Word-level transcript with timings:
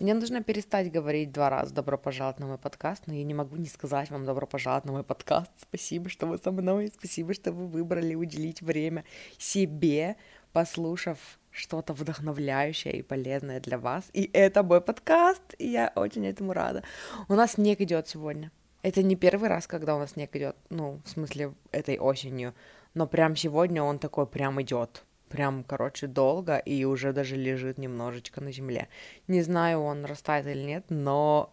Мне 0.00 0.14
нужно 0.14 0.42
перестать 0.42 0.90
говорить 0.90 1.30
два 1.30 1.50
раза 1.50 1.74
«добро 1.74 1.98
пожаловать 1.98 2.38
на 2.38 2.46
мой 2.46 2.56
подкаст», 2.56 3.02
но 3.06 3.12
я 3.12 3.22
не 3.22 3.34
могу 3.34 3.56
не 3.56 3.68
сказать 3.68 4.10
вам 4.10 4.24
«добро 4.24 4.46
пожаловать 4.46 4.86
на 4.86 4.92
мой 4.92 5.04
подкаст». 5.04 5.50
Спасибо, 5.58 6.08
что 6.08 6.26
вы 6.26 6.38
со 6.38 6.50
мной, 6.50 6.90
спасибо, 6.98 7.34
что 7.34 7.52
вы 7.52 7.66
выбрали 7.66 8.14
уделить 8.14 8.62
время 8.62 9.04
себе, 9.36 10.16
послушав 10.54 11.38
что-то 11.50 11.92
вдохновляющее 11.92 12.94
и 12.94 13.02
полезное 13.02 13.60
для 13.60 13.76
вас. 13.76 14.08
И 14.14 14.30
это 14.32 14.62
мой 14.62 14.80
подкаст, 14.80 15.42
и 15.58 15.68
я 15.68 15.92
очень 15.94 16.26
этому 16.26 16.54
рада. 16.54 16.82
У 17.28 17.34
нас 17.34 17.52
снег 17.52 17.82
идет 17.82 18.08
сегодня. 18.08 18.50
Это 18.80 19.02
не 19.02 19.16
первый 19.16 19.50
раз, 19.50 19.66
когда 19.66 19.94
у 19.96 19.98
нас 19.98 20.12
снег 20.12 20.34
идет, 20.34 20.56
ну, 20.70 21.02
в 21.04 21.10
смысле, 21.10 21.52
этой 21.72 21.98
осенью, 21.98 22.54
но 22.94 23.06
прям 23.06 23.36
сегодня 23.36 23.82
он 23.82 23.98
такой 23.98 24.26
прям 24.26 24.62
идет 24.62 25.04
прям, 25.30 25.64
короче, 25.64 26.06
долго 26.06 26.58
и 26.58 26.84
уже 26.84 27.12
даже 27.12 27.36
лежит 27.36 27.78
немножечко 27.78 28.40
на 28.40 28.52
земле. 28.52 28.88
Не 29.28 29.42
знаю, 29.42 29.80
он 29.80 30.04
растает 30.04 30.46
или 30.46 30.62
нет, 30.62 30.84
но... 30.90 31.50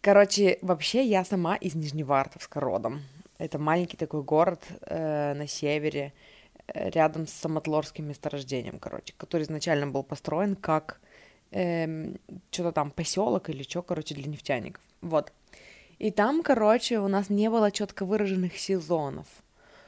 Короче, 0.00 0.58
вообще 0.62 1.04
я 1.04 1.24
сама 1.24 1.56
из 1.56 1.74
Нижневартовска 1.74 2.60
родом. 2.60 3.02
Это 3.36 3.58
маленький 3.58 3.96
такой 3.96 4.22
город 4.22 4.64
э, 4.82 5.34
на 5.34 5.46
севере, 5.46 6.12
э, 6.66 6.90
рядом 6.90 7.26
с 7.26 7.32
Самотлорским 7.32 8.08
месторождением, 8.08 8.78
короче, 8.78 9.12
который 9.16 9.42
изначально 9.42 9.88
был 9.88 10.02
построен 10.02 10.56
как 10.56 11.00
э, 11.50 12.14
что-то 12.50 12.72
там 12.72 12.90
поселок 12.90 13.50
или 13.50 13.62
что, 13.64 13.82
короче, 13.82 14.14
для 14.14 14.28
нефтяников. 14.28 14.82
Вот. 15.00 15.32
И 15.98 16.10
там, 16.10 16.42
короче, 16.42 17.00
у 17.00 17.08
нас 17.08 17.28
не 17.28 17.50
было 17.50 17.70
четко 17.70 18.04
выраженных 18.04 18.56
сезонов. 18.56 19.26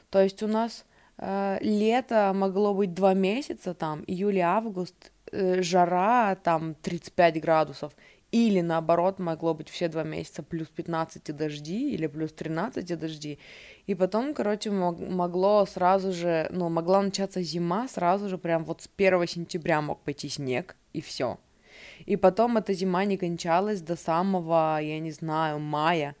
То 0.09 0.21
есть 0.21 0.43
у 0.43 0.47
нас 0.47 0.85
лето 1.21 2.33
могло 2.33 2.73
быть 2.73 2.93
два 2.93 3.13
месяца, 3.13 3.73
там, 3.73 4.03
июль-август, 4.07 5.11
э, 5.31 5.61
жара, 5.61 6.35
там, 6.35 6.75
35 6.81 7.39
градусов, 7.41 7.93
или 8.31 8.61
наоборот 8.61 9.19
могло 9.19 9.53
быть 9.53 9.69
все 9.69 9.87
два 9.87 10.03
месяца 10.03 10.41
плюс 10.41 10.67
15 10.69 11.35
дожди 11.35 11.91
или 11.93 12.07
плюс 12.07 12.31
13 12.33 12.97
дожди. 12.97 13.39
И 13.87 13.95
потом, 13.95 14.33
короче, 14.33 14.71
могло 14.71 15.65
сразу 15.65 16.11
же, 16.11 16.47
ну, 16.51 16.69
могла 16.69 17.01
начаться 17.01 17.41
зима, 17.41 17.87
сразу 17.87 18.29
же 18.29 18.37
прям 18.37 18.63
вот 18.63 18.81
с 18.81 18.89
1 18.97 19.27
сентября 19.27 19.81
мог 19.81 20.01
пойти 20.01 20.29
снег, 20.29 20.75
и 20.93 21.01
все. 21.01 21.37
И 22.05 22.15
потом 22.15 22.57
эта 22.57 22.73
зима 22.73 23.05
не 23.05 23.17
кончалась 23.17 23.81
до 23.81 23.95
самого, 23.95 24.79
я 24.81 24.99
не 24.99 25.11
знаю, 25.11 25.59
мая 25.59 26.15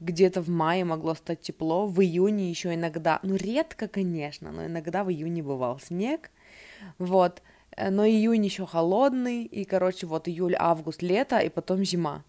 где-то 0.00 0.42
в 0.42 0.48
мае 0.48 0.84
могло 0.84 1.14
стать 1.14 1.40
тепло, 1.40 1.86
в 1.86 2.00
июне 2.00 2.50
еще 2.50 2.74
иногда, 2.74 3.20
ну 3.22 3.36
редко, 3.36 3.88
конечно, 3.88 4.52
но 4.52 4.66
иногда 4.66 5.04
в 5.04 5.10
июне 5.10 5.42
бывал 5.42 5.78
снег, 5.78 6.30
вот, 6.98 7.42
э, 7.76 7.90
но 7.90 8.04
июнь 8.06 8.44
еще 8.44 8.66
холодный, 8.66 9.44
и, 9.44 9.64
короче, 9.64 10.06
вот 10.06 10.28
июль, 10.28 10.56
август, 10.58 11.02
лето, 11.02 11.38
и 11.38 11.48
потом 11.48 11.84
зима. 11.84 12.24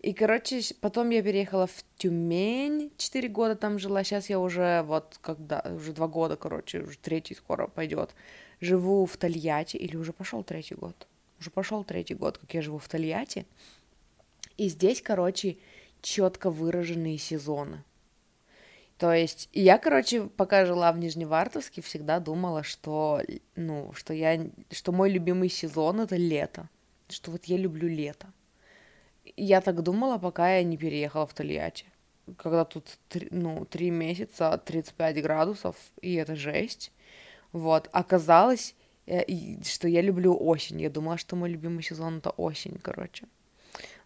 И, 0.00 0.14
короче, 0.14 0.62
потом 0.80 1.10
я 1.10 1.22
переехала 1.22 1.66
в 1.66 1.84
Тюмень, 1.98 2.90
4 2.96 3.28
года 3.28 3.54
там 3.54 3.78
жила, 3.78 4.02
сейчас 4.02 4.30
я 4.30 4.38
уже 4.38 4.82
вот, 4.82 5.18
когда, 5.20 5.62
уже 5.76 5.92
2 5.92 6.08
года, 6.08 6.36
короче, 6.36 6.80
уже 6.80 6.96
третий 6.98 7.34
скоро 7.34 7.66
пойдет, 7.66 8.14
живу 8.60 9.04
в 9.04 9.16
Тольятти, 9.18 9.76
или 9.76 9.96
уже 9.96 10.12
пошел 10.14 10.42
третий 10.42 10.74
год, 10.74 11.06
уже 11.38 11.50
пошел 11.50 11.84
третий 11.84 12.14
год, 12.14 12.38
как 12.38 12.54
я 12.54 12.62
живу 12.62 12.78
в 12.78 12.88
Тольятти, 12.88 13.44
и 14.56 14.68
здесь, 14.68 15.02
короче, 15.02 15.56
четко 16.02 16.50
выраженные 16.50 17.18
сезоны. 17.18 17.84
То 19.00 19.14
есть 19.14 19.48
я, 19.54 19.78
короче, 19.78 20.24
пока 20.24 20.66
жила 20.66 20.92
в 20.92 20.98
Нижневартовске, 20.98 21.80
всегда 21.80 22.20
думала, 22.20 22.62
что, 22.62 23.22
ну, 23.56 23.92
что 23.94 24.12
я, 24.12 24.46
что 24.70 24.92
мой 24.92 25.10
любимый 25.10 25.48
сезон 25.48 26.00
это 26.00 26.16
лето, 26.16 26.68
что 27.08 27.30
вот 27.30 27.46
я 27.46 27.56
люблю 27.56 27.88
лето. 27.88 28.26
Я 29.36 29.62
так 29.62 29.82
думала, 29.82 30.18
пока 30.18 30.56
я 30.56 30.62
не 30.64 30.76
переехала 30.76 31.26
в 31.26 31.32
Тольятти, 31.32 31.86
когда 32.36 32.66
тут, 32.66 32.98
ну, 33.30 33.64
три 33.64 33.90
месяца, 33.90 34.60
35 34.62 35.22
градусов, 35.22 35.76
и 36.02 36.14
это 36.14 36.36
жесть. 36.36 36.92
Вот, 37.52 37.88
оказалось, 37.92 38.74
э, 39.06 39.22
что 39.64 39.88
я 39.88 40.02
люблю 40.02 40.36
осень. 40.38 40.82
Я 40.82 40.90
думала, 40.90 41.16
что 41.16 41.36
мой 41.36 41.48
любимый 41.48 41.82
сезон 41.82 42.18
это 42.18 42.30
осень, 42.30 42.78
короче. 42.82 43.26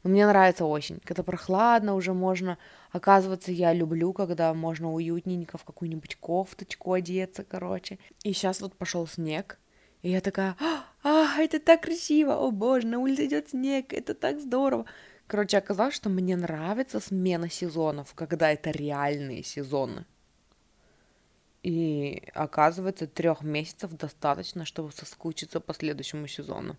Но 0.02 0.10
мне 0.10 0.26
нравится 0.26 0.64
осень, 0.64 1.00
когда 1.04 1.22
прохладно, 1.22 1.94
уже 1.94 2.12
можно... 2.12 2.58
Оказывается, 2.92 3.50
я 3.50 3.72
люблю, 3.72 4.12
когда 4.12 4.54
можно 4.54 4.92
уютненько 4.92 5.58
в 5.58 5.64
какую-нибудь 5.64 6.16
кофточку 6.16 6.92
одеться, 6.92 7.44
короче. 7.44 7.98
И 8.22 8.32
сейчас 8.32 8.60
вот 8.60 8.74
пошел 8.74 9.06
снег, 9.06 9.58
и 10.02 10.10
я 10.10 10.20
такая, 10.20 10.56
а, 11.02 11.40
это 11.40 11.58
так 11.58 11.82
красиво, 11.82 12.34
о 12.34 12.50
боже, 12.50 12.86
на 12.86 12.98
улице 12.98 13.24
идет 13.26 13.48
снег, 13.48 13.92
это 13.92 14.14
так 14.14 14.38
здорово. 14.40 14.84
Короче, 15.26 15.56
оказалось, 15.56 15.94
что 15.94 16.10
мне 16.10 16.36
нравится 16.36 17.00
смена 17.00 17.48
сезонов, 17.48 18.12
когда 18.14 18.52
это 18.52 18.70
реальные 18.70 19.42
сезоны. 19.42 20.04
И 21.62 22.22
оказывается, 22.34 23.06
трех 23.06 23.42
месяцев 23.42 23.92
достаточно, 23.92 24.66
чтобы 24.66 24.92
соскучиться 24.92 25.60
по 25.60 25.72
следующему 25.72 26.26
сезону. 26.26 26.76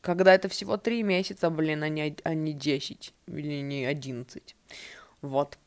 Когда 0.00 0.34
это 0.34 0.48
всего 0.48 0.76
три 0.76 1.02
месяца, 1.02 1.50
блин, 1.50 1.82
а 1.82 1.88
не, 1.88 2.16
а 2.24 2.34
не 2.34 2.52
10 2.52 3.14
или 3.26 3.62
не 3.62 3.84
11. 3.84 4.56
Вот. 5.22 5.58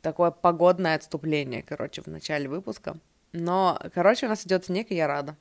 Такое 0.00 0.30
погодное 0.30 0.96
отступление, 0.96 1.62
короче, 1.62 2.02
в 2.02 2.06
начале 2.06 2.48
выпуска. 2.48 2.98
Но, 3.32 3.80
короче, 3.94 4.26
у 4.26 4.28
нас 4.28 4.46
идет 4.46 4.66
снег, 4.66 4.90
и 4.90 4.94
я 4.94 5.08
рада. 5.08 5.36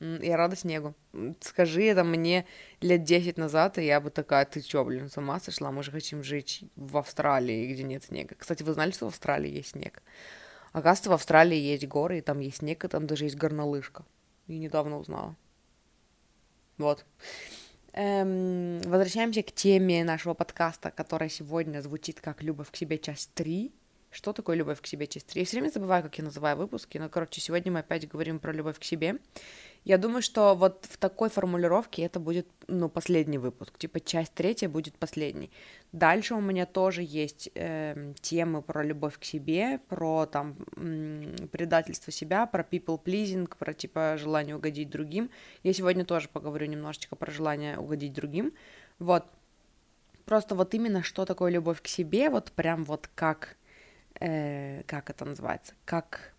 Я 0.00 0.36
рада 0.36 0.54
снегу. 0.54 0.94
Скажи 1.40 1.84
это 1.84 2.04
мне 2.04 2.46
лет 2.80 3.02
10 3.02 3.36
назад, 3.36 3.78
и 3.78 3.84
я 3.84 4.00
бы 4.00 4.10
такая, 4.10 4.44
ты 4.44 4.60
чё, 4.60 4.84
блин, 4.84 5.08
с 5.08 5.16
ума 5.16 5.40
сошла? 5.40 5.72
Мы 5.72 5.82
же 5.82 5.90
хотим 5.90 6.22
жить 6.22 6.64
в 6.76 6.98
Австралии, 6.98 7.72
где 7.72 7.82
нет 7.82 8.04
снега. 8.04 8.36
Кстати, 8.36 8.62
вы 8.62 8.74
знали, 8.74 8.92
что 8.92 9.06
в 9.06 9.08
Австралии 9.08 9.50
есть 9.50 9.70
снег? 9.70 10.02
Оказывается, 10.72 11.10
в 11.10 11.14
Австралии 11.14 11.58
есть 11.58 11.86
горы, 11.88 12.18
и 12.18 12.20
там 12.20 12.38
есть 12.40 12.58
снег, 12.58 12.84
и 12.84 12.88
там 12.88 13.06
даже 13.06 13.24
есть 13.24 13.36
горнолыжка. 13.36 14.04
И 14.46 14.58
недавно 14.58 14.98
узнала. 14.98 15.34
Вот. 16.76 17.04
Эм, 18.00 18.80
возвращаемся 18.82 19.42
к 19.42 19.50
теме 19.50 20.04
нашего 20.04 20.32
подкаста, 20.32 20.92
которая 20.92 21.28
сегодня 21.28 21.80
звучит 21.80 22.20
как 22.20 22.44
«Любовь 22.44 22.70
к 22.70 22.76
себе. 22.76 22.96
Часть 22.96 23.32
3». 23.34 23.72
Что 24.12 24.32
такое 24.32 24.56
любовь 24.56 24.80
к 24.80 24.86
себе 24.86 25.08
часть 25.08 25.26
3? 25.26 25.40
Я 25.40 25.44
все 25.44 25.56
время 25.56 25.72
забываю, 25.72 26.04
как 26.04 26.16
я 26.16 26.22
называю 26.22 26.56
выпуски, 26.56 26.96
но, 26.96 27.08
короче, 27.08 27.40
сегодня 27.40 27.72
мы 27.72 27.80
опять 27.80 28.08
говорим 28.08 28.38
про 28.38 28.52
любовь 28.52 28.78
к 28.78 28.84
себе. 28.84 29.16
Я 29.84 29.96
думаю, 29.96 30.22
что 30.22 30.54
вот 30.54 30.86
в 30.88 30.98
такой 30.98 31.30
формулировке 31.30 32.02
это 32.02 32.20
будет, 32.20 32.46
ну, 32.66 32.88
последний 32.88 33.38
выпуск, 33.38 33.78
типа 33.78 34.00
часть 34.00 34.34
третья 34.34 34.68
будет 34.68 34.94
последний. 34.94 35.50
Дальше 35.92 36.34
у 36.34 36.40
меня 36.40 36.66
тоже 36.66 37.02
есть 37.02 37.50
э, 37.54 38.12
темы 38.20 38.60
про 38.60 38.84
любовь 38.84 39.18
к 39.18 39.24
себе, 39.24 39.80
про 39.88 40.26
там 40.26 40.56
предательство 41.52 42.12
себя, 42.12 42.46
про 42.46 42.62
people 42.62 43.02
pleasing, 43.02 43.50
про 43.58 43.72
типа 43.72 44.16
желание 44.18 44.56
угодить 44.56 44.90
другим. 44.90 45.30
Я 45.62 45.72
сегодня 45.72 46.04
тоже 46.04 46.28
поговорю 46.28 46.66
немножечко 46.66 47.16
про 47.16 47.30
желание 47.30 47.78
угодить 47.78 48.12
другим. 48.12 48.52
Вот. 48.98 49.24
Просто 50.26 50.54
вот 50.54 50.74
именно 50.74 51.02
что 51.02 51.24
такое 51.24 51.50
любовь 51.50 51.80
к 51.80 51.86
себе, 51.86 52.28
вот 52.28 52.52
прям 52.52 52.84
вот 52.84 53.08
как, 53.14 53.56
э, 54.20 54.82
как 54.82 55.08
это 55.08 55.24
называется, 55.24 55.72
как 55.86 56.34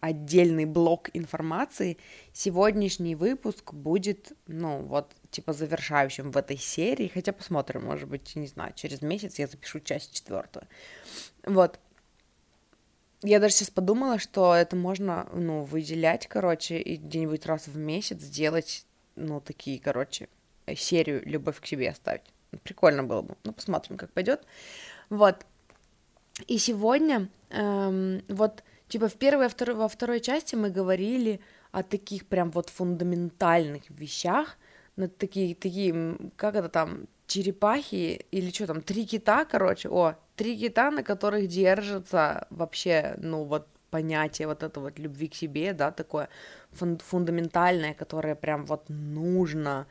отдельный 0.00 0.64
блок 0.64 1.10
информации, 1.12 1.98
сегодняшний 2.32 3.14
выпуск 3.14 3.72
будет, 3.72 4.32
ну, 4.46 4.82
вот, 4.82 5.12
типа, 5.30 5.52
завершающим 5.52 6.30
в 6.30 6.36
этой 6.36 6.56
серии, 6.56 7.08
хотя 7.08 7.32
посмотрим, 7.32 7.84
может 7.84 8.08
быть, 8.08 8.36
не 8.36 8.46
знаю, 8.46 8.72
через 8.74 9.02
месяц 9.02 9.38
я 9.38 9.46
запишу 9.46 9.80
часть 9.80 10.14
четвертую. 10.14 10.66
Вот. 11.44 11.80
Я 13.22 13.40
даже 13.40 13.54
сейчас 13.54 13.70
подумала, 13.70 14.20
что 14.20 14.54
это 14.54 14.76
можно, 14.76 15.28
ну, 15.32 15.64
выделять, 15.64 16.28
короче, 16.28 16.78
и 16.78 16.96
где-нибудь 16.96 17.46
раз 17.46 17.66
в 17.66 17.76
месяц 17.76 18.20
сделать, 18.20 18.86
ну, 19.16 19.40
такие, 19.40 19.80
короче, 19.80 20.28
серию 20.76 21.22
«Любовь 21.24 21.60
к 21.60 21.66
себе» 21.66 21.90
оставить. 21.90 22.22
Прикольно 22.62 23.02
было 23.02 23.22
бы. 23.22 23.36
Ну, 23.42 23.52
посмотрим, 23.52 23.96
как 23.96 24.12
пойдет. 24.12 24.44
Вот. 25.10 25.44
И 26.46 26.58
сегодня, 26.58 27.28
эм, 27.50 28.22
вот, 28.28 28.62
Типа 28.88 29.08
в 29.08 29.14
первой, 29.14 29.44
во 29.44 29.48
второй, 29.48 29.76
во 29.76 29.88
второй 29.88 30.20
части 30.20 30.56
мы 30.56 30.70
говорили 30.70 31.40
о 31.72 31.82
таких 31.82 32.26
прям 32.26 32.50
вот 32.50 32.70
фундаментальных 32.70 33.82
вещах, 33.90 34.56
на 34.96 35.08
такие, 35.08 35.54
такие, 35.54 36.16
как 36.36 36.54
это 36.56 36.68
там, 36.68 37.06
черепахи 37.26 38.26
или 38.30 38.50
что 38.50 38.66
там, 38.66 38.80
три 38.80 39.06
кита, 39.06 39.44
короче, 39.44 39.88
о, 39.88 40.14
три 40.34 40.56
кита, 40.58 40.90
на 40.90 41.02
которых 41.02 41.46
держится 41.46 42.46
вообще, 42.50 43.14
ну, 43.18 43.44
вот 43.44 43.66
понятие 43.90 44.48
вот 44.48 44.62
это 44.62 44.80
вот 44.80 44.98
любви 44.98 45.28
к 45.28 45.34
себе, 45.34 45.72
да, 45.72 45.90
такое 45.90 46.28
фун- 46.72 46.98
фундаментальное, 46.98 47.94
которое 47.94 48.34
прям 48.34 48.66
вот 48.66 48.84
нужно 48.88 49.86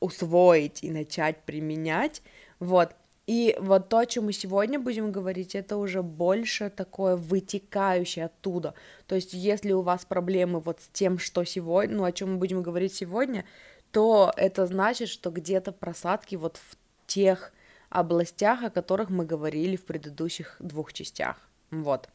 усвоить 0.00 0.82
и 0.82 0.90
начать 0.90 1.42
применять, 1.44 2.22
вот, 2.58 2.94
и 3.28 3.54
вот 3.60 3.90
то, 3.90 3.98
о 3.98 4.06
чем 4.06 4.24
мы 4.24 4.32
сегодня 4.32 4.80
будем 4.80 5.12
говорить, 5.12 5.54
это 5.54 5.76
уже 5.76 6.02
больше 6.02 6.70
такое 6.70 7.14
вытекающее 7.14 8.24
оттуда. 8.24 8.72
То 9.06 9.16
есть, 9.16 9.34
если 9.34 9.72
у 9.72 9.82
вас 9.82 10.06
проблемы 10.06 10.60
вот 10.60 10.80
с 10.80 10.88
тем, 10.88 11.18
что 11.18 11.44
сегодня, 11.44 11.94
ну, 11.94 12.04
о 12.04 12.12
чем 12.12 12.32
мы 12.32 12.38
будем 12.38 12.62
говорить 12.62 12.94
сегодня, 12.94 13.44
то 13.92 14.32
это 14.34 14.64
значит, 14.64 15.10
что 15.10 15.30
где-то 15.30 15.72
просадки 15.72 16.36
вот 16.36 16.56
в 16.56 16.78
тех 17.06 17.52
областях, 17.90 18.62
о 18.62 18.70
которых 18.70 19.10
мы 19.10 19.26
говорили 19.26 19.76
в 19.76 19.84
предыдущих 19.84 20.56
двух 20.58 20.94
частях. 20.94 21.36
Вот. 21.70 22.08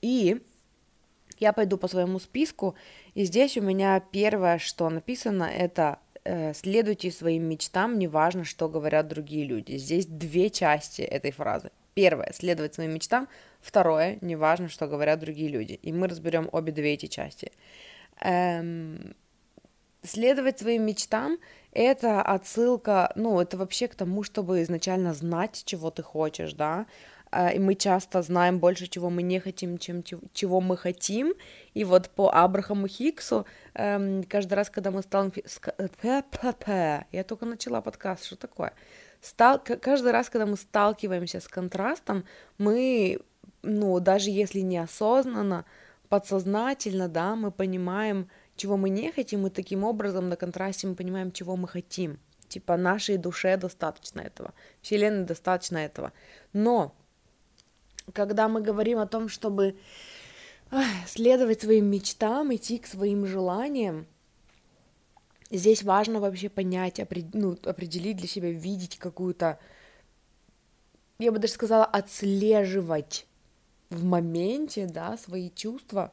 И 0.00 0.40
я 1.38 1.52
пойду 1.52 1.76
по 1.76 1.86
своему 1.86 2.18
списку, 2.18 2.76
и 3.12 3.24
здесь 3.24 3.58
у 3.58 3.60
меня 3.60 4.00
первое, 4.00 4.58
что 4.58 4.88
написано, 4.88 5.44
это 5.44 5.98
следуйте 6.54 7.10
своим 7.10 7.44
мечтам, 7.44 7.98
неважно, 7.98 8.44
что 8.44 8.68
говорят 8.68 9.08
другие 9.08 9.44
люди. 9.44 9.76
Здесь 9.76 10.06
две 10.06 10.50
части 10.50 11.02
этой 11.02 11.30
фразы. 11.30 11.70
Первое, 11.94 12.32
следовать 12.34 12.74
своим 12.74 12.94
мечтам. 12.94 13.28
Второе, 13.60 14.18
неважно, 14.20 14.68
что 14.68 14.86
говорят 14.86 15.20
другие 15.20 15.48
люди. 15.48 15.74
И 15.82 15.92
мы 15.92 16.08
разберем 16.08 16.48
обе 16.52 16.72
две 16.72 16.94
эти 16.94 17.06
части. 17.06 17.52
Эм, 18.20 19.14
следовать 20.02 20.58
своим 20.58 20.84
мечтам— 20.84 21.38
это 21.72 22.22
отсылка, 22.22 23.12
ну, 23.16 23.40
это 23.40 23.56
вообще 23.56 23.88
к 23.88 23.94
тому, 23.94 24.22
чтобы 24.22 24.62
изначально 24.62 25.14
знать, 25.14 25.62
чего 25.64 25.90
ты 25.90 26.02
хочешь, 26.02 26.52
да, 26.52 26.86
и 27.32 27.58
мы 27.58 27.74
часто 27.74 28.22
знаем 28.22 28.58
больше, 28.58 28.88
чего 28.88 29.08
мы 29.08 29.22
не 29.22 29.38
хотим, 29.38 29.78
чем 29.78 30.02
чего 30.32 30.60
мы 30.60 30.76
хотим. 30.76 31.34
И 31.74 31.84
вот 31.84 32.10
по 32.10 32.30
Абрахаму 32.30 32.88
Хиксу 32.88 33.46
эм, 33.74 34.24
каждый 34.24 34.54
раз, 34.54 34.70
когда 34.70 34.90
мы 34.90 35.02
сталкиваемся... 35.02 37.06
Я 37.12 37.24
только 37.24 37.46
начала 37.46 37.80
подкаст, 37.80 38.24
что 38.24 38.36
такое? 38.36 38.72
Стал... 39.20 39.60
Каждый 39.60 40.12
раз, 40.12 40.28
когда 40.28 40.46
мы 40.46 40.56
сталкиваемся 40.56 41.40
с 41.40 41.46
контрастом, 41.46 42.24
мы, 42.58 43.20
ну, 43.62 44.00
даже 44.00 44.30
если 44.30 44.60
неосознанно, 44.60 45.64
подсознательно, 46.08 47.08
да, 47.08 47.36
мы 47.36 47.52
понимаем, 47.52 48.28
чего 48.56 48.76
мы 48.76 48.90
не 48.90 49.12
хотим, 49.12 49.46
и 49.46 49.50
таким 49.50 49.84
образом 49.84 50.28
на 50.28 50.36
контрасте 50.36 50.88
мы 50.88 50.96
понимаем, 50.96 51.30
чего 51.30 51.56
мы 51.56 51.68
хотим. 51.68 52.18
Типа 52.48 52.76
нашей 52.76 53.16
душе 53.16 53.56
достаточно 53.56 54.20
этого, 54.20 54.52
Вселенной 54.82 55.24
достаточно 55.24 55.78
этого. 55.78 56.12
Но 56.52 56.92
когда 58.12 58.48
мы 58.48 58.60
говорим 58.60 58.98
о 58.98 59.06
том, 59.06 59.28
чтобы 59.28 59.76
следовать 61.06 61.62
своим 61.62 61.86
мечтам, 61.86 62.54
идти 62.54 62.78
к 62.78 62.86
своим 62.86 63.26
желаниям, 63.26 64.06
здесь 65.50 65.82
важно 65.82 66.20
вообще 66.20 66.48
понять, 66.48 67.00
ну, 67.32 67.56
определить 67.64 68.16
для 68.16 68.28
себя, 68.28 68.50
видеть 68.50 68.98
какую-то, 68.98 69.58
я 71.18 71.32
бы 71.32 71.38
даже 71.38 71.54
сказала, 71.54 71.84
отслеживать 71.84 73.26
в 73.90 74.04
моменте, 74.04 74.86
да, 74.86 75.16
свои 75.16 75.50
чувства 75.50 76.12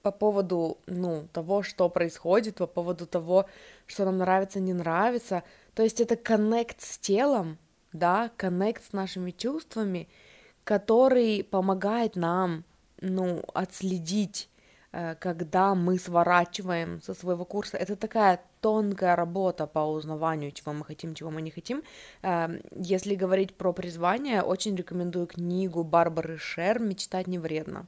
по 0.00 0.10
поводу, 0.10 0.78
ну, 0.86 1.28
того, 1.32 1.62
что 1.62 1.88
происходит, 1.88 2.56
по 2.56 2.66
поводу 2.66 3.06
того, 3.06 3.46
что 3.86 4.04
нам 4.04 4.18
нравится, 4.18 4.58
не 4.58 4.72
нравится. 4.72 5.44
То 5.74 5.82
есть 5.82 6.00
это 6.00 6.16
коннект 6.16 6.80
с 6.80 6.98
телом, 6.98 7.58
да, 7.92 8.32
коннект 8.36 8.82
с 8.84 8.92
нашими 8.92 9.30
чувствами— 9.30 10.08
который 10.64 11.44
помогает 11.44 12.16
нам, 12.16 12.64
ну, 13.00 13.42
отследить, 13.54 14.48
э, 14.92 15.14
когда 15.16 15.74
мы 15.74 15.98
сворачиваем 15.98 17.00
со 17.02 17.14
своего 17.14 17.44
курса. 17.44 17.76
Это 17.76 17.96
такая 17.96 18.40
тонкая 18.60 19.16
работа 19.16 19.66
по 19.66 19.80
узнаванию, 19.80 20.52
чего 20.52 20.72
мы 20.72 20.84
хотим, 20.84 21.14
чего 21.14 21.30
мы 21.30 21.42
не 21.42 21.50
хотим. 21.50 21.82
Эм, 22.22 22.60
если 22.74 23.14
говорить 23.16 23.54
про 23.56 23.72
призвание, 23.72 24.42
очень 24.42 24.76
рекомендую 24.76 25.26
книгу 25.26 25.82
Барбары 25.82 26.38
Шер 26.38 26.78
«Мечтать 26.78 27.26
не 27.26 27.38
вредно». 27.38 27.86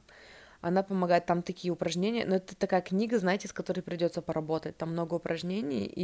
Она 0.65 0.81
помогает, 0.81 1.27
там 1.27 1.43
такие 1.43 1.71
упражнения, 1.71 2.25
но 2.25 2.37
это 2.37 2.55
такая 2.55 2.81
книга, 2.81 3.19
знаете, 3.19 3.47
с 3.47 3.53
которой 3.53 3.81
придется 3.81 4.23
поработать. 4.23 4.75
Там 4.75 4.93
много 4.93 5.13
упражнений, 5.13 5.85
и 5.85 6.03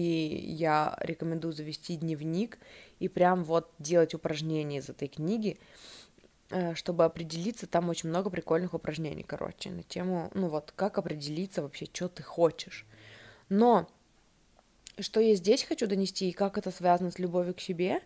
я 0.53 0.95
рекомендую 1.01 1.51
завести 1.51 1.95
дневник 1.95 2.59
и 2.99 3.07
прям 3.07 3.43
вот 3.43 3.71
делать 3.79 4.13
упражнения 4.13 4.77
из 4.77 4.87
этой 4.87 5.07
книги. 5.07 5.57
Э, 6.51 6.75
чтобы 6.75 7.05
определиться, 7.05 7.65
там 7.65 7.87
очень 7.89 8.09
много 8.09 8.29
прикольных 8.29 8.73
упражнений, 8.73 9.23
короче, 9.23 9.69
на 9.69 9.83
тему, 9.83 10.29
ну 10.33 10.49
вот, 10.49 10.73
как 10.75 10.97
определиться 10.97 11.61
вообще, 11.61 11.87
что 11.93 12.09
ты 12.09 12.23
хочешь. 12.23 12.85
Но 13.47 13.87
что 14.99 15.21
я 15.21 15.33
здесь 15.35 15.63
хочу 15.63 15.87
донести 15.87 16.29
и 16.29 16.33
как 16.33 16.57
это 16.57 16.69
связано 16.71 17.09
с 17.09 17.19
любовью 17.19 17.53
к 17.53 17.61
себе, 17.61 18.01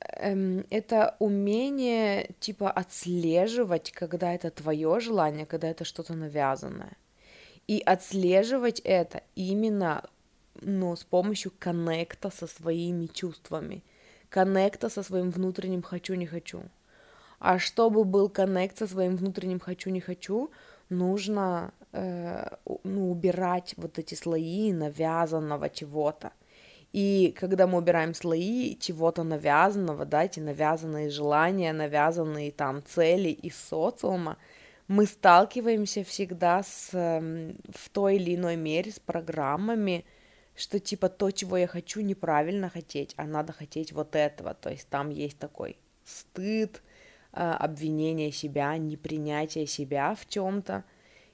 эм, 0.00 0.66
это 0.70 1.14
умение, 1.20 2.30
типа, 2.40 2.72
отслеживать, 2.72 3.92
когда 3.92 4.34
это 4.34 4.50
твое 4.50 4.98
желание, 4.98 5.46
когда 5.46 5.68
это 5.68 5.84
что-то 5.84 6.14
навязанное. 6.14 6.96
И 7.68 7.80
отслеживать 7.86 8.80
это 8.80 9.22
именно, 9.36 10.02
ну, 10.60 10.96
с 10.96 11.04
помощью 11.04 11.52
коннекта 11.56 12.30
со 12.30 12.48
своими 12.48 13.06
чувствами, 13.06 13.84
коннекта 14.28 14.88
со 14.88 15.04
своим 15.04 15.30
внутренним 15.30 15.82
«хочу-не 15.82 16.26
хочу». 16.26 16.64
А 17.38 17.58
чтобы 17.58 18.04
был 18.04 18.28
коннект 18.28 18.78
со 18.78 18.86
своим 18.86 19.16
внутренним 19.16 19.60
хочу-не 19.60 20.00
хочу, 20.00 20.50
нужно 20.88 21.72
э, 21.92 22.48
ну, 22.84 23.10
убирать 23.10 23.74
вот 23.76 23.98
эти 23.98 24.14
слои 24.14 24.72
навязанного 24.72 25.68
чего-то. 25.68 26.32
И 26.92 27.34
когда 27.38 27.66
мы 27.66 27.78
убираем 27.78 28.14
слои 28.14 28.76
чего-то 28.76 29.22
навязанного, 29.22 30.06
да, 30.06 30.24
эти 30.24 30.40
навязанные 30.40 31.10
желания, 31.10 31.72
навязанные 31.72 32.52
там 32.52 32.82
цели 32.86 33.28
из 33.28 33.56
социума, 33.56 34.38
мы 34.88 35.04
сталкиваемся 35.04 36.04
всегда 36.04 36.62
с, 36.62 36.90
э, 36.92 37.52
в 37.70 37.88
той 37.90 38.16
или 38.16 38.36
иной 38.36 38.56
мере 38.56 38.92
с 38.92 39.00
программами, 39.00 40.04
что 40.54 40.78
типа 40.78 41.08
то, 41.08 41.30
чего 41.32 41.56
я 41.56 41.66
хочу, 41.66 42.00
неправильно 42.00 42.70
хотеть, 42.70 43.12
а 43.16 43.24
надо 43.24 43.52
хотеть 43.52 43.92
вот 43.92 44.14
этого. 44.16 44.54
То 44.54 44.70
есть 44.70 44.88
там 44.88 45.10
есть 45.10 45.38
такой 45.38 45.76
стыд, 46.04 46.82
обвинение 47.36 48.32
себя, 48.32 48.76
непринятие 48.76 49.66
себя 49.66 50.14
в 50.14 50.26
чем-то. 50.26 50.84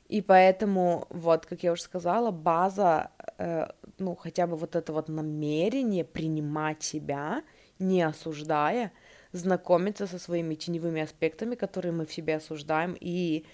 И 0.09 0.21
поэтому, 0.21 1.06
вот, 1.11 1.47
как 1.47 1.62
я 1.62 1.73
уже 1.73 1.82
сказала, 1.82 2.30
база, 2.30 3.11
э, 3.38 3.68
ну, 3.99 4.14
хотя 4.14 4.47
бы 4.47 4.56
вот 4.56 4.76
это 4.76 4.92
вот 4.92 5.09
намерение 5.09 6.04
принимать 6.04 6.82
себя, 6.82 7.42
не 7.78 8.02
осуждая, 8.02 8.92
знакомиться 9.32 10.06
со 10.06 10.18
своими 10.18 10.54
теневыми 10.54 11.00
аспектами, 11.00 11.54
которые 11.54 11.92
мы 11.92 12.04
в 12.04 12.12
себе 12.12 12.37
осуждаем, 12.37 12.94
и, 13.00 13.47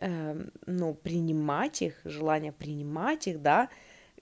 э, 0.00 0.44
ну, 0.66 0.94
принимать 0.94 1.80
их, 1.82 2.00
желание 2.04 2.52
принимать 2.52 3.26
их, 3.26 3.40
да, 3.40 3.68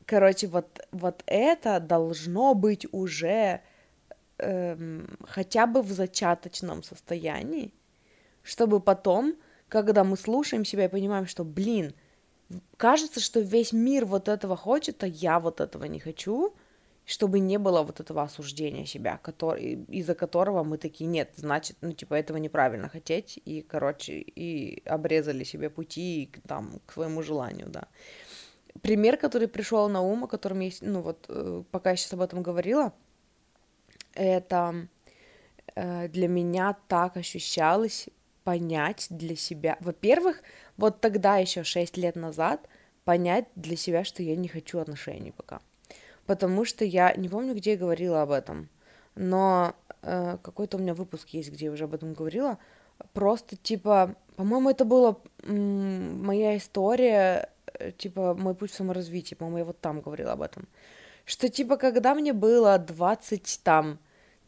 короче, 0.06 0.46
вот, 0.46 0.86
вот 0.92 1.22
это 1.26 1.80
должно 1.80 2.54
быть 2.54 2.86
уже 2.92 3.62
эм, 4.40 5.16
хотя 5.28 5.66
бы 5.66 5.82
в 5.82 5.90
зачаточном 5.90 6.82
состоянии, 6.82 7.72
чтобы 8.42 8.80
потом, 8.80 9.36
когда 9.68 10.04
мы 10.04 10.16
слушаем 10.16 10.64
себя 10.64 10.86
и 10.86 10.88
понимаем, 10.88 11.26
что, 11.26 11.44
блин, 11.44 11.94
кажется, 12.76 13.20
что 13.20 13.40
весь 13.40 13.72
мир 13.72 14.04
вот 14.04 14.28
этого 14.28 14.56
хочет, 14.56 15.02
а 15.02 15.06
я 15.06 15.38
вот 15.38 15.60
этого 15.60 15.84
не 15.84 16.00
хочу, 16.00 16.54
чтобы 17.04 17.40
не 17.40 17.58
было 17.58 17.82
вот 17.82 18.00
этого 18.00 18.22
осуждения 18.22 18.86
себя, 18.86 19.18
который, 19.18 19.84
из-за 19.88 20.14
которого 20.14 20.62
мы 20.62 20.78
такие, 20.78 21.06
нет, 21.06 21.30
значит, 21.36 21.76
ну, 21.80 21.92
типа, 21.92 22.14
этого 22.14 22.36
неправильно 22.38 22.88
хотеть, 22.88 23.40
и, 23.44 23.62
короче, 23.62 24.18
и 24.18 24.82
обрезали 24.86 25.44
себе 25.44 25.70
пути 25.70 26.30
там, 26.46 26.80
к 26.86 26.92
своему 26.92 27.22
желанию, 27.22 27.68
да. 27.68 27.88
Пример, 28.82 29.16
который 29.16 29.48
пришел 29.48 29.88
на 29.88 30.00
ум, 30.00 30.24
о 30.24 30.28
котором 30.28 30.60
я, 30.60 30.70
ну, 30.82 31.00
вот, 31.00 31.26
э, 31.28 31.64
пока 31.70 31.90
я 31.90 31.96
сейчас 31.96 32.12
об 32.12 32.20
этом 32.20 32.42
говорила, 32.42 32.92
это 34.20 34.86
э, 35.74 36.08
для 36.08 36.28
меня 36.28 36.76
так 36.88 37.16
ощущалось 37.16 38.08
понять 38.44 39.06
для 39.10 39.34
себя. 39.34 39.78
Во-первых, 39.80 40.42
вот 40.76 41.00
тогда 41.00 41.38
еще 41.38 41.64
6 41.64 41.96
лет 41.96 42.16
назад 42.16 42.68
понять 43.04 43.46
для 43.54 43.76
себя, 43.76 44.04
что 44.04 44.22
я 44.22 44.36
не 44.36 44.48
хочу 44.48 44.78
отношений 44.78 45.32
пока. 45.32 45.60
Потому 46.26 46.64
что 46.64 46.84
я 46.84 47.14
не 47.14 47.28
помню, 47.28 47.54
где 47.54 47.72
я 47.72 47.76
говорила 47.78 48.22
об 48.22 48.30
этом, 48.30 48.68
но 49.14 49.74
э, 50.02 50.36
какой-то 50.42 50.76
у 50.76 50.80
меня 50.80 50.94
выпуск 50.94 51.30
есть, 51.30 51.50
где 51.50 51.66
я 51.66 51.72
уже 51.72 51.84
об 51.84 51.94
этом 51.94 52.12
говорила. 52.12 52.58
Просто 53.14 53.56
типа, 53.56 54.14
по-моему, 54.36 54.70
это 54.70 54.84
была 54.84 55.16
моя 55.46 56.58
история, 56.58 57.48
э, 57.72 57.92
типа 57.92 58.34
мой 58.34 58.54
путь 58.54 58.70
в 58.70 58.74
саморазвитии, 58.74 59.34
по-моему, 59.34 59.58
я 59.58 59.64
вот 59.64 59.80
там 59.80 60.02
говорила 60.02 60.32
об 60.32 60.42
этом. 60.42 60.68
Что 61.24 61.48
типа, 61.48 61.78
когда 61.78 62.14
мне 62.14 62.32
было 62.32 62.78
20 62.78 63.60
там 63.64 63.98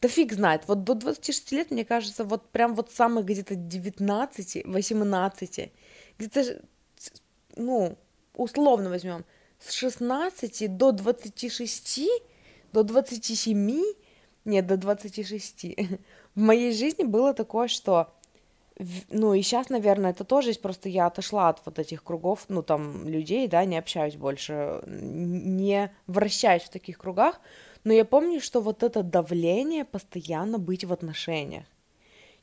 да 0.02 0.08
фиг 0.08 0.32
знает, 0.32 0.64
вот 0.66 0.82
до 0.82 0.94
26 0.94 1.52
лет, 1.52 1.70
мне 1.70 1.84
кажется, 1.84 2.24
вот 2.24 2.50
прям 2.50 2.74
вот 2.74 2.90
самых 2.90 3.24
где-то 3.24 3.54
19, 3.54 4.64
18, 4.64 5.72
где-то, 6.18 6.62
ну, 7.54 7.96
условно 8.34 8.90
возьмем, 8.90 9.24
с 9.60 9.70
16 9.70 10.76
до 10.76 10.90
26, 10.90 12.00
до 12.72 12.82
27, 12.82 13.82
нет, 14.44 14.66
до 14.66 14.76
26, 14.76 15.66
в 16.34 16.40
моей 16.40 16.72
жизни 16.72 17.04
было 17.04 17.32
такое, 17.32 17.68
что 17.68 18.12
ну 19.10 19.34
и 19.34 19.42
сейчас, 19.42 19.68
наверное, 19.68 20.10
это 20.10 20.24
тоже 20.24 20.48
есть, 20.48 20.62
просто 20.62 20.88
я 20.88 21.06
отошла 21.06 21.50
от 21.50 21.64
вот 21.64 21.78
этих 21.78 22.02
кругов, 22.02 22.46
ну 22.48 22.62
там 22.62 23.06
людей, 23.06 23.46
да, 23.46 23.64
не 23.64 23.78
общаюсь 23.78 24.16
больше, 24.16 24.82
не 24.86 25.92
вращаюсь 26.08 26.62
в 26.62 26.70
таких 26.70 26.98
кругах, 26.98 27.40
но 27.84 27.92
я 27.92 28.04
помню, 28.04 28.40
что 28.40 28.60
вот 28.60 28.82
это 28.82 29.02
давление 29.02 29.84
постоянно 29.84 30.58
быть 30.58 30.84
в 30.84 30.92
отношениях. 30.92 31.64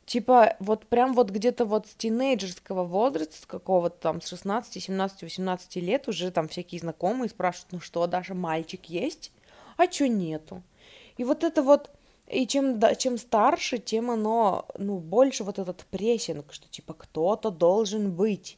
Типа, 0.05 0.55
вот 0.59 0.87
прям 0.87 1.13
вот 1.13 1.29
где-то 1.29 1.65
вот 1.65 1.85
с 1.85 1.93
тинейджерского 1.93 2.83
возраста, 2.83 3.37
с 3.37 3.45
какого-то 3.45 3.95
там, 3.99 4.21
с 4.21 4.27
16, 4.27 4.83
17, 4.83 5.21
18 5.21 5.75
лет 5.75 6.07
уже 6.07 6.31
там 6.31 6.47
всякие 6.47 6.79
знакомые 6.79 7.29
спрашивают, 7.29 7.73
ну 7.73 7.79
что, 7.79 8.07
даже 8.07 8.33
мальчик 8.33 8.85
есть? 8.85 9.31
А 9.77 9.85
чё 9.85 10.07
нету? 10.07 10.63
И 11.17 11.23
вот 11.23 11.43
это 11.43 11.61
вот, 11.61 11.91
и 12.27 12.47
чем, 12.47 12.79
да, 12.79 12.95
чем 12.95 13.19
старше, 13.19 13.77
тем 13.77 14.09
оно, 14.09 14.65
ну, 14.79 14.97
больше 14.97 15.43
вот 15.43 15.59
этот 15.59 15.85
прессинг, 15.91 16.53
что 16.53 16.67
типа 16.69 16.95
кто-то 16.95 17.51
должен 17.51 18.11
быть. 18.11 18.57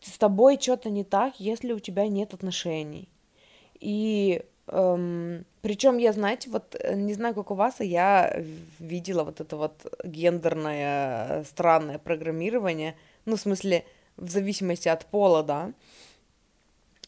С 0.00 0.16
тобой 0.16 0.58
что-то 0.58 0.88
не 0.88 1.04
так, 1.04 1.38
если 1.38 1.72
у 1.72 1.78
тебя 1.78 2.08
нет 2.08 2.32
отношений. 2.32 3.10
И 3.80 4.42
Эм, 4.72 5.44
причем 5.62 5.98
я, 5.98 6.12
знаете, 6.12 6.48
вот 6.48 6.76
э, 6.78 6.94
не 6.94 7.14
знаю, 7.14 7.34
как 7.34 7.50
у 7.50 7.54
вас, 7.54 7.80
а 7.80 7.84
я 7.84 8.44
видела 8.78 9.24
вот 9.24 9.40
это 9.40 9.56
вот 9.56 9.92
гендерное 10.04 11.42
странное 11.44 11.98
программирование, 11.98 12.96
ну, 13.24 13.36
в 13.36 13.40
смысле, 13.40 13.84
в 14.16 14.30
зависимости 14.30 14.88
от 14.88 15.06
пола, 15.06 15.42
да, 15.42 15.72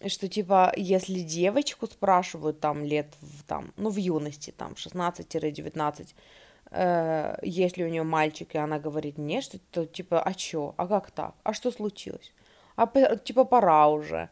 что, 0.08 0.26
типа, 0.28 0.72
если 0.76 1.20
девочку 1.20 1.86
спрашивают 1.86 2.58
там 2.58 2.84
лет, 2.84 3.06
в, 3.20 3.44
там, 3.44 3.72
ну, 3.76 3.90
в 3.90 3.96
юности, 3.96 4.50
там, 4.50 4.74
16-19, 4.74 6.14
э, 6.72 7.36
если 7.42 7.84
у 7.84 7.88
нее 7.88 8.02
мальчик, 8.02 8.56
и 8.56 8.58
она 8.58 8.80
говорит 8.80 9.18
нет, 9.18 9.44
что, 9.44 9.58
то, 9.70 9.86
типа, 9.86 10.20
а 10.20 10.34
чё, 10.34 10.74
а 10.76 10.88
как 10.88 11.12
так, 11.12 11.34
а 11.44 11.52
что 11.52 11.70
случилось, 11.70 12.32
а, 12.74 12.88
типа, 13.16 13.44
пора 13.44 13.86
уже, 13.88 14.30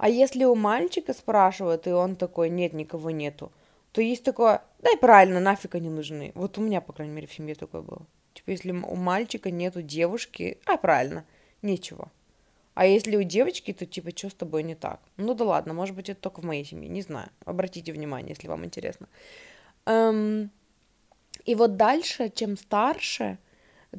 а 0.00 0.08
если 0.08 0.44
у 0.44 0.54
мальчика 0.54 1.12
спрашивают, 1.12 1.86
и 1.86 1.90
он 1.90 2.16
такой, 2.16 2.48
нет, 2.48 2.72
никого 2.72 3.10
нету, 3.10 3.52
то 3.92 4.00
есть 4.00 4.24
такое, 4.24 4.62
дай 4.80 4.96
правильно, 4.96 5.40
нафиг 5.40 5.74
они 5.74 5.90
нужны. 5.90 6.32
Вот 6.34 6.56
у 6.56 6.62
меня, 6.62 6.80
по 6.80 6.94
крайней 6.94 7.12
мере, 7.12 7.26
в 7.26 7.34
семье 7.34 7.54
такое 7.54 7.82
было. 7.82 8.06
Типа, 8.32 8.50
если 8.50 8.72
у 8.72 8.94
мальчика 8.94 9.50
нету 9.50 9.82
девушки, 9.82 10.58
а 10.64 10.78
правильно, 10.78 11.26
нечего. 11.60 12.10
А 12.72 12.86
если 12.86 13.14
у 13.16 13.24
девочки, 13.24 13.74
то 13.74 13.84
типа, 13.84 14.16
что 14.16 14.30
с 14.30 14.34
тобой 14.34 14.62
не 14.62 14.74
так? 14.74 15.00
Ну 15.18 15.34
да 15.34 15.44
ладно, 15.44 15.74
может 15.74 15.94
быть, 15.94 16.08
это 16.08 16.18
только 16.18 16.40
в 16.40 16.44
моей 16.44 16.64
семье, 16.64 16.88
не 16.88 17.02
знаю. 17.02 17.28
Обратите 17.44 17.92
внимание, 17.92 18.30
если 18.30 18.48
вам 18.48 18.64
интересно. 18.64 19.06
Эм, 19.84 20.50
и 21.44 21.54
вот 21.54 21.76
дальше, 21.76 22.30
чем 22.34 22.56
старше, 22.56 23.36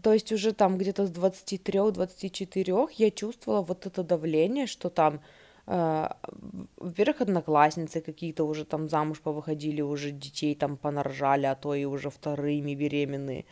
то 0.02 0.14
есть 0.14 0.32
уже 0.32 0.54
там 0.54 0.80
где-то 0.80 1.06
с 1.06 1.12
23-24 1.12 2.90
я 2.98 3.12
чувствовала 3.12 3.62
вот 3.62 3.86
это 3.86 4.04
давление, 4.04 4.66
что 4.66 4.90
там 4.90 5.22
во-первых, 5.66 7.22
одноклассницы 7.22 8.02
какие-то 8.02 8.44
уже 8.46 8.66
там 8.66 8.90
замуж 8.90 9.22
повыходили, 9.22 9.82
уже 9.82 10.12
детей 10.12 10.56
там 10.56 10.78
понарожали, 10.78 11.46
а 11.46 11.56
то 11.56 11.76
и 11.76 11.86
уже 11.86 12.10
вторыми 12.10 12.74
беременные, 12.74 13.46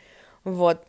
вот, 0.43 0.83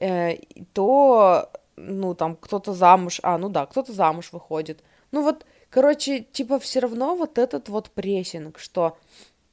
э, 0.00 0.36
то, 0.74 1.50
ну, 1.76 2.14
там, 2.14 2.36
кто-то 2.36 2.72
замуж, 2.74 3.20
а, 3.22 3.38
ну 3.38 3.48
да, 3.48 3.66
кто-то 3.66 3.92
замуж 3.92 4.32
выходит, 4.32 4.82
ну 5.10 5.22
вот, 5.22 5.46
короче, 5.70 6.20
типа, 6.20 6.58
все 6.58 6.80
равно 6.80 7.16
вот 7.16 7.38
этот 7.38 7.68
вот 7.68 7.90
прессинг, 7.90 8.58
что 8.58 8.98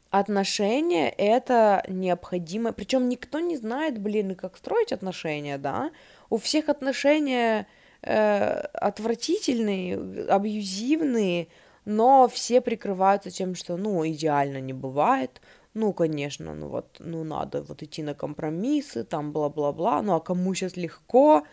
отношения 0.10 1.10
это 1.10 1.84
необходимо, 1.88 2.72
причем 2.72 3.10
никто 3.10 3.40
не 3.40 3.58
знает, 3.58 4.00
блин, 4.00 4.36
как 4.36 4.58
строить 4.58 4.92
отношения, 4.92 5.58
да, 5.58 5.92
у 6.30 6.38
всех 6.38 6.70
отношения 6.70 7.68
э, 8.06 8.60
отвратительные, 8.74 10.28
абьюзивные, 10.30 11.48
но 11.86 12.28
все 12.28 12.62
прикрываются 12.62 13.32
тем, 13.32 13.56
что, 13.56 13.78
ну, 13.78 14.08
идеально 14.08 14.62
не 14.62 14.74
бывает, 14.74 15.42
ну, 15.74 15.92
конечно, 15.92 16.56
ну 16.56 16.70
вот, 16.70 16.98
ну, 17.00 17.24
надо 17.24 17.62
вот 17.62 17.84
идти 17.84 18.02
на 18.02 18.14
компромиссы, 18.14 19.04
там, 19.04 19.34
бла-бла-бла, 19.34 20.02
ну, 20.02 20.16
а 20.16 20.22
кому 20.22 20.54
сейчас 20.54 20.78
легко, 20.78 21.46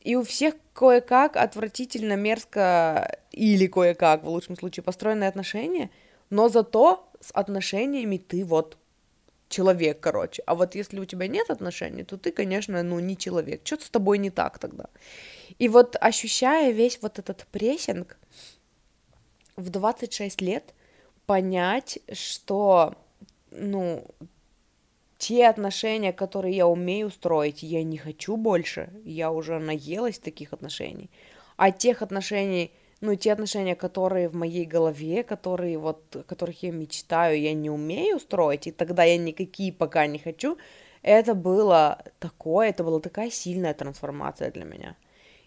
и 0.00 0.14
у 0.14 0.22
всех 0.22 0.54
кое-как 0.74 1.36
отвратительно, 1.36 2.14
мерзко 2.14 3.18
или 3.32 3.66
кое-как, 3.66 4.22
в 4.22 4.28
лучшем 4.28 4.56
случае, 4.56 4.84
построенные 4.84 5.28
отношения, 5.28 5.90
но 6.30 6.48
зато 6.48 7.04
с 7.20 7.30
отношениями 7.32 8.16
ты 8.18 8.44
вот 8.44 8.78
человек, 9.48 10.00
короче. 10.00 10.42
А 10.46 10.54
вот 10.54 10.74
если 10.74 11.00
у 11.00 11.04
тебя 11.04 11.26
нет 11.26 11.50
отношений, 11.50 12.04
то 12.04 12.16
ты, 12.16 12.32
конечно, 12.32 12.82
ну, 12.82 12.98
не 13.00 13.16
человек. 13.16 13.62
Что-то 13.64 13.84
с 13.84 13.90
тобой 13.90 14.18
не 14.18 14.30
так 14.30 14.58
тогда. 14.58 14.86
И 15.58 15.68
вот 15.68 15.96
ощущая 16.00 16.70
весь 16.70 16.98
вот 17.02 17.18
этот 17.18 17.46
прессинг, 17.50 18.18
в 19.56 19.70
26 19.70 20.40
лет 20.40 20.74
понять, 21.26 21.98
что, 22.12 22.94
ну, 23.50 24.06
те 25.18 25.48
отношения, 25.48 26.12
которые 26.12 26.56
я 26.56 26.66
умею 26.66 27.10
строить, 27.10 27.62
я 27.62 27.82
не 27.82 27.98
хочу 27.98 28.36
больше, 28.36 28.90
я 29.04 29.32
уже 29.32 29.58
наелась 29.58 30.20
таких 30.20 30.52
отношений. 30.52 31.10
А 31.56 31.72
тех 31.72 32.02
отношений, 32.02 32.72
ну, 33.00 33.14
те 33.14 33.32
отношения, 33.32 33.76
которые 33.76 34.28
в 34.28 34.34
моей 34.34 34.64
голове, 34.64 35.22
которые 35.22 35.78
вот, 35.78 36.24
которых 36.26 36.62
я 36.62 36.72
мечтаю, 36.72 37.40
я 37.40 37.54
не 37.54 37.70
умею 37.70 38.18
строить, 38.18 38.66
и 38.66 38.72
тогда 38.72 39.04
я 39.04 39.16
никакие 39.16 39.72
пока 39.72 40.06
не 40.06 40.18
хочу, 40.18 40.58
это 41.02 41.34
было 41.34 42.02
такое, 42.18 42.70
это 42.70 42.82
была 42.82 43.00
такая 43.00 43.30
сильная 43.30 43.74
трансформация 43.74 44.50
для 44.50 44.64
меня. 44.64 44.96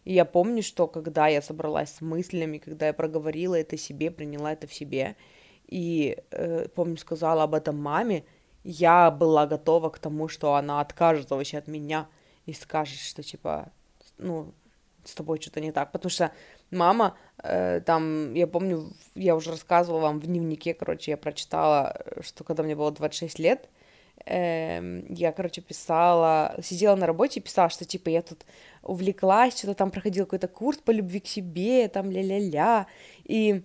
И 0.06 0.14
я 0.14 0.26
помню, 0.26 0.64
что 0.64 0.88
когда 0.88 1.28
я 1.28 1.42
собралась 1.42 1.92
с 1.92 2.02
мыслями, 2.02 2.58
когда 2.58 2.88
я 2.88 2.94
проговорила 2.94 3.56
это 3.56 3.78
себе, 3.78 4.12
приняла 4.12 4.54
это 4.54 4.68
в 4.68 4.74
себе, 4.74 5.16
и, 5.68 6.18
э, 6.32 6.68
помню, 6.70 6.98
сказала 6.98 7.44
об 7.44 7.54
этом 7.54 7.78
маме, 7.78 8.24
я 8.64 9.12
была 9.12 9.46
готова 9.46 9.90
к 9.90 10.00
тому, 10.00 10.28
что 10.28 10.56
она 10.56 10.82
откажется 10.82 11.36
вообще 11.36 11.58
от 11.58 11.68
меня 11.68 12.08
и 12.46 12.54
скажет, 12.54 13.00
что, 13.00 13.24
типа, 13.24 13.72
ну, 14.18 14.54
с 15.04 15.14
тобой 15.14 15.40
что-то 15.40 15.62
не 15.62 15.72
так. 15.72 15.92
Потому 15.92 16.10
что 16.10 16.32
мама, 16.72 17.18
э, 17.44 17.82
там, 17.82 18.34
я 18.34 18.48
помню, 18.48 18.92
я 19.16 19.36
уже 19.36 19.52
рассказывала 19.52 20.02
вам 20.02 20.20
в 20.20 20.26
дневнике, 20.26 20.74
короче, 20.74 21.12
я 21.12 21.18
прочитала, 21.18 22.02
что 22.22 22.44
когда 22.44 22.64
мне 22.64 22.76
было 22.76 22.92
26 22.92 23.40
лет, 23.40 23.70
э, 24.26 25.04
я, 25.10 25.32
короче, 25.32 25.62
писала, 25.62 26.56
сидела 26.64 26.96
на 26.96 27.08
работе 27.08 27.40
и 27.40 27.44
писала, 27.44 27.70
что, 27.70 27.86
типа, 27.86 28.10
я 28.10 28.22
тут 28.22 28.46
увлеклась, 28.84 29.58
что-то 29.58 29.76
там 29.76 29.92
проходил 29.92 30.26
какой-то 30.26 30.48
курс 30.48 30.78
по 30.78 30.92
любви 30.92 31.20
к 31.20 31.28
себе, 31.28 31.88
там 31.88 32.10
ля-ля-ля, 32.10 32.88
и, 33.24 33.52
э, 33.54 33.62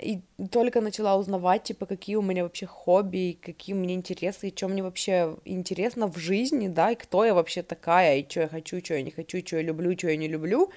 и 0.00 0.20
только 0.50 0.80
начала 0.80 1.16
узнавать, 1.16 1.64
типа, 1.64 1.86
какие 1.86 2.16
у 2.16 2.22
меня 2.22 2.42
вообще 2.42 2.66
хобби, 2.66 3.38
какие 3.40 3.74
у 3.74 3.78
меня 3.78 3.94
интересы, 3.94 4.48
и 4.48 4.56
что 4.56 4.68
мне 4.68 4.82
вообще 4.82 5.36
интересно 5.44 6.06
в 6.06 6.18
жизни, 6.18 6.68
да, 6.68 6.90
и 6.90 6.94
кто 6.94 7.24
я 7.24 7.34
вообще 7.34 7.62
такая, 7.62 8.18
и 8.18 8.28
что 8.28 8.40
я 8.40 8.48
хочу, 8.48 8.80
что 8.84 8.94
я 8.94 9.02
не 9.02 9.10
хочу, 9.10 9.38
что 9.46 9.56
я 9.56 9.62
люблю, 9.62 9.96
что 9.96 10.08
я 10.08 10.16
не 10.16 10.28
люблю, 10.28 10.70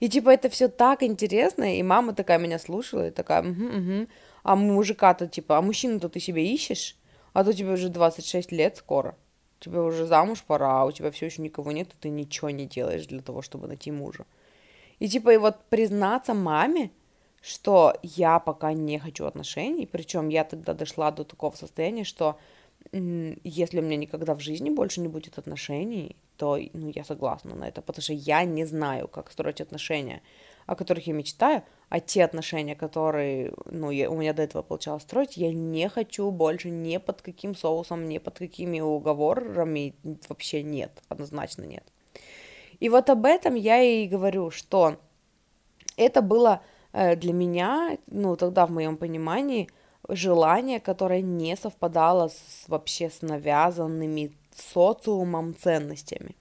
и, 0.00 0.08
типа, 0.08 0.30
это 0.30 0.48
все 0.48 0.68
так 0.68 1.02
интересно, 1.02 1.78
и 1.78 1.82
мама 1.82 2.14
такая 2.14 2.38
меня 2.38 2.58
слушала, 2.58 3.08
и 3.08 3.10
такая, 3.10 3.42
угу, 3.42 3.64
угу, 3.64 4.06
а 4.42 4.56
мужика-то, 4.56 5.26
типа, 5.26 5.58
а 5.58 5.62
мужчину-то 5.62 6.08
ты 6.08 6.20
себе 6.20 6.46
ищешь? 6.52 6.96
А 7.32 7.44
то 7.44 7.52
тебе 7.52 7.72
уже 7.72 7.88
26 7.88 8.52
лет 8.52 8.76
скоро 8.76 9.16
тебе 9.60 9.80
уже 9.80 10.06
замуж 10.06 10.44
пора, 10.46 10.82
а 10.82 10.84
у 10.84 10.92
тебя 10.92 11.10
все 11.10 11.26
еще 11.26 11.42
никого 11.42 11.72
нет, 11.72 11.88
и 11.88 11.96
ты 12.00 12.08
ничего 12.08 12.50
не 12.50 12.66
делаешь 12.66 13.06
для 13.06 13.20
того, 13.20 13.42
чтобы 13.42 13.66
найти 13.66 13.90
мужа. 13.90 14.24
И 14.98 15.08
типа, 15.08 15.30
и 15.34 15.36
вот 15.36 15.56
признаться 15.68 16.34
маме, 16.34 16.90
что 17.40 17.94
я 18.02 18.38
пока 18.38 18.72
не 18.72 18.98
хочу 18.98 19.26
отношений, 19.26 19.86
причем 19.86 20.28
я 20.28 20.44
тогда 20.44 20.74
дошла 20.74 21.10
до 21.10 21.24
такого 21.24 21.54
состояния, 21.54 22.04
что 22.04 22.38
если 22.92 23.80
у 23.80 23.82
меня 23.82 23.96
никогда 23.96 24.34
в 24.34 24.40
жизни 24.40 24.70
больше 24.70 25.00
не 25.00 25.08
будет 25.08 25.38
отношений, 25.38 26.16
то 26.36 26.58
ну, 26.72 26.90
я 26.94 27.04
согласна 27.04 27.54
на 27.54 27.68
это, 27.68 27.82
потому 27.82 28.02
что 28.02 28.12
я 28.12 28.44
не 28.44 28.64
знаю, 28.64 29.08
как 29.08 29.30
строить 29.30 29.60
отношения, 29.60 30.22
о 30.66 30.74
которых 30.76 31.06
я 31.06 31.12
мечтаю, 31.12 31.62
а 31.88 32.00
те 32.00 32.24
отношения, 32.24 32.76
которые, 32.76 33.52
ну, 33.66 33.90
я, 33.90 34.10
у 34.10 34.16
меня 34.16 34.32
до 34.32 34.42
этого 34.42 34.62
получалось 34.62 35.02
строить, 35.02 35.36
я 35.36 35.52
не 35.52 35.88
хочу 35.88 36.30
больше 36.30 36.70
ни 36.70 36.96
под 36.98 37.22
каким 37.22 37.54
соусом, 37.54 38.08
ни 38.08 38.18
под 38.18 38.38
какими 38.38 38.80
уговорами, 38.80 39.94
вообще 40.28 40.62
нет, 40.62 41.02
однозначно 41.08 41.64
нет. 41.64 41.84
И 42.80 42.88
вот 42.88 43.10
об 43.10 43.24
этом 43.24 43.54
я 43.54 43.82
и 43.82 44.06
говорю, 44.06 44.50
что 44.50 44.96
это 45.96 46.22
было 46.22 46.62
для 46.92 47.32
меня, 47.32 47.98
ну, 48.06 48.36
тогда 48.36 48.66
в 48.66 48.70
моем 48.70 48.96
понимании, 48.96 49.68
желание, 50.08 50.80
которое 50.80 51.20
не 51.20 51.56
совпадало 51.56 52.28
с, 52.28 52.68
вообще 52.68 53.10
с 53.10 53.22
навязанными 53.22 54.32
социумом 54.54 55.54
ценностями. 55.54 56.34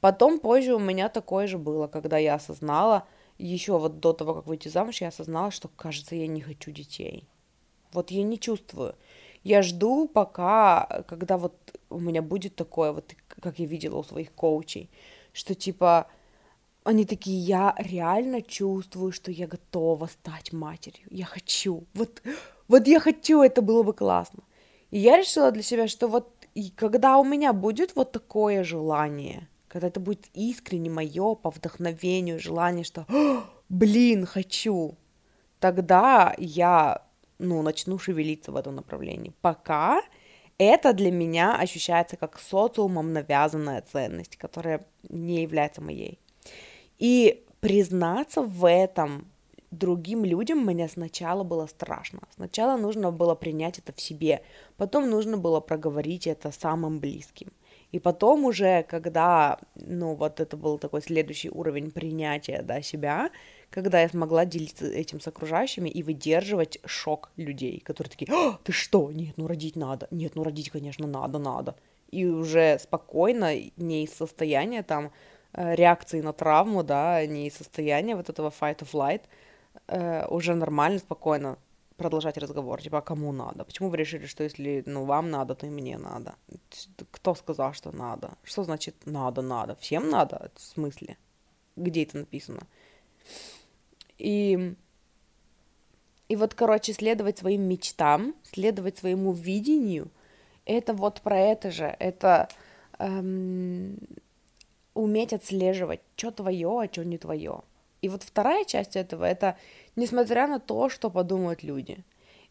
Потом 0.00 0.40
позже 0.40 0.74
у 0.74 0.78
меня 0.78 1.08
такое 1.08 1.46
же 1.46 1.58
было, 1.58 1.86
когда 1.86 2.18
я 2.18 2.34
осознала, 2.34 3.06
еще 3.38 3.78
вот 3.78 4.00
до 4.00 4.12
того, 4.12 4.34
как 4.34 4.46
выйти 4.46 4.68
замуж, 4.68 5.00
я 5.00 5.08
осознала, 5.08 5.50
что, 5.50 5.68
кажется, 5.68 6.14
я 6.14 6.26
не 6.26 6.40
хочу 6.40 6.70
детей. 6.70 7.28
Вот 7.92 8.10
я 8.10 8.22
не 8.22 8.38
чувствую. 8.38 8.94
Я 9.44 9.62
жду, 9.62 10.08
пока, 10.08 11.04
когда 11.08 11.36
вот 11.36 11.54
у 11.90 11.98
меня 11.98 12.22
будет 12.22 12.56
такое, 12.56 12.92
вот 12.92 13.14
как 13.28 13.58
я 13.58 13.66
видела 13.66 13.98
у 13.98 14.04
своих 14.04 14.32
коучей, 14.32 14.90
что 15.32 15.54
типа 15.54 16.06
они 16.84 17.04
такие, 17.04 17.38
я 17.38 17.74
реально 17.78 18.42
чувствую, 18.42 19.12
что 19.12 19.30
я 19.30 19.46
готова 19.46 20.06
стать 20.06 20.52
матерью. 20.52 21.06
Я 21.10 21.24
хочу. 21.24 21.84
Вот, 21.94 22.22
вот 22.68 22.86
я 22.86 23.00
хочу, 23.00 23.42
это 23.42 23.62
было 23.62 23.82
бы 23.82 23.92
классно. 23.92 24.42
И 24.90 24.98
я 24.98 25.16
решила 25.16 25.50
для 25.50 25.62
себя, 25.62 25.88
что 25.88 26.08
вот 26.08 26.42
и 26.54 26.70
когда 26.70 27.18
у 27.18 27.24
меня 27.24 27.52
будет 27.52 27.96
вот 27.96 28.12
такое 28.12 28.62
желание, 28.64 29.48
когда 29.68 29.88
это 29.88 30.00
будет 30.00 30.26
искренне 30.34 30.90
мое 30.90 31.34
по 31.34 31.50
вдохновению, 31.50 32.38
желание, 32.38 32.84
что, 32.84 33.06
блин, 33.70 34.26
хочу, 34.26 34.96
тогда 35.60 36.34
я, 36.36 37.06
ну, 37.38 37.62
начну 37.62 37.98
шевелиться 37.98 38.52
в 38.52 38.56
этом 38.56 38.74
направлении. 38.74 39.32
Пока 39.40 40.02
это 40.58 40.92
для 40.92 41.10
меня 41.10 41.56
ощущается 41.56 42.16
как 42.16 42.38
социумом 42.38 43.14
навязанная 43.14 43.80
ценность, 43.80 44.36
которая 44.36 44.84
не 45.08 45.42
является 45.42 45.80
моей. 45.80 46.18
И 47.02 47.44
признаться 47.58 48.42
в 48.42 48.64
этом 48.64 49.26
другим 49.72 50.24
людям 50.24 50.64
мне 50.64 50.88
сначала 50.88 51.42
было 51.42 51.66
страшно. 51.66 52.20
Сначала 52.32 52.76
нужно 52.76 53.10
было 53.10 53.34
принять 53.34 53.80
это 53.80 53.92
в 53.92 54.00
себе, 54.00 54.42
потом 54.76 55.10
нужно 55.10 55.36
было 55.36 55.58
проговорить 55.58 56.28
это 56.28 56.52
самым 56.52 57.00
близким. 57.00 57.48
И 57.90 57.98
потом 57.98 58.44
уже, 58.44 58.84
когда, 58.84 59.58
ну, 59.74 60.14
вот 60.14 60.38
это 60.38 60.56
был 60.56 60.78
такой 60.78 61.02
следующий 61.02 61.50
уровень 61.50 61.90
принятия, 61.90 62.62
да, 62.62 62.82
себя, 62.82 63.30
когда 63.70 64.00
я 64.00 64.08
смогла 64.08 64.44
делиться 64.44 64.86
этим 64.86 65.20
с 65.20 65.26
окружающими 65.26 65.88
и 65.88 66.04
выдерживать 66.04 66.78
шок 66.84 67.32
людей, 67.36 67.80
которые 67.80 68.12
такие, 68.12 68.32
а, 68.32 68.60
ты 68.62 68.70
что, 68.70 69.10
нет, 69.10 69.36
ну 69.36 69.48
родить 69.48 69.74
надо, 69.74 70.06
нет, 70.12 70.36
ну 70.36 70.44
родить, 70.44 70.70
конечно, 70.70 71.08
надо, 71.08 71.40
надо. 71.40 71.74
И 72.12 72.26
уже 72.26 72.78
спокойно, 72.78 73.52
не 73.76 74.04
из 74.04 74.14
состояния 74.14 74.84
там 74.84 75.10
реакции 75.54 76.20
на 76.20 76.32
травму, 76.32 76.82
да, 76.82 77.24
не 77.26 77.46
из 77.46 77.54
состояния 77.54 78.16
вот 78.16 78.28
этого 78.28 78.50
fight 78.50 78.78
of 78.78 78.92
light, 78.92 79.22
э, 79.88 80.26
уже 80.28 80.54
нормально, 80.54 80.98
спокойно 80.98 81.58
продолжать 81.96 82.38
разговор, 82.38 82.82
типа, 82.82 82.98
а 82.98 83.02
кому 83.02 83.32
надо? 83.32 83.64
Почему 83.64 83.88
вы 83.88 83.96
решили, 83.96 84.26
что 84.26 84.44
если, 84.44 84.82
ну, 84.86 85.04
вам 85.04 85.30
надо, 85.30 85.54
то 85.54 85.66
и 85.66 85.70
мне 85.70 85.98
надо? 85.98 86.34
Кто 87.10 87.34
сказал, 87.34 87.74
что 87.74 87.92
надо? 87.92 88.30
Что 88.42 88.64
значит 88.64 88.94
надо, 89.04 89.42
надо? 89.42 89.76
Всем 89.76 90.10
надо? 90.10 90.50
В 90.54 90.60
смысле? 90.60 91.16
Где 91.76 92.02
это 92.02 92.18
написано? 92.18 92.60
И, 94.18 94.74
и 96.28 96.36
вот, 96.36 96.54
короче, 96.54 96.92
следовать 96.92 97.38
своим 97.38 97.62
мечтам, 97.62 98.34
следовать 98.42 98.98
своему 98.98 99.32
видению, 99.32 100.10
это 100.64 100.94
вот 100.94 101.20
про 101.20 101.38
это 101.38 101.70
же, 101.70 101.96
это 101.98 102.48
эм, 102.98 103.98
уметь 104.94 105.32
отслеживать, 105.32 106.00
что 106.16 106.30
твое, 106.30 106.80
а 106.80 106.88
что 106.90 107.04
не 107.04 107.18
твое. 107.18 107.62
И 108.02 108.08
вот 108.08 108.22
вторая 108.22 108.64
часть 108.64 108.96
этого, 108.96 109.24
это 109.24 109.56
несмотря 109.96 110.46
на 110.46 110.58
то, 110.58 110.88
что 110.88 111.10
подумают 111.10 111.62
люди. 111.62 112.04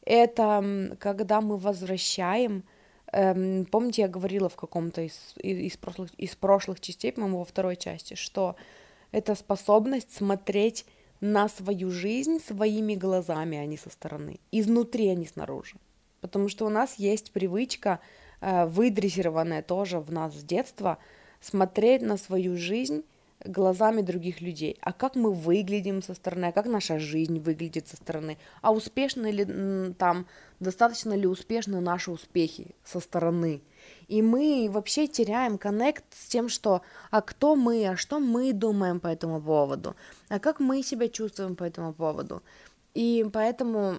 Это 0.04 0.96
когда 1.00 1.42
мы 1.42 1.58
возвращаем, 1.58 2.64
эм, 3.12 3.66
помните, 3.66 4.04
я 4.04 4.08
говорила 4.08 4.50
в 4.50 4.56
каком-то 4.56 5.02
из, 5.02 5.34
из, 5.38 5.78
прошлых, 5.78 6.12
из 6.16 6.36
прошлых 6.36 6.80
частей, 6.80 7.12
по-моему, 7.12 7.40
во 7.40 7.46
второй 7.46 7.76
части, 7.76 8.16
что 8.16 8.56
это 9.12 9.36
способность 9.36 10.14
смотреть 10.14 10.86
на 11.20 11.48
свою 11.50 11.92
жизнь 11.92 12.40
своими 12.40 12.96
глазами, 12.96 13.58
а 13.58 13.66
не 13.66 13.78
со 13.78 13.90
стороны, 13.90 14.40
изнутри, 14.52 15.10
а 15.10 15.16
не 15.16 15.28
снаружи. 15.28 15.76
Потому 16.20 16.50
что 16.50 16.66
у 16.66 16.70
нас 16.70 16.96
есть 16.96 17.32
привычка, 17.32 18.00
э, 18.40 18.66
выдрессированная 18.66 19.62
тоже 19.62 20.00
в 20.00 20.12
нас 20.12 20.34
с 20.34 20.44
детства, 20.44 20.98
смотреть 21.42 22.02
на 22.02 22.18
свою 22.18 22.56
жизнь 22.56 23.04
глазами 23.46 24.02
других 24.02 24.42
людей, 24.42 24.78
а 24.82 24.94
как 24.94 25.16
мы 25.16 25.34
выглядим 25.34 26.02
со 26.02 26.14
стороны, 26.14 26.46
а 26.46 26.52
как 26.52 26.66
наша 26.66 27.00
жизнь 27.00 27.40
выглядит 27.40 27.88
со 27.88 27.98
стороны, 27.98 28.38
а 28.62 28.72
успешны 28.72 29.32
ли 29.32 29.94
там, 29.96 30.28
достаточно 30.60 31.14
ли 31.14 31.28
успешны 31.28 31.82
наши 31.82 32.12
успехи 32.12 32.76
со 32.84 33.00
стороны. 33.00 33.62
И 34.08 34.22
мы 34.22 34.70
вообще 34.70 35.08
теряем 35.08 35.58
коннект 35.58 36.04
с 36.12 36.28
тем, 36.28 36.50
что 36.50 36.82
а 37.10 37.22
кто 37.22 37.56
мы, 37.56 37.88
а 37.88 37.98
что 37.98 38.20
мы 38.20 38.54
думаем 38.54 39.00
по 39.00 39.08
этому 39.08 39.42
поводу, 39.42 39.96
а 40.30 40.40
как 40.40 40.60
мы 40.60 40.84
себя 40.84 41.08
чувствуем 41.08 41.56
по 41.56 41.64
этому 41.64 41.94
поводу. 41.94 42.44
И 42.94 43.26
поэтому 43.34 43.96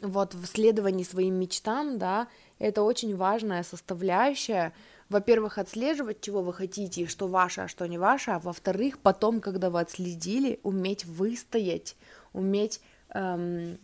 вот 0.00 0.34
в 0.34 0.46
следовании 0.46 1.04
своим 1.04 1.34
мечтам, 1.34 1.98
да, 1.98 2.28
это 2.58 2.82
очень 2.82 3.16
важная 3.16 3.62
составляющая, 3.62 4.72
во-первых, 5.12 5.58
отслеживать, 5.58 6.20
чего 6.20 6.42
вы 6.42 6.52
хотите, 6.52 7.06
что 7.06 7.28
ваше, 7.28 7.62
а 7.62 7.68
что 7.68 7.86
не 7.86 7.98
ваше, 7.98 8.32
а 8.32 8.38
во-вторых, 8.38 8.98
потом, 8.98 9.40
когда 9.40 9.70
вы 9.70 9.80
отследили, 9.80 10.58
уметь 10.62 11.04
выстоять, 11.04 11.96
уметь 12.32 12.80
эм, 13.10 13.78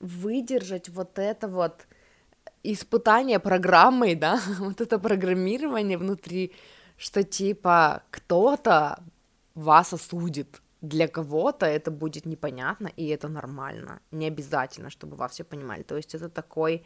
выдержать 0.00 0.88
вот 0.88 1.18
это 1.18 1.48
вот 1.48 1.86
испытание 2.62 3.38
программой, 3.38 4.14
да, 4.14 4.40
вот 4.58 4.80
это 4.80 4.98
программирование 4.98 5.98
внутри, 5.98 6.52
что 6.96 7.22
типа 7.22 8.02
кто-то 8.10 9.02
вас 9.54 9.92
осудит, 9.92 10.62
для 10.82 11.08
кого-то 11.08 11.66
это 11.66 11.90
будет 11.90 12.26
непонятно, 12.26 12.90
и 12.96 13.06
это 13.08 13.28
нормально, 13.28 14.00
не 14.10 14.26
обязательно, 14.28 14.90
чтобы 14.90 15.16
вас 15.16 15.32
все 15.32 15.44
понимали, 15.44 15.82
то 15.82 15.96
есть 15.96 16.14
это 16.14 16.28
такой 16.28 16.84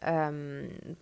эм, 0.00 0.96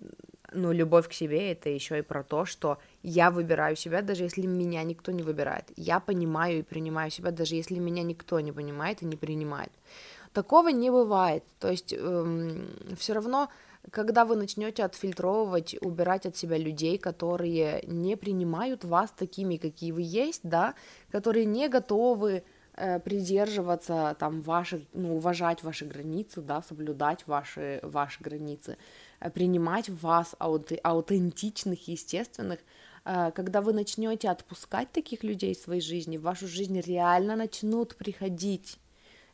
ну, 0.52 0.72
любовь 0.72 1.08
к 1.08 1.12
себе 1.12 1.52
это 1.52 1.68
еще 1.68 1.98
и 1.98 2.02
про 2.02 2.22
то, 2.22 2.44
что 2.44 2.78
я 3.02 3.30
выбираю 3.30 3.76
себя, 3.76 4.02
даже 4.02 4.24
если 4.24 4.46
меня 4.46 4.82
никто 4.82 5.12
не 5.12 5.22
выбирает. 5.22 5.64
Я 5.76 6.00
понимаю 6.00 6.58
и 6.58 6.62
принимаю 6.62 7.10
себя, 7.10 7.30
даже 7.30 7.54
если 7.54 7.78
меня 7.78 8.02
никто 8.02 8.40
не 8.40 8.52
понимает 8.52 9.02
и 9.02 9.06
не 9.06 9.16
принимает. 9.16 9.70
Такого 10.32 10.68
не 10.68 10.90
бывает. 10.90 11.42
То 11.58 11.70
есть 11.70 11.92
эм, 11.92 12.68
все 12.96 13.14
равно, 13.14 13.48
когда 13.90 14.24
вы 14.24 14.36
начнете 14.36 14.84
отфильтровывать, 14.84 15.76
убирать 15.80 16.26
от 16.26 16.36
себя 16.36 16.56
людей, 16.56 16.98
которые 16.98 17.82
не 17.86 18.16
принимают 18.16 18.84
вас 18.84 19.10
такими, 19.10 19.56
какие 19.56 19.92
вы 19.92 20.02
есть, 20.02 20.42
да, 20.44 20.74
которые 21.10 21.46
не 21.46 21.68
готовы 21.68 22.44
э, 22.76 23.00
придерживаться 23.00 24.16
там 24.20 24.40
ваших, 24.42 24.82
ну, 24.92 25.16
уважать 25.16 25.64
ваши 25.64 25.84
границы, 25.84 26.42
да, 26.42 26.62
соблюдать 26.62 27.26
ваши, 27.26 27.80
ваши 27.82 28.22
границы, 28.22 28.76
Э, 29.20 29.30
принимать 29.30 29.88
вас 29.88 30.34
аутентичных, 30.38 31.88
естественных, 31.88 32.60
э, 33.04 33.30
когда 33.32 33.60
вы 33.60 33.72
начнете 33.72 34.30
отпускать 34.30 34.92
таких 34.92 35.22
людей 35.24 35.54
в 35.54 35.58
своей 35.58 35.80
жизни, 35.80 36.16
в 36.16 36.22
вашу 36.22 36.46
жизнь 36.46 36.80
реально 36.80 37.36
начнут 37.36 37.96
приходить, 37.96 38.78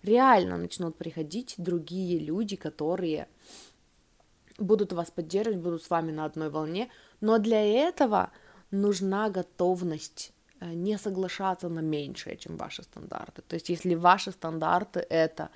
реально 0.03 0.57
начнут 0.59 0.96
приходить 0.96 1.55
другие 1.59 2.18
люди, 2.18 2.57
которые 2.57 3.29
будут 4.59 4.92
вас 4.92 5.11
поддерживать, 5.11 5.61
будут 5.61 5.83
с 5.85 5.90
вами 5.90 6.11
на 6.12 6.25
одной 6.25 6.51
волне, 6.51 6.88
но 7.20 7.38
для 7.38 7.62
этого 7.62 8.31
нужна 8.72 9.31
готовность 9.31 10.33
э, 10.61 10.72
не 10.75 10.99
соглашаться 10.99 11.68
на 11.68 11.81
меньшее, 11.81 12.37
чем 12.37 12.57
ваши 12.57 12.83
стандарты. 12.83 13.42
То 13.42 13.55
есть, 13.55 13.68
если 13.68 13.94
ваши 13.94 14.33
стандарты 14.33 14.99
это 14.99 15.51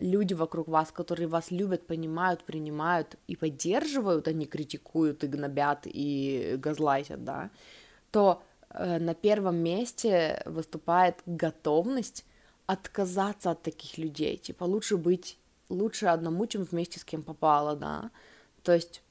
люди 0.00 0.34
вокруг 0.34 0.68
вас, 0.68 0.90
которые 0.90 1.28
вас 1.28 1.50
любят, 1.50 1.86
понимают, 1.86 2.42
принимают 2.44 3.16
и 3.28 3.36
поддерживают, 3.36 4.28
они 4.28 4.46
критикуют 4.46 5.22
и 5.22 5.28
гнобят 5.28 5.82
и 5.84 6.56
газлайтят, 6.58 7.24
да, 7.24 7.50
то 8.10 8.42
э, 8.70 8.98
на 8.98 9.14
первом 9.14 9.56
месте 9.56 10.42
выступает 10.46 11.16
готовность 11.26 12.24
отказаться 12.66 13.50
от 13.50 13.62
таких 13.62 13.98
людей. 13.98 14.36
Типа 14.36 14.64
лучше 14.64 14.96
быть, 14.96 15.38
лучше 15.68 16.06
одному, 16.06 16.46
чем 16.46 16.64
вместе 16.64 16.98
с 16.98 17.04
кем 17.04 17.22
попало, 17.22 17.76
да. 17.76 18.10
То 18.62 18.72
есть 18.72 19.02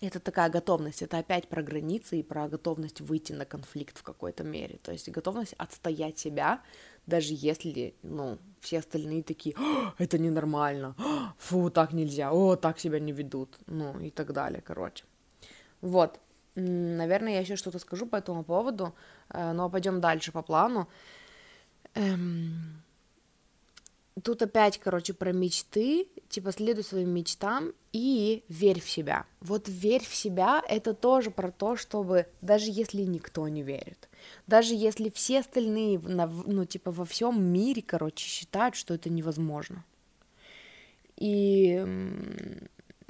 это 0.00 0.20
такая 0.20 0.50
готовность, 0.50 1.02
это 1.02 1.18
опять 1.18 1.48
про 1.48 1.62
границы 1.62 2.20
и 2.20 2.22
про 2.22 2.48
готовность 2.48 3.00
выйти 3.00 3.32
на 3.32 3.46
конфликт 3.46 3.98
в 3.98 4.02
какой-то 4.02 4.44
мере, 4.44 4.78
то 4.82 4.92
есть 4.92 5.08
готовность 5.08 5.54
отстоять 5.54 6.18
себя, 6.18 6.60
даже 7.06 7.28
если, 7.30 7.94
ну, 8.02 8.38
все 8.60 8.78
остальные 8.78 9.22
такие, 9.22 9.54
это 9.98 10.18
ненормально, 10.18 10.94
фу, 11.38 11.70
так 11.70 11.92
нельзя, 11.92 12.32
о, 12.32 12.56
так 12.56 12.78
себя 12.78 12.98
не 12.98 13.12
ведут, 13.12 13.58
ну, 13.66 13.98
и 14.00 14.10
так 14.10 14.32
далее, 14.32 14.60
короче. 14.60 15.04
Вот, 15.80 16.20
наверное, 16.54 17.34
я 17.34 17.40
еще 17.40 17.56
что-то 17.56 17.78
скажу 17.78 18.06
по 18.06 18.16
этому 18.16 18.44
поводу, 18.44 18.94
э, 19.28 19.52
но 19.52 19.70
пойдем 19.70 20.00
дальше 20.00 20.32
по 20.32 20.42
плану. 20.42 20.88
Эм... 21.94 22.82
тут 24.22 24.42
опять, 24.42 24.78
короче, 24.78 25.12
про 25.12 25.32
мечты, 25.32 26.08
типа 26.28 26.52
следуй 26.52 26.84
своим 26.84 27.10
мечтам 27.10 27.72
и 27.92 28.42
верь 28.48 28.80
в 28.80 28.88
себя. 28.88 29.26
Вот 29.40 29.68
верь 29.68 30.04
в 30.04 30.14
себя— 30.14 30.62
это 30.68 30.94
тоже 30.94 31.30
про 31.30 31.50
то, 31.50 31.76
чтобы 31.76 32.26
даже 32.40 32.70
если 32.70 33.02
никто 33.02 33.48
не 33.48 33.62
верит, 33.62 34.08
даже 34.46 34.74
если 34.74 35.10
все 35.10 35.40
остальные, 35.40 35.98
ну, 36.00 36.64
типа, 36.64 36.90
во 36.90 37.04
всем 37.04 37.42
мире, 37.42 37.82
короче, 37.82 38.26
считают, 38.26 38.74
что 38.74 38.94
это 38.94 39.10
невозможно. 39.10 39.84
И 41.16 41.84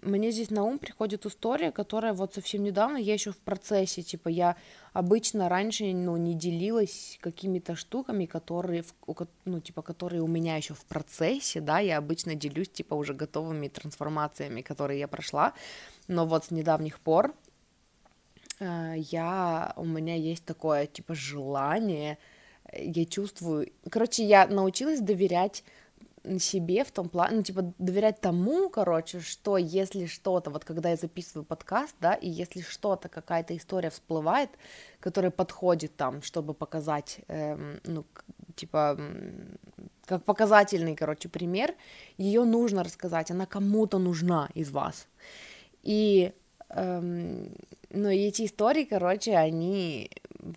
мне 0.03 0.31
здесь 0.31 0.51
на 0.51 0.63
ум 0.63 0.79
приходит 0.79 1.25
история, 1.25 1.73
которая 1.73 2.13
вот 2.13 2.35
совсем 2.35 2.63
недавно, 2.63 2.99
я 2.99 3.15
еще 3.15 3.33
в 3.33 3.39
процессе, 3.39 4.03
типа, 4.03 4.29
я 4.29 4.57
обычно 4.93 5.49
раньше, 5.49 5.85
ну, 5.93 6.17
не 6.19 6.35
делилась 6.35 7.19
какими-то 7.23 7.77
штуками, 7.77 8.27
которые, 8.27 8.85
ну, 9.47 9.61
типа, 9.61 9.81
которые 9.83 10.23
у 10.23 10.27
меня 10.27 10.57
еще 10.57 10.75
в 10.75 10.85
процессе, 10.85 11.61
да, 11.61 11.79
я 11.79 11.97
обычно 11.97 12.35
делюсь, 12.35 12.69
типа, 12.69 12.95
уже 12.95 13.15
готовыми 13.15 13.69
трансформациями, 13.69 14.61
которые 14.61 15.01
я 15.01 15.09
прошла, 15.09 15.55
но 16.09 16.27
вот 16.27 16.45
с 16.45 16.51
недавних 16.51 17.01
пор 17.01 17.35
э, 18.61 18.95
я, 18.99 19.73
у 19.77 19.85
меня 19.85 20.15
есть 20.15 20.45
такое, 20.45 20.87
типа, 20.87 21.15
желание, 21.15 22.19
я 22.73 23.07
чувствую, 23.07 23.73
короче, 23.91 24.25
я 24.25 24.47
научилась 24.47 25.01
доверять 25.01 25.65
себе 26.39 26.85
в 26.85 26.91
том 26.91 27.09
плане, 27.09 27.37
ну, 27.37 27.43
типа, 27.43 27.75
доверять 27.79 28.21
тому, 28.21 28.69
короче, 28.69 29.21
что 29.21 29.57
если 29.57 30.07
что-то, 30.07 30.51
вот 30.51 30.65
когда 30.65 30.91
я 30.91 30.97
записываю 30.97 31.45
подкаст, 31.45 31.95
да, 32.01 32.15
и 32.15 32.29
если 32.29 32.61
что-то, 32.61 33.09
какая-то 33.09 33.57
история 33.57 33.91
всплывает, 33.91 34.51
которая 35.01 35.31
подходит 35.31 35.97
там, 35.97 36.23
чтобы 36.23 36.55
показать, 36.55 37.21
эм, 37.29 37.81
ну, 37.85 38.05
типа, 38.55 38.99
как 40.05 40.25
показательный, 40.25 40.97
короче, 40.97 41.29
пример, 41.29 41.75
ее 42.19 42.45
нужно 42.45 42.85
рассказать, 42.85 43.31
она 43.31 43.47
кому-то 43.47 43.99
нужна 43.99 44.49
из 44.55 44.71
вас. 44.71 45.07
И, 45.83 46.33
ну, 46.75 48.11
и 48.11 48.19
эти 48.19 48.45
истории, 48.45 48.85
короче, 48.85 49.37
они 49.37 50.11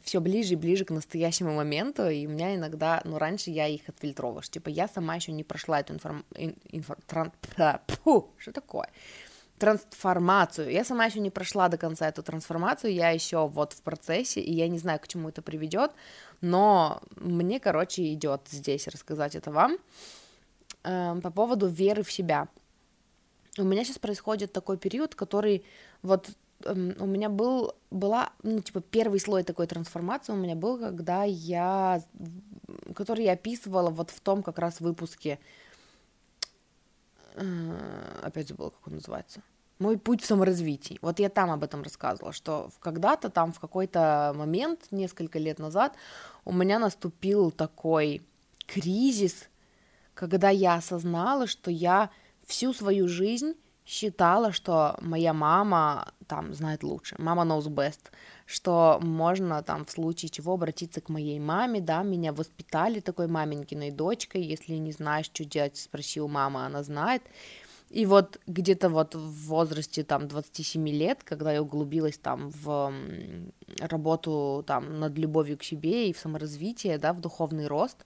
все 0.03 0.19
ближе 0.19 0.53
и 0.53 0.57
ближе 0.57 0.85
к 0.85 0.91
настоящему 0.91 1.53
моменту, 1.53 2.09
и 2.09 2.25
у 2.25 2.29
меня 2.29 2.55
иногда, 2.55 3.01
ну, 3.05 3.17
раньше 3.17 3.51
я 3.51 3.67
их 3.67 3.87
отфильтровывала, 3.87 4.43
типа, 4.43 4.69
я 4.69 4.87
сама 4.87 5.15
еще 5.15 5.31
не 5.31 5.43
прошла 5.43 5.79
эту 5.79 5.93
информ... 5.93 6.25
Инфор... 6.71 6.97
Тран... 7.05 7.31
Фу, 8.03 8.29
что 8.37 8.51
такое? 8.51 8.89
трансформацию. 9.59 10.71
Я 10.71 10.83
сама 10.83 11.05
еще 11.05 11.19
не 11.19 11.29
прошла 11.29 11.67
до 11.67 11.77
конца 11.77 12.07
эту 12.07 12.23
трансформацию, 12.23 12.93
я 12.93 13.09
еще 13.09 13.47
вот 13.47 13.73
в 13.73 13.81
процессе, 13.81 14.39
и 14.39 14.53
я 14.53 14.69
не 14.69 14.79
знаю, 14.79 14.99
к 14.99 15.07
чему 15.07 15.29
это 15.29 15.41
приведет, 15.41 15.91
но 16.41 17.01
мне, 17.17 17.59
короче, 17.59 18.13
идет 18.13 18.41
здесь 18.49 18.87
рассказать 18.87 19.35
это 19.35 19.51
вам 19.51 19.77
э, 20.83 21.19
по 21.21 21.29
поводу 21.29 21.67
веры 21.67 22.03
в 22.03 22.11
себя. 22.11 22.47
У 23.57 23.63
меня 23.63 23.83
сейчас 23.83 23.99
происходит 23.99 24.53
такой 24.53 24.77
период, 24.77 25.15
который 25.15 25.65
вот 26.01 26.29
Эм, 26.65 26.95
у 26.99 27.05
меня 27.05 27.29
был, 27.29 27.75
была, 27.89 28.33
ну, 28.43 28.59
типа, 28.59 28.81
первый 28.81 29.19
слой 29.19 29.43
такой 29.43 29.67
трансформации 29.67 30.33
у 30.33 30.37
меня 30.37 30.55
был, 30.55 30.77
когда 30.77 31.23
я, 31.23 32.03
который 32.93 33.25
я 33.25 33.33
описывала 33.33 33.89
вот 33.89 34.11
в 34.11 34.19
том 34.19 34.43
как 34.43 34.59
раз 34.59 34.81
выпуске, 34.81 35.39
э, 37.35 38.19
опять 38.21 38.49
забыла, 38.49 38.71
как 38.71 38.87
он 38.87 38.95
называется, 38.95 39.41
мой 39.79 39.97
путь 39.97 40.21
в 40.21 40.25
саморазвитии. 40.25 40.99
Вот 41.01 41.19
я 41.19 41.29
там 41.29 41.49
об 41.49 41.63
этом 41.63 41.81
рассказывала, 41.81 42.33
что 42.33 42.69
когда-то 42.81 43.29
там 43.29 43.53
в 43.53 43.59
какой-то 43.61 44.33
момент, 44.35 44.87
несколько 44.91 45.39
лет 45.39 45.59
назад, 45.59 45.93
у 46.43 46.51
меня 46.51 46.79
наступил 46.79 47.51
такой 47.51 48.21
кризис, 48.67 49.47
когда 50.13 50.49
я 50.49 50.75
осознала, 50.75 51.47
что 51.47 51.71
я 51.71 52.09
всю 52.45 52.73
свою 52.73 53.07
жизнь 53.07 53.53
считала, 53.89 54.51
что 54.51 54.95
моя 55.01 55.33
мама 55.33 56.13
там 56.27 56.53
знает 56.53 56.83
лучше, 56.83 57.15
мама 57.17 57.41
knows 57.41 57.67
best, 57.67 58.11
что 58.45 58.99
можно 59.01 59.63
там 59.63 59.83
в 59.83 59.89
случае 59.89 60.29
чего 60.29 60.53
обратиться 60.53 61.01
к 61.01 61.09
моей 61.09 61.39
маме, 61.39 61.81
да, 61.81 62.03
меня 62.03 62.31
воспитали 62.31 62.99
такой 62.99 63.27
маменькиной 63.27 63.89
дочкой, 63.89 64.43
если 64.43 64.73
не 64.73 64.91
знаешь, 64.91 65.25
что 65.25 65.43
делать, 65.43 65.77
спросил 65.77 66.27
мама, 66.27 66.67
она 66.67 66.83
знает, 66.83 67.23
и 67.89 68.05
вот 68.05 68.39
где-то 68.45 68.89
вот 68.89 69.15
в 69.15 69.47
возрасте 69.47 70.03
там 70.03 70.27
27 70.27 70.87
лет, 70.89 71.23
когда 71.23 71.51
я 71.51 71.63
углубилась 71.63 72.19
там 72.19 72.51
в 72.51 72.93
работу 73.79 74.63
там 74.67 74.99
над 74.99 75.17
любовью 75.17 75.57
к 75.57 75.63
себе 75.63 76.09
и 76.09 76.13
в 76.13 76.19
саморазвитие, 76.19 76.99
да, 76.99 77.11
в 77.11 77.21
духовный 77.21 77.65
рост, 77.65 78.05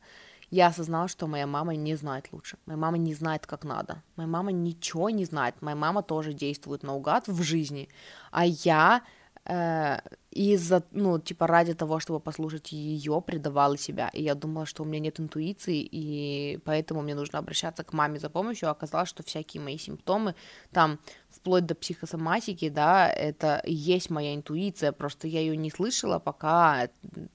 я 0.53 0.67
осознала, 0.67 1.07
что 1.07 1.25
моя 1.25 1.47
мама 1.47 1.75
не 1.75 1.95
знает 1.95 2.27
лучше. 2.31 2.57
Моя 2.67 2.77
мама 2.77 2.99
не 2.99 3.15
знает, 3.15 3.47
как 3.47 3.63
надо. 3.63 4.03
Моя 4.15 4.29
мама 4.29 4.51
ничего 4.51 5.09
не 5.09 5.25
знает. 5.25 5.55
Моя 5.61 5.75
мама 5.75 6.03
тоже 6.03 6.31
действует 6.33 6.83
наугад 6.83 7.27
в 7.27 7.41
жизни. 7.41 7.89
А 8.29 8.45
я 8.45 9.01
из-за, 9.45 10.83
ну, 10.91 11.19
типа, 11.19 11.47
ради 11.47 11.73
того, 11.73 11.99
чтобы 11.99 12.19
послушать 12.19 12.71
ее, 12.71 13.21
предавала 13.21 13.77
себя. 13.77 14.09
И 14.13 14.23
я 14.23 14.35
думала, 14.35 14.65
что 14.65 14.83
у 14.83 14.85
меня 14.85 14.99
нет 14.99 15.19
интуиции, 15.19 15.87
и 15.91 16.59
поэтому 16.63 17.01
мне 17.01 17.13
нужно 17.13 17.39
обращаться 17.39 17.83
к 17.83 17.93
маме 17.93 18.19
за 18.19 18.29
помощью. 18.29 18.69
А 18.69 18.71
оказалось, 18.71 19.09
что 19.09 19.21
всякие 19.23 19.61
мои 19.61 19.77
симптомы, 19.77 20.33
там, 20.71 20.97
вплоть 21.29 21.65
до 21.65 21.75
психосоматики, 21.75 22.69
да, 22.69 23.09
это 23.09 23.61
есть 23.65 24.09
моя 24.09 24.33
интуиция, 24.33 24.91
просто 24.91 25.27
я 25.27 25.41
ее 25.41 25.57
не 25.57 25.69
слышала, 25.69 26.19
пока, 26.19 26.89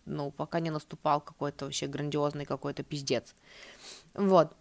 ну, 0.07 0.31
пока 0.31 0.61
не 0.61 0.71
наступал 0.71 1.21
какой-то 1.21 1.67
вообще 1.67 1.87
грандиозный 1.89 2.47
какой-то 2.47 2.83
пиздец. 2.83 3.35
Вот. 4.15 4.53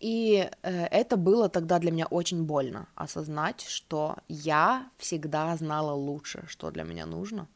И 0.00 0.48
э, 0.62 0.84
это 0.86 1.16
было 1.16 1.48
тогда 1.48 1.78
для 1.78 1.90
меня 1.90 2.06
очень 2.06 2.44
больно 2.44 2.88
осознать, 2.94 3.62
что 3.62 4.16
я 4.28 4.88
всегда 4.96 5.56
знала 5.56 5.92
лучше, 5.92 6.44
что 6.46 6.70
для 6.70 6.84
меня 6.84 7.04
нужно, 7.04 7.48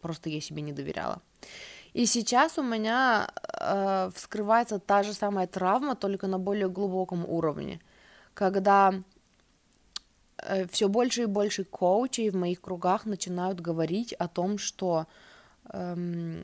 просто 0.00 0.28
я 0.28 0.40
себе 0.40 0.62
не 0.62 0.72
доверяла. 0.72 1.22
И 1.92 2.06
сейчас 2.06 2.58
у 2.58 2.62
меня 2.62 3.28
э, 3.60 4.10
вскрывается 4.12 4.80
та 4.80 5.04
же 5.04 5.12
самая 5.12 5.46
травма, 5.46 5.94
только 5.94 6.26
на 6.26 6.38
более 6.40 6.68
глубоком 6.68 7.24
уровне, 7.24 7.80
когда 8.34 8.92
э, 10.38 10.66
все 10.66 10.88
больше 10.88 11.22
и 11.22 11.26
больше 11.26 11.62
коучей 11.62 12.30
в 12.30 12.34
моих 12.34 12.60
кругах 12.60 13.06
начинают 13.06 13.60
говорить 13.60 14.12
о 14.14 14.26
том, 14.26 14.58
что 14.58 15.06
эм, 15.72 16.42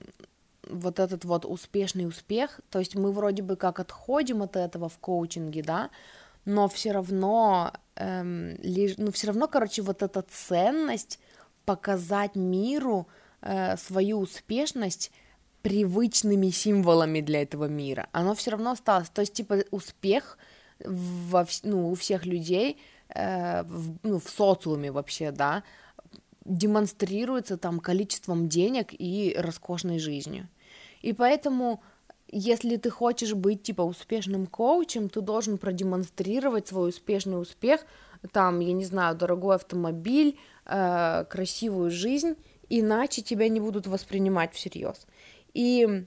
вот 0.71 0.99
этот 0.99 1.25
вот 1.25 1.45
успешный 1.45 2.07
успех, 2.07 2.61
то 2.71 2.79
есть 2.79 2.95
мы 2.95 3.13
вроде 3.13 3.43
бы 3.43 3.57
как 3.57 3.81
отходим 3.81 4.43
от 4.43 4.57
этого 4.57 4.89
в 4.89 4.99
коучинге, 4.99 5.63
да, 5.63 5.91
но 6.45 6.69
все 6.69 6.93
равно, 6.93 7.73
эм, 7.97 8.57
лишь, 8.63 8.97
ну 8.97 9.13
все 9.13 9.29
равно, 9.29 9.47
короче, 9.49 9.83
вот 9.83 10.03
эта 10.03 10.23
ценность 10.23 11.19
показать 11.65 12.35
миру 12.35 13.07
э, 13.43 13.77
свою 13.77 14.21
успешность 14.21 15.13
привычными 15.63 16.49
символами 16.49 17.21
для 17.21 17.43
этого 17.43 17.67
мира, 17.67 18.09
оно 18.13 18.35
все 18.35 18.53
равно 18.53 18.71
осталось, 18.71 19.11
то 19.11 19.21
есть 19.21 19.35
типа 19.35 19.65
успех 19.71 20.39
во, 20.85 21.47
ну, 21.63 21.91
у 21.91 21.95
всех 21.95 22.25
людей 22.25 22.79
э, 23.09 23.63
в, 23.65 23.97
ну, 24.03 24.19
в 24.19 24.31
социуме 24.31 24.91
вообще, 24.91 25.31
да, 25.31 25.63
демонстрируется 26.45 27.57
там 27.57 27.81
количеством 27.81 28.49
денег 28.49 28.89
и 28.93 29.35
роскошной 29.39 29.99
жизнью. 29.99 30.49
И 31.01 31.13
поэтому, 31.13 31.83
если 32.29 32.77
ты 32.77 32.91
хочешь 32.91 33.35
быть 33.35 33.63
типа 33.63 33.83
успешным 33.83 34.47
коучем, 34.47 35.09
ты 35.09 35.21
должен 35.21 35.59
продемонстрировать 35.59 36.69
свой 36.69 36.91
успешный 36.91 37.41
успех, 37.41 37.85
там, 38.33 38.61
я 38.61 38.73
не 38.73 38.85
знаю, 38.85 39.17
дорогой 39.17 39.57
автомобиль, 39.57 40.39
э, 40.67 41.25
красивую 41.29 41.91
жизнь, 41.91 42.35
иначе 42.69 43.23
тебя 43.23 43.49
не 43.49 43.61
будут 43.61 43.87
воспринимать 43.87 44.53
всерьез. 44.53 45.07
И 45.55 46.05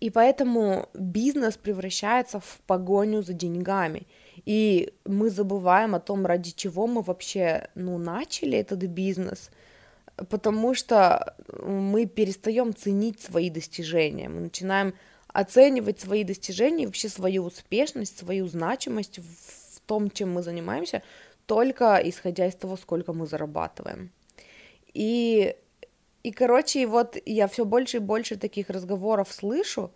и 0.00 0.10
поэтому 0.10 0.88
бизнес 0.94 1.56
превращается 1.56 2.40
в 2.40 2.60
погоню 2.66 3.22
за 3.22 3.34
деньгами. 3.34 4.06
И 4.44 4.94
мы 5.04 5.30
забываем 5.30 5.94
о 5.94 6.00
том, 6.00 6.26
ради 6.26 6.50
чего 6.50 6.86
мы 6.86 7.02
вообще 7.02 7.68
ну, 7.76 7.98
начали 7.98 8.58
этот 8.58 8.80
бизнес, 8.80 9.50
потому 10.16 10.74
что 10.74 11.36
мы 11.62 12.06
перестаем 12.06 12.74
ценить 12.74 13.20
свои 13.20 13.50
достижения, 13.50 14.28
мы 14.28 14.40
начинаем 14.40 14.94
оценивать 15.28 16.00
свои 16.00 16.24
достижения, 16.24 16.86
вообще 16.86 17.08
свою 17.08 17.44
успешность, 17.44 18.18
свою 18.18 18.46
значимость 18.46 19.18
в 19.18 19.80
том, 19.86 20.10
чем 20.10 20.32
мы 20.32 20.42
занимаемся, 20.42 21.02
только 21.46 22.00
исходя 22.04 22.46
из 22.46 22.54
того, 22.54 22.76
сколько 22.76 23.12
мы 23.12 23.26
зарабатываем. 23.26 24.10
И, 24.94 25.56
и 26.22 26.32
короче, 26.32 26.86
вот 26.86 27.16
я 27.24 27.48
все 27.48 27.64
больше 27.64 27.96
и 27.96 28.00
больше 28.00 28.36
таких 28.36 28.68
разговоров 28.70 29.32
слышу, 29.32 29.92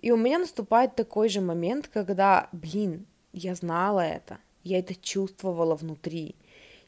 и 0.00 0.12
у 0.12 0.16
меня 0.16 0.38
наступает 0.38 0.94
такой 0.94 1.28
же 1.28 1.40
момент, 1.40 1.88
когда, 1.88 2.48
блин, 2.52 3.06
я 3.32 3.54
знала 3.54 4.00
это, 4.00 4.38
я 4.62 4.78
это 4.78 4.94
чувствовала 4.94 5.74
внутри. 5.74 6.36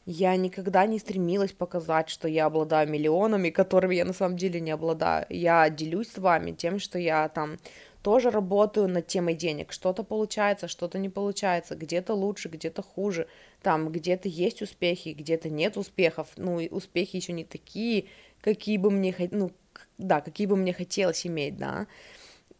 Я 0.05 0.35
никогда 0.35 0.85
не 0.85 0.99
стремилась 0.99 1.53
показать, 1.53 2.09
что 2.09 2.27
я 2.27 2.45
обладаю 2.45 2.89
миллионами, 2.89 3.49
которыми 3.49 3.95
я 3.95 4.05
на 4.05 4.13
самом 4.13 4.35
деле 4.35 4.59
не 4.59 4.71
обладаю. 4.71 5.25
Я 5.29 5.69
делюсь 5.69 6.11
с 6.11 6.17
вами 6.17 6.51
тем, 6.51 6.79
что 6.79 6.99
я 6.99 7.29
там 7.29 7.57
тоже 8.01 8.29
работаю 8.29 8.89
над 8.89 9.07
темой 9.07 9.33
денег. 9.33 9.71
Что-то 9.71 10.03
получается, 10.03 10.67
что-то 10.67 10.99
не 10.99 11.07
получается, 11.07 11.75
где-то 11.75 12.13
лучше, 12.13 12.49
где-то 12.49 12.83
хуже, 12.83 13.27
там 13.61 13.89
где-то 13.89 14.27
есть 14.27 14.61
успехи, 14.61 15.15
где-то 15.17 15.49
нет 15.49 15.77
успехов, 15.77 16.27
ну, 16.35 16.59
и 16.59 16.67
успехи 16.67 17.15
еще 17.15 17.31
не 17.31 17.45
такие, 17.45 18.05
какие 18.41 18.77
бы 18.77 18.91
мне, 18.91 19.15
ну, 19.31 19.51
да, 19.97 20.19
какие 20.19 20.47
бы 20.47 20.57
мне 20.57 20.73
хотелось 20.73 21.25
иметь, 21.25 21.55
да, 21.55 21.87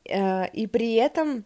э, 0.06 0.48
и 0.54 0.66
при 0.66 0.94
этом 0.94 1.44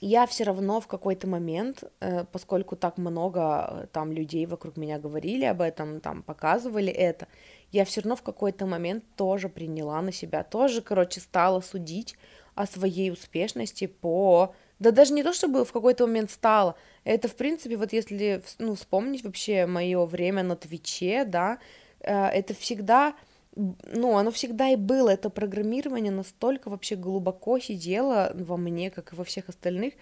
я 0.00 0.26
все 0.26 0.44
равно 0.44 0.80
в 0.80 0.86
какой-то 0.86 1.26
момент, 1.26 1.84
э, 2.00 2.24
поскольку 2.30 2.76
так 2.76 2.98
много 2.98 3.40
э, 3.70 3.86
там 3.92 4.12
людей 4.12 4.46
вокруг 4.46 4.76
меня 4.76 4.98
говорили 4.98 5.44
об 5.44 5.60
этом, 5.60 6.00
там 6.00 6.22
показывали 6.22 6.92
это, 6.92 7.26
я 7.72 7.84
все 7.84 8.00
равно 8.00 8.16
в 8.16 8.22
какой-то 8.22 8.66
момент 8.66 9.04
тоже 9.16 9.48
приняла 9.48 10.00
на 10.02 10.12
себя, 10.12 10.44
тоже, 10.44 10.82
короче, 10.82 11.20
стала 11.20 11.60
судить 11.60 12.16
о 12.54 12.66
своей 12.66 13.10
успешности 13.10 13.86
по... 13.86 14.54
Да 14.78 14.92
даже 14.92 15.12
не 15.12 15.24
то, 15.24 15.32
чтобы 15.32 15.64
в 15.64 15.72
какой-то 15.72 16.06
момент 16.06 16.30
стала, 16.30 16.76
это, 17.04 17.28
в 17.28 17.34
принципе, 17.34 17.76
вот 17.76 17.92
если, 17.92 18.42
ну, 18.58 18.74
вспомнить 18.74 19.24
вообще 19.24 19.66
мое 19.66 20.04
время 20.06 20.42
на 20.42 20.56
Твиче, 20.56 21.24
да, 21.24 21.58
э, 22.00 22.12
это 22.12 22.54
всегда 22.54 23.14
ну, 23.58 24.16
оно 24.16 24.30
всегда 24.30 24.68
и 24.68 24.76
было, 24.76 25.10
это 25.10 25.30
программирование 25.30 26.12
настолько 26.12 26.70
вообще 26.70 26.94
глубоко 26.94 27.58
сидело 27.58 28.30
во 28.34 28.56
мне, 28.56 28.90
как 28.90 29.12
и 29.12 29.16
во 29.16 29.24
всех 29.24 29.48
остальных, 29.48 29.94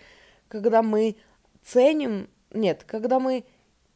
когда 0.49 0.83
мы 0.83 1.17
ценим, 1.65 2.29
нет, 2.53 2.85
когда 2.87 3.19
мы, 3.19 3.45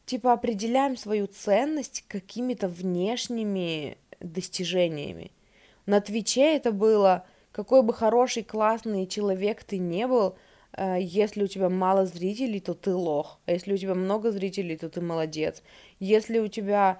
типа, 0.07 0.33
определяем 0.33 0.97
свою 0.97 1.27
ценность 1.27 2.05
какими-то 2.09 2.69
внешними 2.69 3.99
достижениями. 4.21 5.31
На 5.85 6.01
Твиче 6.01 6.57
это 6.57 6.73
было, 6.73 7.27
какой 7.53 7.83
бы 7.83 7.93
хороший, 7.93 8.43
классный 8.43 9.07
человек 9.07 9.63
ты 9.63 9.77
не 9.77 10.07
был, 10.07 10.37
э, 10.73 10.97
если 11.01 11.45
у 11.45 11.49
тебя 11.49 11.69
мало 11.69 12.07
зрителей, 12.07 12.61
то 12.61 12.73
ты 12.73 12.95
лох, 12.95 13.39
а 13.45 13.53
если 13.53 13.75
у 13.75 13.77
тебя 13.77 13.95
много 13.95 14.31
зрителей, 14.31 14.79
то 14.79 14.89
ты 14.89 15.03
молодец. 15.03 15.63
Если 15.99 16.39
у 16.39 16.49
тебя 16.49 16.99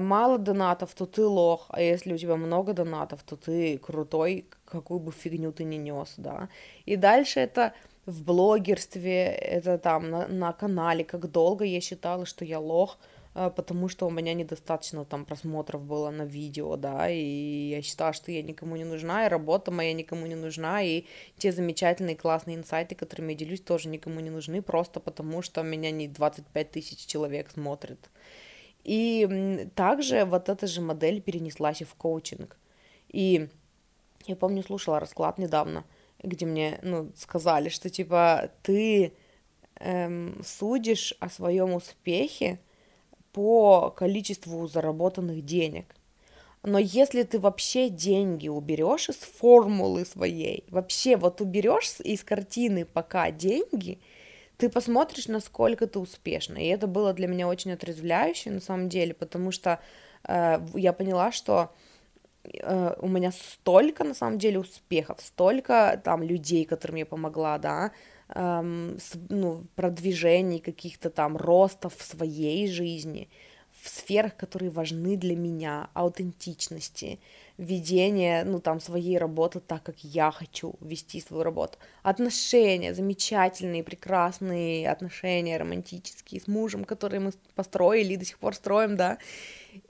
мало 0.00 0.38
донатов, 0.38 0.94
то 0.94 1.06
ты 1.06 1.24
лох, 1.24 1.66
а 1.68 1.80
если 1.80 2.14
у 2.14 2.18
тебя 2.18 2.36
много 2.36 2.72
донатов, 2.72 3.22
то 3.22 3.36
ты 3.36 3.78
крутой, 3.78 4.46
какую 4.64 5.00
бы 5.00 5.12
фигню 5.12 5.52
ты 5.52 5.64
ни 5.64 5.76
нес, 5.76 6.14
да. 6.16 6.48
И 6.86 6.96
дальше 6.96 7.40
это 7.40 7.72
в 8.06 8.22
блогерстве, 8.22 9.26
это 9.26 9.78
там 9.78 10.10
на, 10.10 10.28
на 10.28 10.52
канале, 10.52 11.04
как 11.04 11.30
долго 11.30 11.64
я 11.64 11.80
считала, 11.80 12.26
что 12.26 12.44
я 12.44 12.58
лох, 12.58 12.98
э, 13.34 13.50
потому 13.56 13.88
что 13.88 14.06
у 14.06 14.10
меня 14.10 14.34
недостаточно 14.34 15.04
там 15.04 15.24
просмотров 15.24 15.82
было 15.82 16.10
на 16.10 16.22
видео, 16.22 16.76
да, 16.76 17.08
и 17.10 17.70
я 17.70 17.82
считала, 17.82 18.12
что 18.12 18.30
я 18.30 18.42
никому 18.42 18.76
не 18.76 18.84
нужна, 18.84 19.26
и 19.26 19.28
работа 19.28 19.70
моя 19.70 19.92
никому 19.92 20.26
не 20.26 20.34
нужна, 20.34 20.82
и 20.82 21.04
те 21.38 21.50
замечательные 21.52 22.16
классные 22.16 22.56
инсайты, 22.56 22.94
которыми 22.94 23.32
я 23.32 23.38
делюсь, 23.38 23.60
тоже 23.60 23.88
никому 23.88 24.20
не 24.20 24.30
нужны, 24.30 24.60
просто 24.62 25.00
потому 25.00 25.42
что 25.42 25.62
меня 25.62 25.90
не 25.90 26.08
25 26.08 26.70
тысяч 26.70 27.06
человек 27.06 27.50
смотрит. 27.50 28.10
И 28.84 29.68
также 29.74 30.24
вот 30.24 30.48
эта 30.48 30.66
же 30.66 30.80
модель 30.80 31.20
перенеслась 31.20 31.80
и 31.80 31.84
в 31.84 31.94
коучинг. 31.94 32.56
И 33.08 33.48
я 34.26 34.36
помню, 34.36 34.62
слушала 34.62 35.00
расклад 35.00 35.38
недавно, 35.38 35.84
где 36.22 36.46
мне 36.46 36.78
ну, 36.82 37.10
сказали, 37.16 37.70
что 37.70 37.88
типа 37.88 38.50
ты 38.62 39.12
эм, 39.80 40.42
судишь 40.44 41.14
о 41.20 41.28
своем 41.28 41.74
успехе 41.74 42.60
по 43.32 43.90
количеству 43.90 44.66
заработанных 44.66 45.44
денег. 45.44 45.94
Но 46.62 46.78
если 46.78 47.24
ты 47.24 47.38
вообще 47.38 47.90
деньги 47.90 48.48
уберешь 48.48 49.10
из 49.10 49.16
формулы 49.16 50.06
своей, 50.06 50.64
вообще 50.68 51.16
вот 51.16 51.42
уберешь 51.42 52.00
из 52.00 52.24
картины 52.24 52.86
пока 52.86 53.30
деньги, 53.30 53.98
ты 54.56 54.68
посмотришь, 54.68 55.28
насколько 55.28 55.86
ты 55.86 55.98
успешна. 55.98 56.58
И 56.58 56.66
это 56.66 56.86
было 56.86 57.12
для 57.12 57.26
меня 57.26 57.48
очень 57.48 57.72
отрезвляюще, 57.72 58.50
на 58.50 58.60
самом 58.60 58.88
деле, 58.88 59.14
потому 59.14 59.50
что 59.50 59.80
э, 60.28 60.58
я 60.74 60.92
поняла, 60.92 61.32
что 61.32 61.72
э, 62.44 62.94
у 63.00 63.08
меня 63.08 63.32
столько, 63.32 64.04
на 64.04 64.14
самом 64.14 64.38
деле, 64.38 64.60
успехов, 64.60 65.20
столько 65.20 66.00
там 66.04 66.22
людей, 66.22 66.64
которым 66.64 66.96
я 66.96 67.06
помогла, 67.06 67.58
да, 67.58 67.90
эм, 68.28 68.98
с, 68.98 69.12
ну, 69.28 69.64
продвижений 69.74 70.60
каких-то 70.60 71.10
там 71.10 71.36
ростов 71.36 71.96
в 71.96 72.02
своей 72.02 72.68
жизни, 72.68 73.28
в 73.84 73.88
сферах, 73.90 74.34
которые 74.34 74.70
важны 74.70 75.14
для 75.18 75.36
меня, 75.36 75.90
аутентичности, 75.92 77.20
ведение, 77.58 78.42
ну, 78.44 78.58
там, 78.58 78.80
своей 78.80 79.18
работы 79.18 79.60
так, 79.60 79.82
как 79.82 79.98
я 79.98 80.30
хочу 80.30 80.74
вести 80.80 81.20
свою 81.20 81.42
работу. 81.42 81.76
Отношения, 82.02 82.94
замечательные, 82.94 83.84
прекрасные 83.84 84.90
отношения 84.90 85.58
романтические 85.58 86.40
с 86.40 86.48
мужем, 86.48 86.84
которые 86.84 87.20
мы 87.20 87.32
построили 87.54 88.14
и 88.14 88.16
до 88.16 88.24
сих 88.24 88.38
пор 88.38 88.54
строим, 88.54 88.96
да. 88.96 89.18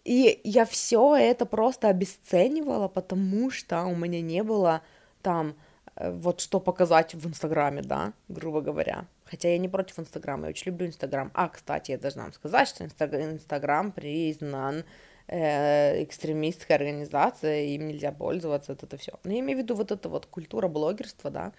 И 0.03 0.41
я 0.43 0.65
все 0.65 1.15
это 1.15 1.47
просто 1.47 1.89
обесценивала, 1.89 2.89
потому 2.89 3.51
что 3.51 3.85
у 3.85 3.95
меня 3.95 4.21
не 4.21 4.43
было 4.43 4.83
там 5.23 5.55
э, 5.95 6.11
вот 6.11 6.41
что 6.41 6.59
показать 6.59 7.15
в 7.15 7.29
Инстаграме, 7.29 7.83
да, 7.83 8.13
грубо 8.29 8.61
говоря. 8.61 9.07
Хотя 9.25 9.51
я 9.51 9.59
не 9.59 9.69
против 9.69 9.99
Инстаграма, 9.99 10.45
я 10.45 10.51
очень 10.51 10.71
люблю 10.71 10.87
Инстаграм. 10.87 11.31
А, 11.35 11.49
кстати, 11.49 11.93
я 11.93 11.99
должна 11.99 12.25
вам 12.25 12.33
сказать, 12.33 12.69
что 12.69 12.85
Инстаграм 12.85 13.91
признан 13.91 14.85
э, 15.27 16.03
экстремистская 16.05 16.77
организация, 16.77 17.65
им 17.65 17.89
нельзя 17.89 18.13
пользоваться, 18.13 18.73
это, 18.73 18.87
это 18.87 18.97
все. 18.97 19.19
Но 19.25 19.33
я 19.33 19.41
имею 19.41 19.59
в 19.59 19.63
виду 19.63 19.75
вот 19.75 19.91
эта 19.91 20.09
вот 20.09 20.27
культура 20.27 20.69
блогерства, 20.69 21.31
да. 21.31 21.53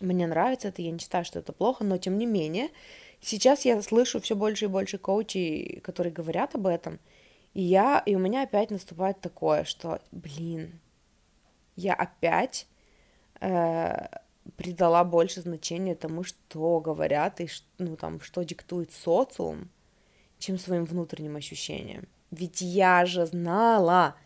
Мне 0.00 0.26
нравится 0.26 0.68
это, 0.68 0.82
я 0.82 0.90
не 0.90 0.98
считаю, 0.98 1.24
что 1.24 1.38
это 1.38 1.52
плохо, 1.52 1.84
но 1.84 1.98
тем 1.98 2.18
не 2.18 2.26
менее, 2.26 2.68
сейчас 3.20 3.64
я 3.64 3.80
слышу 3.82 4.20
все 4.20 4.34
больше 4.34 4.66
и 4.66 4.68
больше 4.68 4.98
коучей, 4.98 5.80
которые 5.80 6.12
говорят 6.12 6.54
об 6.54 6.66
этом, 6.66 6.98
и 7.54 7.62
я, 7.62 8.02
и 8.04 8.14
у 8.16 8.18
меня 8.18 8.42
опять 8.42 8.70
наступает 8.70 9.20
такое, 9.20 9.64
что, 9.64 10.00
блин, 10.10 10.80
я 11.76 11.94
опять 11.94 12.66
э, 13.40 14.06
придала 14.56 15.04
больше 15.04 15.40
значения 15.40 15.94
тому, 15.94 16.22
что 16.24 16.80
говорят 16.80 17.40
и 17.40 17.48
ну 17.78 17.96
там 17.96 18.20
что 18.20 18.42
диктует 18.42 18.92
социум, 18.92 19.68
чем 20.38 20.58
своим 20.58 20.84
внутренним 20.84 21.36
ощущениям. 21.36 22.06
Ведь 22.30 22.60
я 22.60 23.06
же 23.06 23.26
знала. 23.26 24.16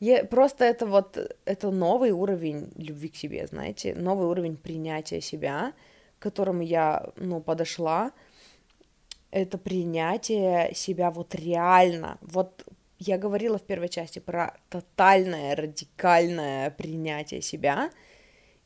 Я, 0.00 0.24
просто 0.24 0.64
это 0.64 0.86
вот, 0.86 1.16
это 1.44 1.70
новый 1.70 2.12
уровень 2.12 2.70
любви 2.76 3.08
к 3.08 3.16
себе, 3.16 3.46
знаете, 3.46 3.94
новый 3.94 4.28
уровень 4.28 4.56
принятия 4.56 5.20
себя, 5.20 5.72
к 6.18 6.22
которому 6.22 6.62
я, 6.62 7.10
ну, 7.16 7.40
подошла. 7.40 8.12
Это 9.32 9.58
принятие 9.58 10.72
себя 10.74 11.10
вот 11.10 11.34
реально. 11.34 12.18
Вот 12.20 12.64
я 12.98 13.18
говорила 13.18 13.58
в 13.58 13.62
первой 13.62 13.88
части 13.88 14.20
про 14.20 14.56
тотальное, 14.70 15.56
радикальное 15.56 16.70
принятие 16.70 17.42
себя, 17.42 17.90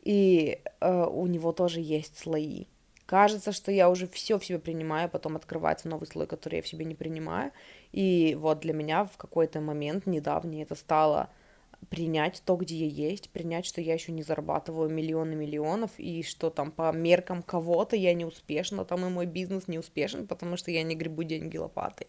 и 0.03 0.59
э, 0.81 1.05
у 1.05 1.27
него 1.27 1.53
тоже 1.53 1.81
есть 1.81 2.19
слои. 2.19 2.67
Кажется, 3.07 3.53
что 3.53 3.71
я 3.71 3.91
уже 3.91 4.07
все 4.07 4.39
в 4.39 4.45
себе 4.45 4.59
принимаю, 4.59 5.09
потом 5.09 5.37
открывается 5.37 5.89
новый 5.89 6.07
слой, 6.07 6.27
который 6.27 6.57
я 6.57 6.63
в 6.63 6.69
себе 6.69 6.85
не 6.85 6.95
принимаю. 6.95 7.53
И 7.93 8.37
вот 8.41 8.61
для 8.61 8.73
меня 8.73 9.05
в 9.05 9.17
какой-то 9.17 9.61
момент 9.61 10.07
недавний 10.07 10.63
это 10.63 10.75
стало 10.75 11.29
принять 11.91 12.43
то, 12.45 12.57
где 12.57 12.87
я 12.87 13.09
есть, 13.09 13.31
принять, 13.31 13.67
что 13.67 13.81
я 13.81 13.95
еще 13.95 14.13
не 14.13 14.23
зарабатываю 14.23 14.89
миллионы 14.89 15.35
миллионов, 15.35 15.91
и 15.99 16.23
что 16.23 16.49
там 16.49 16.71
по 16.71 16.93
меркам 16.93 17.43
кого-то 17.43 17.97
я 17.97 18.15
не 18.15 18.25
успешна, 18.25 18.85
там 18.85 19.05
и 19.05 19.09
мой 19.09 19.27
бизнес 19.27 19.69
не 19.69 19.79
успешен, 19.79 20.27
потому 20.27 20.57
что 20.57 20.71
я 20.71 20.83
не 20.83 20.95
гребу 20.95 21.25
деньги 21.25 21.57
лопатой. 21.57 22.07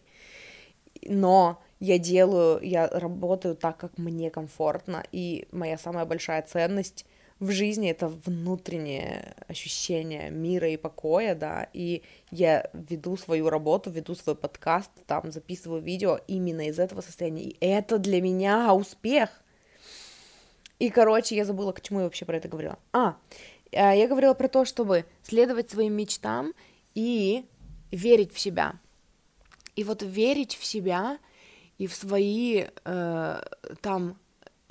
Но 1.06 1.60
я 1.80 1.98
делаю, 1.98 2.60
я 2.62 2.88
работаю 2.88 3.56
так, 3.56 3.76
как 3.76 3.98
мне 3.98 4.30
комфортно, 4.30 5.04
и 5.12 5.48
моя 5.50 5.76
самая 5.76 6.06
большая 6.06 6.42
ценность 6.42 7.04
в 7.40 7.50
жизни 7.50 7.90
это 7.90 8.08
внутреннее 8.08 9.34
ощущение 9.48 10.30
мира 10.30 10.68
и 10.68 10.76
покоя, 10.76 11.34
да, 11.34 11.68
и 11.72 12.02
я 12.30 12.70
веду 12.72 13.16
свою 13.16 13.50
работу, 13.50 13.90
веду 13.90 14.14
свой 14.14 14.36
подкаст, 14.36 14.90
там 15.06 15.32
записываю 15.32 15.82
видео 15.82 16.20
именно 16.28 16.68
из 16.68 16.78
этого 16.78 17.00
состояния, 17.00 17.44
и 17.44 17.56
это 17.60 17.98
для 17.98 18.20
меня 18.20 18.72
успех. 18.74 19.30
И, 20.78 20.90
короче, 20.90 21.36
я 21.36 21.44
забыла, 21.44 21.72
к 21.72 21.80
чему 21.80 22.00
я 22.00 22.04
вообще 22.04 22.24
про 22.24 22.36
это 22.36 22.48
говорила. 22.48 22.78
А, 22.92 23.16
э, 23.70 23.96
я 23.96 24.08
говорила 24.08 24.34
про 24.34 24.48
то, 24.48 24.64
чтобы 24.64 25.04
следовать 25.22 25.70
своим 25.70 25.94
мечтам 25.94 26.52
и 26.94 27.44
верить 27.90 28.32
в 28.32 28.38
себя. 28.40 28.74
И 29.76 29.84
вот 29.84 30.02
верить 30.02 30.56
в 30.56 30.64
себя 30.64 31.18
и 31.78 31.86
в 31.86 31.94
свои 31.94 32.66
э, 32.84 33.42
там 33.80 34.18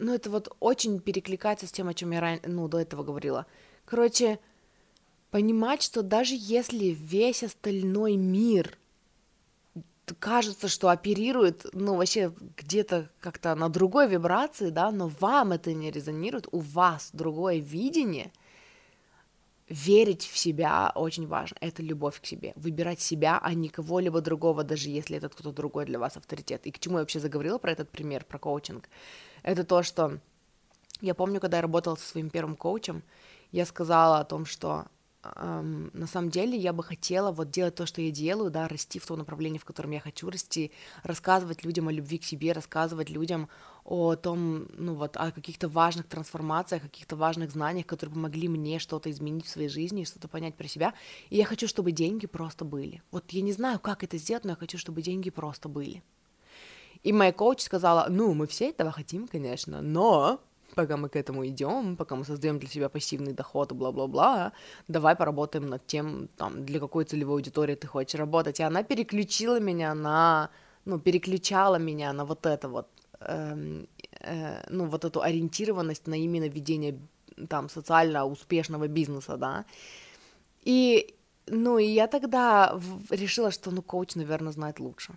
ну, 0.03 0.13
это 0.13 0.29
вот 0.29 0.55
очень 0.59 0.99
перекликается 0.99 1.65
с 1.65 1.71
тем, 1.71 1.87
о 1.87 1.93
чем 1.93 2.11
я 2.11 2.19
ран... 2.19 2.39
ну, 2.45 2.67
до 2.67 2.79
этого 2.79 3.03
говорила. 3.03 3.45
Короче, 3.85 4.39
понимать, 5.31 5.81
что 5.81 6.03
даже 6.03 6.35
если 6.37 6.87
весь 6.87 7.43
остальной 7.43 8.17
мир 8.17 8.77
кажется, 10.19 10.67
что 10.67 10.89
оперирует, 10.89 11.65
ну, 11.73 11.95
вообще 11.95 12.33
где-то 12.57 13.09
как-то 13.19 13.55
на 13.55 13.69
другой 13.69 14.09
вибрации, 14.09 14.69
да, 14.69 14.91
но 14.91 15.07
вам 15.07 15.53
это 15.53 15.73
не 15.73 15.89
резонирует, 15.89 16.47
у 16.51 16.59
вас 16.59 17.09
другое 17.13 17.59
видение, 17.59 18.31
верить 19.69 20.23
в 20.23 20.37
себя 20.37 20.91
очень 20.93 21.25
важно, 21.25 21.55
это 21.61 21.81
любовь 21.81 22.19
к 22.19 22.25
себе, 22.25 22.51
выбирать 22.57 22.99
себя, 22.99 23.39
а 23.41 23.53
не 23.53 23.69
кого-либо 23.69 24.19
другого, 24.19 24.63
даже 24.65 24.89
если 24.89 25.17
этот 25.17 25.33
кто-то 25.33 25.53
другой 25.53 25.85
для 25.85 25.97
вас 25.97 26.17
авторитет. 26.17 26.67
И 26.67 26.71
к 26.71 26.79
чему 26.79 26.97
я 26.97 27.03
вообще 27.03 27.21
заговорила 27.21 27.57
про 27.57 27.71
этот 27.71 27.89
пример, 27.89 28.25
про 28.25 28.37
коучинг, 28.37 28.89
это 29.43 29.63
то, 29.63 29.83
что 29.83 30.19
я 31.01 31.13
помню, 31.13 31.39
когда 31.39 31.57
я 31.57 31.61
работала 31.61 31.95
со 31.95 32.07
своим 32.07 32.29
первым 32.29 32.55
коучем, 32.55 33.03
я 33.51 33.65
сказала 33.65 34.19
о 34.19 34.23
том, 34.23 34.45
что 34.45 34.85
эм, 35.23 35.91
на 35.93 36.07
самом 36.07 36.29
деле 36.29 36.57
я 36.57 36.71
бы 36.71 36.81
хотела 36.81 37.31
вот 37.31 37.51
делать 37.51 37.75
то, 37.75 37.85
что 37.85 38.01
я 38.01 38.09
делаю, 38.09 38.49
да, 38.49 38.67
расти 38.67 38.99
в 38.99 39.05
том 39.05 39.19
направлении, 39.19 39.59
в 39.59 39.65
котором 39.65 39.91
я 39.91 39.99
хочу 39.99 40.29
расти, 40.29 40.71
рассказывать 41.03 41.65
людям 41.65 41.89
о 41.89 41.91
любви 41.91 42.17
к 42.17 42.23
себе, 42.23 42.53
рассказывать 42.53 43.09
людям 43.09 43.49
о 43.83 44.15
том, 44.15 44.67
ну 44.77 44.95
вот, 44.95 45.17
о 45.17 45.31
каких-то 45.31 45.67
важных 45.67 46.07
трансформациях, 46.07 46.83
каких-то 46.83 47.17
важных 47.17 47.51
знаниях, 47.51 47.85
которые 47.85 48.13
помогли 48.13 48.47
мне 48.47 48.79
что-то 48.79 49.11
изменить 49.11 49.45
в 49.45 49.49
своей 49.49 49.69
жизни, 49.69 50.05
что-то 50.05 50.27
понять 50.29 50.55
про 50.55 50.67
себя. 50.67 50.93
И 51.29 51.35
я 51.35 51.45
хочу, 51.45 51.67
чтобы 51.67 51.91
деньги 51.91 52.27
просто 52.27 52.63
были. 52.63 53.03
Вот 53.11 53.29
я 53.31 53.41
не 53.41 53.51
знаю, 53.51 53.79
как 53.79 54.03
это 54.03 54.17
сделать, 54.17 54.45
но 54.45 54.51
я 54.51 54.55
хочу, 54.55 54.77
чтобы 54.77 55.01
деньги 55.01 55.29
просто 55.29 55.67
были. 55.67 56.01
И 57.03 57.11
моя 57.11 57.33
коуч 57.33 57.61
сказала, 57.61 58.07
ну, 58.09 58.33
мы 58.33 58.47
все 58.47 58.69
этого 58.69 58.91
хотим, 58.91 59.27
конечно, 59.27 59.81
но 59.81 60.39
пока 60.75 60.97
мы 60.97 61.09
к 61.09 61.15
этому 61.15 61.45
идем, 61.45 61.95
пока 61.95 62.15
мы 62.15 62.25
создаем 62.25 62.59
для 62.59 62.69
себя 62.69 62.89
пассивный 62.89 63.33
доход 63.33 63.71
бла-бла-бла, 63.71 64.53
давай 64.87 65.15
поработаем 65.15 65.69
над 65.69 65.85
тем, 65.85 66.29
там, 66.37 66.65
для 66.65 66.79
какой 66.79 67.05
целевой 67.05 67.35
аудитории 67.35 67.75
ты 67.75 67.87
хочешь 67.87 68.19
работать. 68.19 68.59
И 68.59 68.63
она 68.63 68.83
переключила 68.83 69.59
меня 69.59 69.93
на, 69.93 70.49
ну, 70.85 70.99
переключала 70.99 71.77
меня 71.77 72.13
на 72.13 72.25
вот 72.25 72.45
это 72.45 72.69
вот, 72.69 72.87
э, 73.19 73.85
э, 74.19 74.65
ну, 74.69 74.85
вот 74.85 75.05
эту 75.05 75.21
ориентированность 75.21 76.07
на 76.07 76.15
именно 76.15 76.47
ведение 76.47 76.97
там 77.49 77.69
социально 77.69 78.25
успешного 78.25 78.87
бизнеса, 78.87 79.37
да. 79.37 79.65
И, 80.65 81.15
ну, 81.47 81.77
и 81.77 81.85
я 81.85 82.07
тогда 82.07 82.79
решила, 83.09 83.51
что, 83.51 83.71
ну, 83.71 83.81
коуч, 83.81 84.15
наверное, 84.15 84.53
знает 84.53 84.79
лучше. 84.79 85.13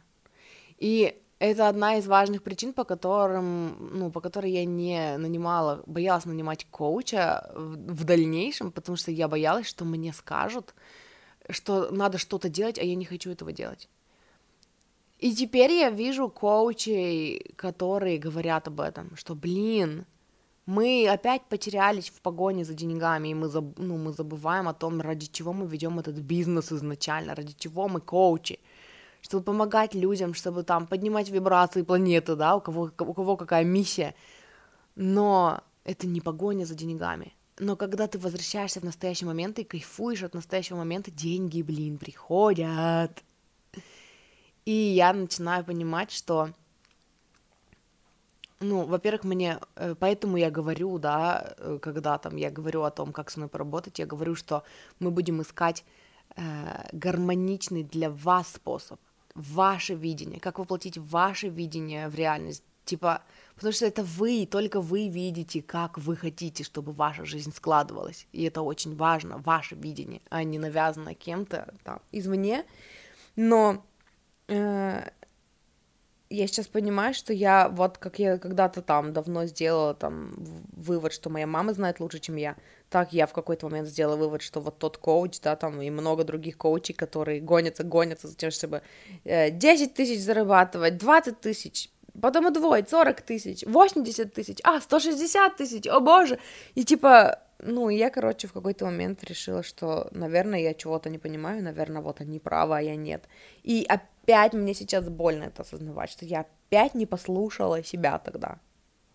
И 0.78 1.22
это 1.38 1.68
одна 1.68 1.96
из 1.96 2.06
важных 2.06 2.42
причин, 2.42 2.72
по 2.72 2.84
которым, 2.84 3.98
ну, 3.98 4.10
по 4.10 4.20
которой 4.20 4.52
я 4.52 4.64
не 4.64 5.18
нанимала, 5.18 5.82
боялась 5.86 6.24
нанимать 6.24 6.66
коуча 6.70 7.50
в, 7.54 7.92
в 7.92 8.04
дальнейшем, 8.04 8.72
потому 8.72 8.96
что 8.96 9.10
я 9.10 9.28
боялась, 9.28 9.66
что 9.66 9.84
мне 9.84 10.12
скажут, 10.12 10.74
что 11.50 11.90
надо 11.90 12.18
что-то 12.18 12.48
делать, 12.48 12.78
а 12.78 12.84
я 12.84 12.94
не 12.94 13.04
хочу 13.04 13.30
этого 13.30 13.52
делать. 13.52 13.88
И 15.18 15.32
теперь 15.32 15.72
я 15.72 15.90
вижу 15.90 16.28
коучей, 16.28 17.52
которые 17.56 18.18
говорят 18.18 18.68
об 18.68 18.80
этом, 18.80 19.16
что, 19.16 19.34
блин, 19.34 20.06
мы 20.66 21.06
опять 21.08 21.42
потерялись 21.48 22.10
в 22.10 22.20
погоне 22.20 22.64
за 22.64 22.74
деньгами, 22.74 23.28
и 23.28 23.34
мы, 23.34 23.48
заб, 23.48 23.78
ну, 23.78 23.96
мы 23.98 24.12
забываем 24.12 24.68
о 24.68 24.74
том, 24.74 25.00
ради 25.00 25.26
чего 25.26 25.52
мы 25.52 25.66
ведем 25.66 25.98
этот 25.98 26.16
бизнес 26.16 26.72
изначально, 26.72 27.34
ради 27.34 27.54
чего 27.58 27.88
мы 27.88 28.00
коучи 28.00 28.58
чтобы 29.26 29.42
помогать 29.42 29.92
людям, 29.92 30.34
чтобы 30.34 30.62
там 30.62 30.86
поднимать 30.86 31.30
вибрации 31.30 31.82
планеты, 31.82 32.36
да, 32.36 32.54
у 32.54 32.60
кого, 32.60 32.92
у 32.96 33.12
кого 33.12 33.36
какая 33.36 33.64
миссия. 33.64 34.14
Но 34.94 35.62
это 35.82 36.06
не 36.06 36.20
погоня 36.20 36.64
за 36.64 36.76
деньгами. 36.76 37.34
Но 37.58 37.74
когда 37.74 38.06
ты 38.06 38.18
возвращаешься 38.18 38.80
в 38.80 38.84
настоящий 38.84 39.24
момент 39.24 39.58
и 39.58 39.64
кайфуешь 39.64 40.22
от 40.22 40.34
настоящего 40.34 40.76
момента, 40.76 41.10
деньги, 41.10 41.60
блин, 41.62 41.98
приходят. 41.98 43.24
И 44.64 44.72
я 44.72 45.12
начинаю 45.12 45.64
понимать, 45.64 46.12
что, 46.12 46.50
ну, 48.60 48.84
во-первых, 48.84 49.24
мне, 49.24 49.58
э, 49.74 49.96
поэтому 49.98 50.36
я 50.36 50.50
говорю, 50.52 50.98
да, 50.98 51.56
э, 51.58 51.78
когда 51.82 52.18
там 52.18 52.36
я 52.36 52.50
говорю 52.50 52.82
о 52.82 52.92
том, 52.92 53.12
как 53.12 53.30
со 53.30 53.40
мной 53.40 53.48
поработать, 53.48 53.98
я 53.98 54.06
говорю, 54.06 54.36
что 54.36 54.62
мы 55.00 55.10
будем 55.10 55.42
искать 55.42 55.84
э, 56.36 56.42
гармоничный 56.92 57.82
для 57.82 58.10
вас 58.10 58.52
способ 58.52 59.00
ваше 59.36 59.94
видение, 59.94 60.40
как 60.40 60.58
воплотить 60.58 60.98
ваше 60.98 61.48
видение 61.48 62.08
в 62.08 62.14
реальность. 62.14 62.64
Типа, 62.84 63.22
потому 63.56 63.72
что 63.72 63.86
это 63.86 64.02
вы, 64.04 64.46
только 64.46 64.80
вы 64.80 65.08
видите, 65.08 65.60
как 65.60 65.98
вы 65.98 66.16
хотите, 66.16 66.62
чтобы 66.62 66.92
ваша 66.92 67.24
жизнь 67.24 67.52
складывалась. 67.52 68.26
И 68.32 68.44
это 68.44 68.62
очень 68.62 68.96
важно, 68.96 69.38
ваше 69.38 69.74
видение, 69.74 70.20
а 70.30 70.44
не 70.44 70.58
навязано 70.58 71.14
кем-то 71.14 71.74
там 71.82 72.00
извне. 72.12 72.64
Но 73.34 73.84
э, 74.46 75.08
я 76.30 76.46
сейчас 76.46 76.66
понимаю, 76.66 77.14
что 77.14 77.32
я 77.32 77.68
вот 77.68 77.98
как 77.98 78.18
я 78.18 78.38
когда-то 78.38 78.82
там 78.82 79.12
давно 79.12 79.46
сделала 79.46 79.94
там 79.94 80.34
вывод, 80.72 81.12
что 81.12 81.30
моя 81.30 81.46
мама 81.46 81.72
знает 81.72 82.00
лучше, 82.00 82.18
чем 82.18 82.36
я, 82.36 82.56
так 82.96 83.12
я 83.12 83.26
в 83.26 83.34
какой-то 83.34 83.68
момент 83.68 83.88
сделала 83.88 84.16
вывод, 84.16 84.40
что 84.40 84.58
вот 84.62 84.78
тот 84.78 84.96
коуч, 84.96 85.38
да, 85.40 85.54
там 85.54 85.82
и 85.82 85.90
много 85.90 86.24
других 86.24 86.56
коучей, 86.56 86.94
которые 86.94 87.42
гонятся, 87.42 87.84
гонятся 87.84 88.26
за 88.26 88.34
тем, 88.36 88.50
чтобы 88.50 88.80
10 89.24 89.90
э, 89.90 89.94
тысяч 89.94 90.20
зарабатывать, 90.20 90.96
20 90.96 91.38
тысяч, 91.38 91.90
потом 92.22 92.46
удвоить 92.46 92.88
40 92.88 93.20
тысяч, 93.20 93.66
80 93.66 94.32
тысяч, 94.32 94.60
а, 94.64 94.80
160 94.80 95.56
тысяч, 95.58 95.86
о 95.86 96.00
боже, 96.00 96.38
и 96.74 96.84
типа, 96.84 97.42
ну, 97.58 97.90
я, 97.90 98.08
короче, 98.08 98.48
в 98.48 98.54
какой-то 98.54 98.86
момент 98.86 99.22
решила, 99.24 99.62
что, 99.62 100.08
наверное, 100.12 100.60
я 100.60 100.72
чего-то 100.72 101.10
не 101.10 101.18
понимаю, 101.18 101.62
наверное, 101.62 102.00
вот 102.00 102.22
они 102.22 102.38
правы, 102.38 102.78
а 102.78 102.80
я 102.80 102.96
нет. 102.96 103.24
И 103.62 103.84
опять 103.86 104.54
мне 104.54 104.72
сейчас 104.72 105.06
больно 105.10 105.44
это 105.44 105.60
осознавать, 105.60 106.08
что 106.08 106.24
я 106.24 106.46
опять 106.46 106.94
не 106.94 107.04
послушала 107.04 107.84
себя 107.84 108.18
тогда. 108.18 108.58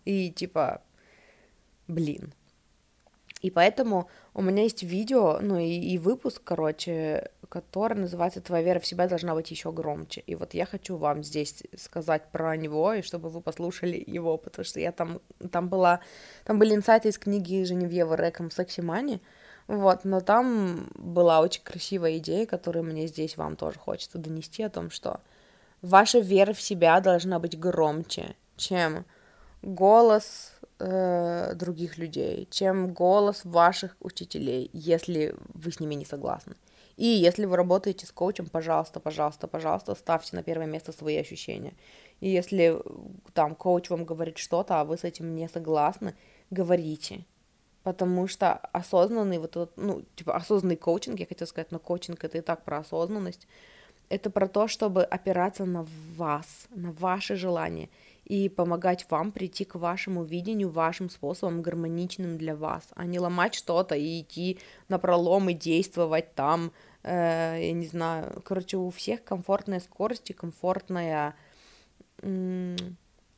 И 0.04 0.30
типа, 0.30 0.82
блин, 1.88 2.32
и 3.42 3.50
поэтому 3.50 4.08
у 4.34 4.40
меня 4.40 4.62
есть 4.62 4.84
видео, 4.84 5.38
ну 5.40 5.58
и, 5.58 5.68
и 5.68 5.98
выпуск, 5.98 6.40
короче, 6.44 7.30
который 7.48 7.98
называется 7.98 8.40
«Твоя 8.40 8.62
вера 8.64 8.78
в 8.78 8.86
себя 8.86 9.08
должна 9.08 9.34
быть 9.34 9.50
еще 9.50 9.72
громче». 9.72 10.22
И 10.26 10.36
вот 10.36 10.54
я 10.54 10.64
хочу 10.64 10.96
вам 10.96 11.24
здесь 11.24 11.64
сказать 11.76 12.30
про 12.30 12.56
него, 12.56 12.94
и 12.94 13.02
чтобы 13.02 13.28
вы 13.30 13.40
послушали 13.40 14.02
его, 14.06 14.38
потому 14.38 14.64
что 14.64 14.78
я 14.78 14.92
там, 14.92 15.20
там 15.50 15.68
была, 15.68 16.00
там 16.44 16.60
были 16.60 16.74
инсайты 16.74 17.08
из 17.08 17.18
книги 17.18 17.64
Женевьевы 17.64 18.16
Рэком 18.16 18.50
«Секси 18.50 18.80
Мани», 18.80 19.20
вот, 19.66 20.04
но 20.04 20.20
там 20.20 20.90
была 20.94 21.40
очень 21.40 21.62
красивая 21.62 22.18
идея, 22.18 22.46
которую 22.46 22.84
мне 22.84 23.06
здесь 23.06 23.36
вам 23.36 23.56
тоже 23.56 23.78
хочется 23.78 24.18
донести 24.18 24.62
о 24.62 24.70
том, 24.70 24.90
что 24.90 25.20
ваша 25.80 26.20
вера 26.20 26.52
в 26.52 26.60
себя 26.60 27.00
должна 27.00 27.38
быть 27.38 27.58
громче, 27.58 28.36
чем 28.56 29.04
голос 29.62 30.52
э, 30.78 31.54
других 31.54 31.98
людей, 31.98 32.46
чем 32.50 32.92
голос 32.92 33.44
ваших 33.44 33.96
учителей, 34.00 34.70
если 34.72 35.34
вы 35.54 35.72
с 35.72 35.80
ними 35.80 35.94
не 35.94 36.04
согласны. 36.04 36.54
И 36.96 37.06
если 37.06 37.46
вы 37.46 37.56
работаете 37.56 38.06
с 38.06 38.12
коучем, 38.12 38.46
пожалуйста, 38.46 39.00
пожалуйста, 39.00 39.46
пожалуйста, 39.48 39.94
ставьте 39.94 40.36
на 40.36 40.42
первое 40.42 40.66
место 40.66 40.92
свои 40.92 41.16
ощущения. 41.16 41.74
И 42.20 42.28
если 42.28 42.78
там 43.32 43.54
коуч 43.54 43.90
вам 43.90 44.04
говорит 44.04 44.38
что-то, 44.38 44.80
а 44.80 44.84
вы 44.84 44.98
с 44.98 45.04
этим 45.04 45.34
не 45.34 45.48
согласны, 45.48 46.14
говорите. 46.50 47.24
Потому 47.82 48.28
что 48.28 48.52
осознанный 48.72 49.38
вот 49.38 49.50
этот, 49.50 49.76
ну, 49.76 50.02
типа 50.14 50.36
осознанный 50.36 50.76
коучинг, 50.76 51.18
я 51.18 51.26
хотела 51.26 51.48
сказать, 51.48 51.72
но 51.72 51.78
коучинг 51.78 52.22
это 52.22 52.38
и 52.38 52.40
так 52.40 52.62
про 52.64 52.78
осознанность, 52.78 53.48
это 54.08 54.30
про 54.30 54.46
то, 54.46 54.68
чтобы 54.68 55.02
опираться 55.02 55.64
на 55.64 55.86
вас, 56.16 56.66
на 56.70 56.92
ваши 56.92 57.34
желания 57.34 57.88
и 58.24 58.48
помогать 58.48 59.06
вам 59.10 59.32
прийти 59.32 59.64
к 59.64 59.74
вашему 59.74 60.24
видению, 60.24 60.70
вашим 60.70 61.10
способом, 61.10 61.62
гармоничным 61.62 62.38
для 62.38 62.54
вас, 62.54 62.88
а 62.94 63.04
не 63.04 63.18
ломать 63.18 63.54
что-то 63.54 63.94
и 63.94 64.20
идти 64.20 64.58
на 64.88 64.98
пролом 64.98 65.50
и 65.50 65.54
действовать 65.54 66.34
там, 66.34 66.72
э, 67.02 67.58
я 67.60 67.72
не 67.72 67.86
знаю, 67.86 68.40
короче, 68.44 68.76
у 68.76 68.90
всех 68.90 69.24
комфортная 69.24 69.80
скорость 69.80 70.30
и 70.30 70.34
комфортная, 70.34 71.34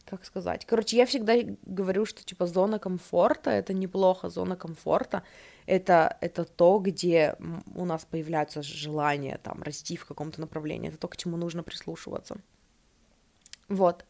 как 0.05 0.25
сказать, 0.25 0.67
короче, 0.67 0.99
я 0.99 1.07
всегда 1.07 1.35
говорю, 1.65 2.05
что, 2.05 2.23
типа, 2.23 2.47
зона 2.47 2.79
комфорта— 2.79 3.51
это 3.53 3.73
неплохо, 3.73 4.29
зона 4.29 4.57
комфорта— 4.57 5.23
это, 5.67 6.19
это 6.21 6.45
то, 6.45 6.79
где 6.79 7.37
у 7.75 7.87
нас 7.87 8.05
появляются 8.05 8.63
желания, 8.63 9.41
там, 9.43 9.63
расти 9.63 9.97
в 9.97 10.05
каком-то 10.05 10.43
направлении, 10.43 10.91
это 10.91 10.99
то, 10.99 11.09
к 11.09 11.17
чему 11.17 11.39
нужно 11.39 11.63
прислушиваться. 11.63 12.37
Вот, 13.69 14.05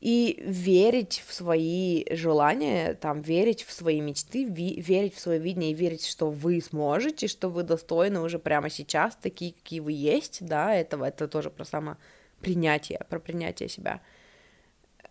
и 0.00 0.42
верить 0.44 1.22
в 1.26 1.32
свои 1.32 2.04
желания, 2.10 2.94
там, 2.94 3.22
верить 3.22 3.62
в 3.62 3.72
свои 3.72 4.00
мечты, 4.00 4.44
ви- 4.44 4.80
верить 4.80 5.14
в 5.14 5.20
свое 5.20 5.38
видение 5.38 5.70
и 5.70 5.74
верить, 5.74 6.06
что 6.06 6.30
вы 6.30 6.60
сможете, 6.60 7.26
что 7.28 7.48
вы 7.48 7.62
достойны 7.62 8.20
уже 8.20 8.38
прямо 8.38 8.68
сейчас, 8.68 9.16
такие, 9.16 9.52
какие 9.52 9.80
вы 9.80 9.92
есть, 9.92 10.44
да, 10.46 10.74
этого, 10.74 11.06
это 11.06 11.28
тоже 11.28 11.50
про 11.50 11.64
самопринятие, 11.64 13.00
про 13.08 13.18
принятие 13.18 13.68
себя. 13.68 14.00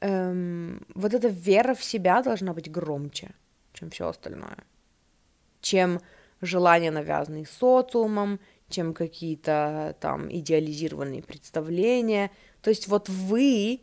Эм, 0.01 0.85
вот 0.93 1.13
эта 1.13 1.29
вера 1.29 1.73
в 1.73 1.83
себя 1.83 2.21
должна 2.21 2.53
быть 2.53 2.69
громче, 2.69 3.31
чем 3.73 3.89
все 3.89 4.07
остальное, 4.07 4.57
чем 5.61 5.99
желания, 6.41 6.91
навязанные 6.91 7.45
социумом, 7.45 8.39
чем 8.69 8.93
какие-то 8.93 9.95
там 9.99 10.31
идеализированные 10.31 11.23
представления. 11.23 12.31
То 12.61 12.69
есть 12.69 12.87
вот 12.87 13.09
вы, 13.09 13.81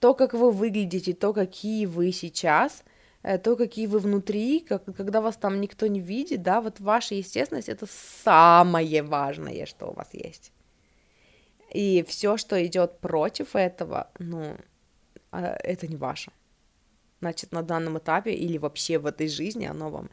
то, 0.00 0.14
как 0.14 0.34
вы 0.34 0.50
выглядите, 0.50 1.12
то, 1.12 1.32
какие 1.32 1.86
вы 1.86 2.10
сейчас, 2.12 2.82
э, 3.22 3.38
то, 3.38 3.56
какие 3.56 3.86
вы 3.86 3.98
внутри, 3.98 4.60
как, 4.60 4.84
когда 4.96 5.20
вас 5.20 5.36
там 5.36 5.60
никто 5.60 5.86
не 5.86 6.00
видит, 6.00 6.42
да, 6.42 6.60
вот 6.60 6.80
ваша 6.80 7.14
естественность 7.14 7.68
это 7.68 7.86
самое 8.24 9.02
важное, 9.02 9.66
что 9.66 9.86
у 9.86 9.94
вас 9.94 10.08
есть. 10.12 10.52
И 11.72 12.02
все, 12.08 12.36
что 12.36 12.64
идет 12.66 12.98
против 12.98 13.54
этого, 13.54 14.10
ну, 14.18 14.56
а, 15.30 15.56
это 15.62 15.86
не 15.86 15.96
ваше. 15.96 16.32
Значит, 17.20 17.52
на 17.52 17.62
данном 17.62 17.98
этапе 17.98 18.32
или 18.32 18.58
вообще 18.58 18.98
в 18.98 19.06
этой 19.06 19.28
жизни 19.28 19.66
оно 19.66 19.90
вам 19.90 20.10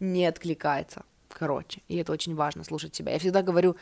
не 0.00 0.26
откликается. 0.26 1.04
Короче, 1.28 1.82
и 1.88 1.96
это 1.96 2.12
очень 2.12 2.34
важно, 2.34 2.64
слушать 2.64 2.94
себя. 2.94 3.12
Я 3.12 3.18
всегда 3.18 3.42
говорю, 3.42 3.76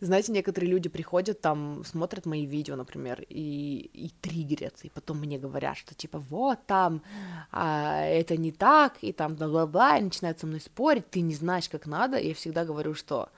знаете, 0.00 0.32
некоторые 0.32 0.70
люди 0.70 0.88
приходят 0.88 1.40
там, 1.40 1.84
смотрят 1.84 2.26
мои 2.26 2.46
видео, 2.46 2.76
например, 2.76 3.24
и, 3.28 3.90
и 3.92 4.10
триггерятся, 4.20 4.86
и 4.86 4.90
потом 4.90 5.18
мне 5.18 5.38
говорят, 5.38 5.76
что 5.76 5.94
типа 5.94 6.18
вот 6.18 6.58
там 6.66 7.02
а, 7.50 8.04
это 8.04 8.36
не 8.36 8.52
так, 8.52 8.98
и 9.02 9.12
там 9.12 9.34
бла-бла-бла, 9.34 9.98
и 9.98 10.02
начинают 10.02 10.38
со 10.38 10.46
мной 10.46 10.60
спорить, 10.60 11.10
ты 11.10 11.20
не 11.20 11.34
знаешь, 11.34 11.68
как 11.68 11.86
надо, 11.86 12.16
и 12.16 12.28
я 12.28 12.34
всегда 12.34 12.64
говорю, 12.64 12.94
что 12.94 13.28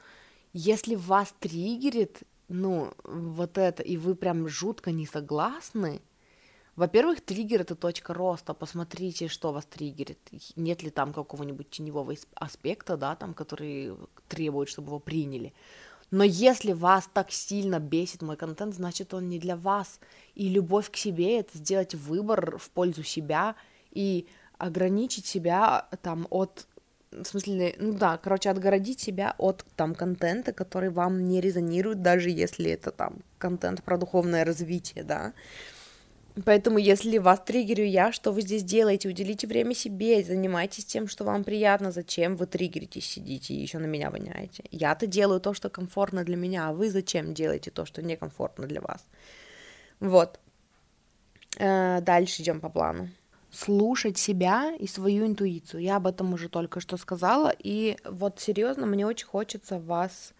если 0.52 0.96
вас 0.96 1.34
триггерит, 1.38 2.22
ну, 2.48 2.92
вот 3.04 3.56
это, 3.56 3.82
и 3.82 3.96
вы 3.96 4.14
прям 4.14 4.48
жутко 4.48 4.90
не 4.90 5.06
согласны, 5.06 6.02
во-первых, 6.76 7.20
триггер 7.20 7.60
это 7.60 7.74
точка 7.74 8.14
роста. 8.14 8.54
Посмотрите, 8.54 9.28
что 9.28 9.52
вас 9.52 9.66
триггерит. 9.66 10.18
Нет 10.56 10.82
ли 10.82 10.88
там 10.88 11.12
какого-нибудь 11.12 11.68
теневого 11.68 12.14
аспекта, 12.34 12.96
да, 12.96 13.16
там, 13.16 13.34
который 13.34 13.94
требует, 14.28 14.70
чтобы 14.70 14.88
его 14.88 14.98
приняли. 14.98 15.52
Но 16.10 16.24
если 16.24 16.72
вас 16.72 17.08
так 17.12 17.30
сильно 17.30 17.78
бесит 17.78 18.22
мой 18.22 18.36
контент, 18.36 18.74
значит 18.74 19.14
он 19.14 19.28
не 19.28 19.38
для 19.38 19.56
вас. 19.56 20.00
И 20.34 20.48
любовь 20.48 20.90
к 20.90 20.96
себе 20.96 21.38
это 21.40 21.56
сделать 21.56 21.94
выбор 21.94 22.58
в 22.58 22.70
пользу 22.70 23.02
себя 23.02 23.54
и 23.90 24.26
ограничить 24.58 25.26
себя 25.26 25.86
там 26.02 26.26
от 26.30 26.66
в 27.12 27.24
смысле, 27.24 27.74
ну 27.78 27.92
да, 27.92 28.18
короче, 28.18 28.50
отгородить 28.50 29.00
себя 29.00 29.34
от 29.36 29.64
там 29.74 29.96
контента, 29.96 30.52
который 30.52 30.90
вам 30.90 31.26
не 31.26 31.40
резонирует, 31.40 32.02
даже 32.02 32.30
если 32.30 32.70
это 32.70 32.92
там 32.92 33.16
контент 33.38 33.82
про 33.82 33.98
духовное 33.98 34.44
развитие, 34.44 35.02
да. 35.02 35.32
Поэтому, 36.44 36.78
если 36.78 37.18
вас 37.18 37.40
триггерю 37.40 37.84
я, 37.84 38.12
что 38.12 38.32
вы 38.32 38.42
здесь 38.42 38.62
делаете? 38.62 39.08
Уделите 39.08 39.46
время 39.46 39.74
себе, 39.74 40.22
занимайтесь 40.22 40.84
тем, 40.84 41.08
что 41.08 41.24
вам 41.24 41.44
приятно. 41.44 41.90
Зачем 41.90 42.36
вы 42.36 42.46
триггеритесь, 42.46 43.06
сидите 43.06 43.54
и 43.54 43.60
еще 43.60 43.78
на 43.78 43.86
меня 43.86 44.10
воняете? 44.10 44.64
Я-то 44.70 45.06
делаю 45.06 45.40
то, 45.40 45.54
что 45.54 45.70
комфортно 45.70 46.24
для 46.24 46.36
меня, 46.36 46.68
а 46.68 46.72
вы 46.72 46.90
зачем 46.90 47.34
делаете 47.34 47.70
то, 47.70 47.84
что 47.84 48.02
некомфортно 48.02 48.66
для 48.66 48.80
вас? 48.80 49.04
Вот. 49.98 50.38
Э, 51.58 52.00
дальше 52.00 52.42
идем 52.42 52.60
по 52.60 52.68
плану. 52.68 53.08
Слушать 53.50 54.16
себя 54.16 54.72
и 54.78 54.86
свою 54.86 55.26
интуицию. 55.26 55.82
Я 55.82 55.96
об 55.96 56.06
этом 56.06 56.32
уже 56.32 56.48
только 56.48 56.80
что 56.80 56.96
сказала. 56.96 57.52
И 57.58 57.96
вот 58.04 58.38
серьезно, 58.38 58.86
мне 58.86 59.04
очень 59.04 59.26
хочется 59.26 59.80
вас 59.80 60.32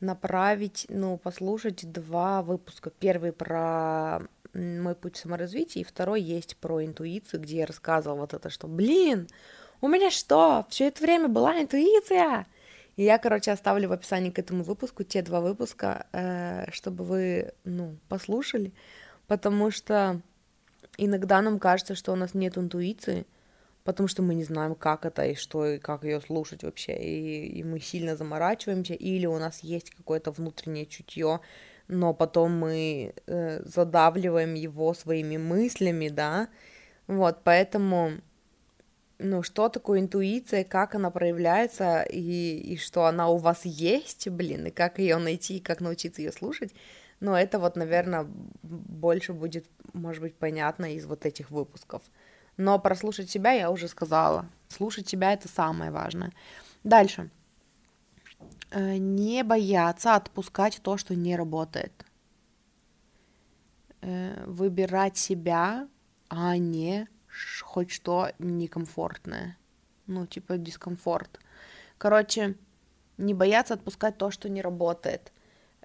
направить, 0.00 0.86
ну, 0.88 1.16
послушать 1.16 1.90
два 1.90 2.42
выпуска. 2.42 2.90
Первый 2.90 3.32
про 3.32 4.22
мой 4.56 4.94
путь 4.94 5.16
саморазвития, 5.16 5.82
и 5.82 5.84
второй 5.84 6.20
есть 6.22 6.56
про 6.56 6.84
интуицию, 6.84 7.40
где 7.40 7.58
я 7.58 7.66
рассказывала 7.66 8.20
вот 8.20 8.34
это, 8.34 8.50
что, 8.50 8.66
блин, 8.66 9.28
у 9.80 9.88
меня 9.88 10.10
что, 10.10 10.66
все 10.70 10.88
это 10.88 11.02
время 11.02 11.28
была 11.28 11.60
интуиция? 11.60 12.46
И 12.96 13.04
я, 13.04 13.18
короче, 13.18 13.52
оставлю 13.52 13.88
в 13.88 13.92
описании 13.92 14.30
к 14.30 14.38
этому 14.38 14.64
выпуску 14.64 15.04
те 15.04 15.20
два 15.22 15.40
выпуска, 15.40 16.06
э, 16.12 16.70
чтобы 16.72 17.04
вы, 17.04 17.52
ну, 17.64 17.98
послушали, 18.08 18.72
потому 19.26 19.70
что 19.70 20.22
иногда 20.96 21.42
нам 21.42 21.58
кажется, 21.58 21.94
что 21.94 22.12
у 22.12 22.16
нас 22.16 22.32
нет 22.32 22.56
интуиции, 22.56 23.26
потому 23.84 24.08
что 24.08 24.22
мы 24.22 24.34
не 24.34 24.44
знаем, 24.44 24.74
как 24.74 25.04
это 25.04 25.24
и 25.26 25.34
что, 25.34 25.66
и 25.66 25.78
как 25.78 26.04
ее 26.04 26.20
слушать 26.20 26.64
вообще, 26.64 26.96
и, 26.96 27.58
и 27.58 27.62
мы 27.64 27.80
сильно 27.80 28.16
заморачиваемся, 28.16 28.94
или 28.94 29.26
у 29.26 29.38
нас 29.38 29.60
есть 29.60 29.90
какое-то 29.90 30.30
внутреннее 30.30 30.86
чутье, 30.86 31.40
но 31.88 32.14
потом 32.14 32.58
мы 32.58 33.14
э, 33.26 33.62
задавливаем 33.64 34.54
его 34.54 34.94
своими 34.94 35.36
мыслями, 35.36 36.08
да, 36.08 36.48
вот, 37.06 37.38
поэтому, 37.44 38.12
ну, 39.18 39.42
что 39.42 39.68
такое 39.68 40.00
интуиция, 40.00 40.64
как 40.64 40.94
она 40.94 41.10
проявляется, 41.10 42.02
и, 42.02 42.58
и 42.58 42.76
что 42.76 43.06
она 43.06 43.28
у 43.28 43.36
вас 43.36 43.64
есть, 43.64 44.28
блин, 44.28 44.66
и 44.66 44.70
как 44.70 44.98
ее 44.98 45.18
найти, 45.18 45.58
и 45.58 45.60
как 45.60 45.80
научиться 45.80 46.22
ее 46.22 46.32
слушать, 46.32 46.74
ну, 47.20 47.34
это 47.34 47.58
вот, 47.58 47.76
наверное, 47.76 48.26
больше 48.62 49.32
будет, 49.32 49.66
может 49.92 50.22
быть, 50.22 50.34
понятно 50.34 50.94
из 50.94 51.06
вот 51.06 51.24
этих 51.24 51.50
выпусков. 51.50 52.02
Но 52.56 52.78
прослушать 52.78 53.30
себя 53.30 53.52
я 53.52 53.70
уже 53.70 53.88
сказала. 53.88 54.46
Слушать 54.68 55.08
себя 55.08 55.32
это 55.32 55.48
самое 55.48 55.90
важное. 55.90 56.32
Дальше. 56.84 57.30
Э, 58.70 58.96
не 58.96 59.42
бояться 59.44 60.14
отпускать 60.14 60.80
то, 60.82 60.96
что 60.96 61.14
не 61.14 61.36
работает. 61.36 62.04
Э, 64.00 64.44
выбирать 64.46 65.16
себя, 65.16 65.88
а 66.28 66.56
не 66.56 67.08
хоть 67.64 67.90
что 67.90 68.30
некомфортное. 68.38 69.56
Ну, 70.06 70.26
типа 70.26 70.58
дискомфорт. 70.58 71.40
Короче, 71.98 72.56
не 73.18 73.34
бояться 73.34 73.74
отпускать 73.74 74.18
то, 74.18 74.30
что 74.30 74.48
не 74.48 74.62
работает. 74.62 75.32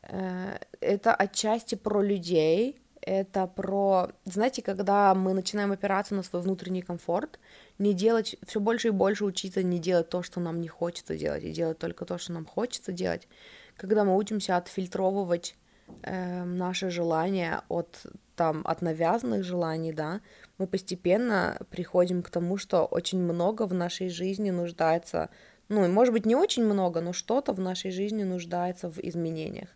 Э, 0.03 0.57
это 0.79 1.13
отчасти 1.13 1.75
про 1.75 2.01
людей, 2.01 2.81
это 3.01 3.47
про, 3.47 4.11
знаете, 4.25 4.61
когда 4.61 5.15
мы 5.15 5.33
начинаем 5.33 5.71
опираться 5.71 6.15
на 6.15 6.23
свой 6.23 6.41
внутренний 6.41 6.81
комфорт, 6.81 7.39
не 7.81 7.93
делать, 7.93 8.35
все 8.47 8.59
больше 8.59 8.89
и 8.89 8.91
больше 8.91 9.25
учиться 9.25 9.63
не 9.63 9.79
делать 9.79 10.09
то, 10.09 10.23
что 10.23 10.39
нам 10.39 10.61
не 10.61 10.67
хочется 10.67 11.17
делать, 11.17 11.43
и 11.43 11.51
делать 11.51 11.79
только 11.79 12.05
то, 12.05 12.17
что 12.17 12.31
нам 12.31 12.45
хочется 12.45 12.91
делать, 12.91 13.27
когда 13.75 14.03
мы 14.03 14.15
учимся 14.15 14.57
отфильтровывать 14.57 15.55
э, 16.03 16.43
наши 16.43 16.89
желания 16.89 17.61
от 17.69 18.05
там 18.35 18.61
от 18.65 18.81
навязанных 18.81 19.43
желаний, 19.43 19.93
да, 19.93 20.21
мы 20.57 20.67
постепенно 20.67 21.59
приходим 21.69 22.23
к 22.23 22.29
тому, 22.29 22.57
что 22.57 22.85
очень 22.85 23.19
много 23.19 23.67
в 23.67 23.73
нашей 23.73 24.09
жизни 24.09 24.51
нуждается, 24.51 25.29
ну, 25.69 25.87
может 25.87 26.13
быть, 26.13 26.25
не 26.25 26.35
очень 26.35 26.65
много, 26.65 27.01
но 27.01 27.13
что-то 27.13 27.53
в 27.53 27.59
нашей 27.59 27.91
жизни 27.91 28.23
нуждается 28.23 28.89
в 28.89 28.99
изменениях. 28.99 29.69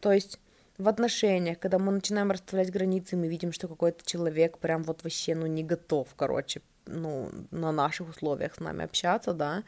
То 0.00 0.12
есть 0.12 0.40
в 0.78 0.88
отношениях, 0.88 1.58
когда 1.58 1.78
мы 1.78 1.92
начинаем 1.92 2.30
расставлять 2.30 2.70
границы, 2.70 3.16
мы 3.16 3.28
видим, 3.28 3.52
что 3.52 3.68
какой-то 3.68 4.04
человек 4.04 4.58
прям 4.58 4.82
вот 4.82 5.04
вообще, 5.04 5.34
ну, 5.34 5.46
не 5.46 5.62
готов, 5.62 6.08
короче, 6.16 6.60
ну, 6.86 7.30
на 7.50 7.72
наших 7.72 8.08
условиях 8.10 8.54
с 8.54 8.60
нами 8.60 8.84
общаться, 8.84 9.32
да, 9.32 9.62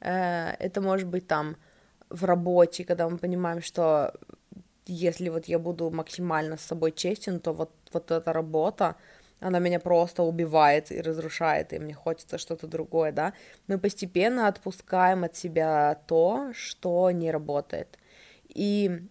э, 0.00 0.54
это 0.58 0.80
может 0.80 1.08
быть 1.08 1.26
там 1.26 1.56
в 2.10 2.24
работе, 2.24 2.84
когда 2.84 3.08
мы 3.08 3.18
понимаем, 3.18 3.62
что 3.62 4.12
если 4.86 5.28
вот 5.28 5.46
я 5.46 5.58
буду 5.58 5.90
максимально 5.90 6.56
с 6.56 6.62
собой 6.62 6.92
честен, 6.92 7.40
то 7.40 7.52
вот, 7.52 7.70
вот 7.92 8.10
эта 8.10 8.32
работа, 8.32 8.96
она 9.40 9.58
меня 9.58 9.80
просто 9.80 10.22
убивает 10.22 10.90
и 10.90 11.00
разрушает, 11.00 11.72
и 11.72 11.78
мне 11.78 11.94
хочется 11.94 12.38
что-то 12.38 12.66
другое, 12.66 13.12
да, 13.12 13.32
мы 13.66 13.78
постепенно 13.78 14.48
отпускаем 14.48 15.24
от 15.24 15.36
себя 15.36 16.00
то, 16.06 16.52
что 16.54 17.10
не 17.10 17.30
работает. 17.30 17.98
И 18.48 19.02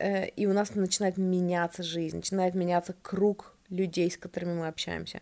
Э, 0.00 0.28
и 0.28 0.46
у 0.46 0.52
нас 0.52 0.74
начинает 0.74 1.18
меняться 1.18 1.82
жизнь, 1.82 2.16
начинает 2.16 2.54
меняться 2.54 2.94
круг 3.02 3.54
людей, 3.68 4.10
с 4.10 4.16
которыми 4.16 4.54
мы 4.54 4.68
общаемся. 4.68 5.20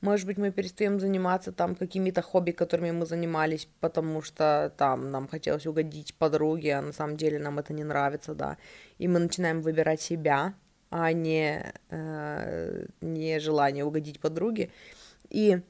Может 0.00 0.26
быть, 0.26 0.38
мы 0.38 0.50
перестаем 0.50 0.98
заниматься 0.98 1.52
там 1.52 1.74
какими-то 1.74 2.22
хобби, 2.22 2.52
которыми 2.52 2.90
мы 2.90 3.04
занимались, 3.04 3.68
потому 3.80 4.22
что 4.22 4.72
там 4.78 5.10
нам 5.10 5.28
хотелось 5.28 5.66
угодить 5.66 6.14
подруге, 6.14 6.76
а 6.76 6.82
на 6.82 6.92
самом 6.92 7.16
деле 7.18 7.38
нам 7.38 7.58
это 7.58 7.74
не 7.74 7.84
нравится, 7.84 8.34
да. 8.34 8.56
И 8.98 9.08
мы 9.08 9.18
начинаем 9.18 9.60
выбирать 9.60 10.00
себя, 10.00 10.54
а 10.88 11.12
не, 11.12 11.72
э, 11.90 12.86
не 13.02 13.40
желание 13.40 13.84
угодить 13.84 14.20
подруге. 14.20 14.70
И 15.28 15.60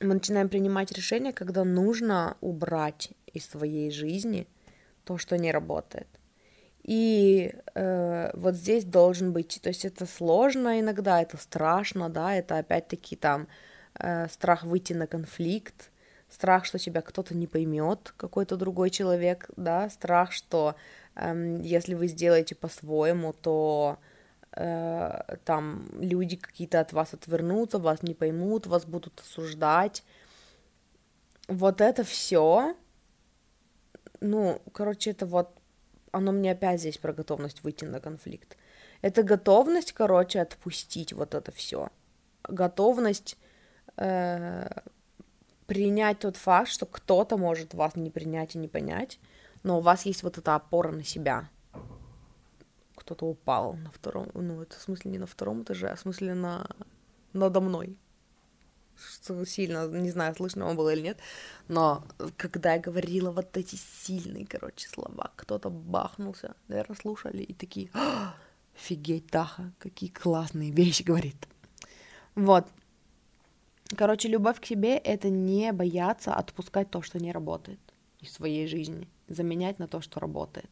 мы 0.00 0.14
начинаем 0.14 0.48
принимать 0.48 0.90
решения, 0.90 1.32
когда 1.32 1.62
нужно 1.62 2.36
убрать 2.40 3.10
из 3.32 3.48
своей 3.48 3.92
жизни 3.92 4.48
то, 5.04 5.16
что 5.16 5.38
не 5.38 5.52
работает. 5.52 6.08
И 6.82 7.54
э, 7.74 8.30
вот 8.34 8.54
здесь 8.54 8.84
должен 8.84 9.32
быть, 9.32 9.60
то 9.62 9.68
есть 9.68 9.84
это 9.84 10.04
сложно 10.04 10.80
иногда, 10.80 11.22
это 11.22 11.36
страшно, 11.36 12.08
да, 12.08 12.34
это 12.34 12.58
опять-таки 12.58 13.14
там 13.14 13.46
э, 13.94 14.26
страх 14.28 14.64
выйти 14.64 14.92
на 14.92 15.06
конфликт, 15.06 15.90
страх, 16.28 16.64
что 16.64 16.78
тебя 16.78 17.00
кто-то 17.00 17.36
не 17.36 17.46
поймет, 17.46 18.12
какой-то 18.16 18.56
другой 18.56 18.90
человек, 18.90 19.48
да, 19.56 19.90
страх, 19.90 20.32
что 20.32 20.74
э, 21.14 21.60
если 21.62 21.94
вы 21.94 22.08
сделаете 22.08 22.56
по-своему, 22.56 23.32
то 23.32 23.98
э, 24.56 25.36
там 25.44 25.88
люди 26.00 26.36
какие-то 26.36 26.80
от 26.80 26.92
вас 26.92 27.14
отвернутся, 27.14 27.78
вас 27.78 28.02
не 28.02 28.14
поймут, 28.14 28.66
вас 28.66 28.86
будут 28.86 29.20
осуждать. 29.20 30.02
Вот 31.46 31.80
это 31.80 32.02
все, 32.02 32.74
ну, 34.20 34.60
короче, 34.72 35.10
это 35.10 35.26
вот 35.26 35.61
оно 36.12 36.32
мне 36.32 36.52
опять 36.52 36.80
здесь 36.80 36.98
про 36.98 37.12
готовность 37.12 37.62
выйти 37.64 37.84
на 37.84 38.00
конфликт. 38.00 38.56
Это 39.00 39.22
готовность, 39.22 39.92
короче, 39.92 40.40
отпустить 40.40 41.12
вот 41.12 41.34
это 41.34 41.50
все. 41.50 41.88
Готовность 42.44 43.36
э, 43.96 44.68
принять 45.66 46.20
тот 46.20 46.36
факт, 46.36 46.70
что 46.70 46.86
кто-то 46.86 47.36
может 47.36 47.74
вас 47.74 47.96
не 47.96 48.10
принять 48.10 48.54
и 48.54 48.58
не 48.58 48.68
понять, 48.68 49.18
но 49.62 49.78
у 49.78 49.80
вас 49.80 50.06
есть 50.06 50.22
вот 50.22 50.38
эта 50.38 50.54
опора 50.54 50.92
на 50.92 51.02
себя. 51.02 51.48
Кто-то 52.94 53.26
упал 53.26 53.74
на 53.74 53.90
втором, 53.90 54.28
ну, 54.34 54.62
это 54.62 54.78
в 54.78 54.82
смысле 54.82 55.10
не 55.10 55.18
на 55.18 55.26
втором 55.26 55.62
этаже, 55.62 55.88
а 55.88 55.96
в 55.96 56.00
смысле 56.00 56.34
на 56.34 56.68
надо 57.32 57.60
мной. 57.60 57.96
Что 59.14 59.44
сильно, 59.44 59.86
не 59.88 60.10
знаю, 60.10 60.34
слышно 60.34 60.66
вам 60.66 60.76
было 60.76 60.92
или 60.92 61.02
нет, 61.02 61.18
но 61.68 62.04
когда 62.36 62.74
я 62.74 62.80
говорила 62.80 63.30
вот 63.30 63.56
эти 63.56 63.76
сильные, 63.76 64.46
короче, 64.46 64.88
слова, 64.88 65.32
кто-то 65.36 65.70
бахнулся, 65.70 66.54
наверное, 66.68 66.96
слушали 66.96 67.42
и 67.42 67.54
такие, 67.54 67.90
Офигеть, 68.74 69.28
Таха, 69.28 69.72
какие 69.78 70.10
классные 70.10 70.70
вещи 70.70 71.02
говорит. 71.06 71.48
Вот. 72.34 72.66
Короче, 73.96 74.28
любовь 74.28 74.60
к 74.60 74.64
себе— 74.64 74.96
это 75.04 75.28
не 75.28 75.72
бояться 75.72 76.34
отпускать 76.34 76.90
то, 76.90 77.02
что 77.02 77.18
не 77.18 77.30
работает 77.30 77.78
из 78.20 78.32
своей 78.32 78.66
жизни, 78.66 79.06
заменять 79.28 79.78
на 79.78 79.86
то, 79.86 80.00
что 80.00 80.18
работает. 80.18 80.70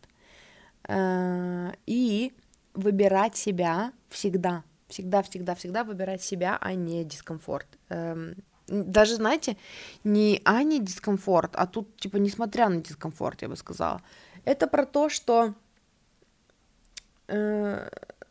Э, 0.89 1.73
и 1.87 2.33
выбирать 2.73 3.37
себя 3.37 3.93
всегда, 4.09 4.65
всегда, 4.91 5.23
всегда, 5.23 5.55
всегда 5.55 5.85
выбирать 5.85 6.23
себя, 6.23 6.59
а 6.61 6.75
не 6.75 7.05
дискомфорт. 7.05 7.67
Эм, 7.89 8.35
даже, 8.69 9.17
знаете, 9.17 9.57
не 10.05 10.41
а 10.45 10.63
не 10.63 10.81
дискомфорт, 10.81 11.53
а 11.55 11.67
тут, 11.67 11.97
типа, 11.97 12.19
несмотря 12.19 12.69
на 12.69 12.81
дискомфорт, 12.83 13.43
я 13.43 13.49
бы 13.49 13.57
сказала. 13.57 14.03
Это 14.45 14.67
про 14.67 14.87
то, 14.87 15.09
что 15.09 15.55
Э, 17.31 17.89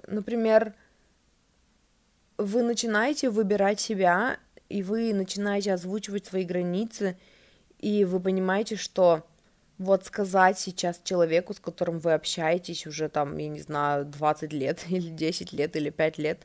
например, 0.08 0.74
вы 2.38 2.64
начинаете 2.64 3.30
выбирать 3.30 3.80
себя, 3.80 4.38
и 4.68 4.84
вы 4.84 5.14
начинаете 5.14 5.74
озвучивать 5.74 6.26
свои 6.26 6.44
границы, 6.44 7.18
и 7.80 8.04
вы 8.04 8.20
понимаете, 8.20 8.76
что 8.76 9.26
вот 9.80 10.06
сказать 10.06 10.60
сейчас 10.60 11.02
человеку, 11.04 11.54
с 11.54 11.60
которым 11.60 12.00
вы 12.00 12.14
общаетесь 12.14 12.86
уже 12.86 13.10
там, 13.10 13.38
я 13.38 13.48
не 13.48 13.62
знаю, 13.62 14.06
20 14.06 14.54
лет, 14.62 14.86
или 14.90 15.10
10 15.10 15.54
лет, 15.54 15.76
или 15.76 15.90
5 15.90 16.18
лет, 16.20 16.42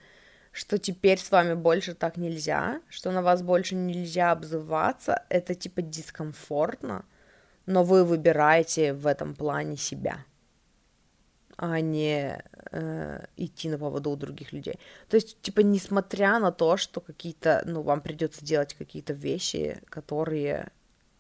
что 0.52 0.78
теперь 0.78 1.18
с 1.18 1.30
вами 1.30 1.54
больше 1.54 1.94
так 1.94 2.16
нельзя, 2.16 2.80
что 2.88 3.10
на 3.10 3.22
вас 3.22 3.42
больше 3.42 3.74
нельзя 3.74 4.30
обзываться, 4.30 5.24
это 5.28 5.54
типа 5.54 5.82
дискомфортно, 5.82 7.04
но 7.66 7.82
вы 7.82 8.04
выбираете 8.04 8.94
в 8.94 9.06
этом 9.06 9.34
плане 9.34 9.76
себя 9.76 10.24
а 11.56 11.80
не 11.80 12.42
э, 12.72 13.26
идти 13.36 13.68
на 13.68 13.78
поводу 13.78 14.10
у 14.10 14.16
других 14.16 14.52
людей. 14.52 14.78
То 15.08 15.16
есть, 15.16 15.40
типа, 15.40 15.60
несмотря 15.60 16.40
на 16.40 16.50
то, 16.50 16.76
что 16.76 17.00
какие-то, 17.00 17.62
ну, 17.64 17.82
вам 17.82 18.00
придется 18.00 18.44
делать 18.44 18.74
какие-то 18.74 19.12
вещи, 19.12 19.80
которые 19.88 20.72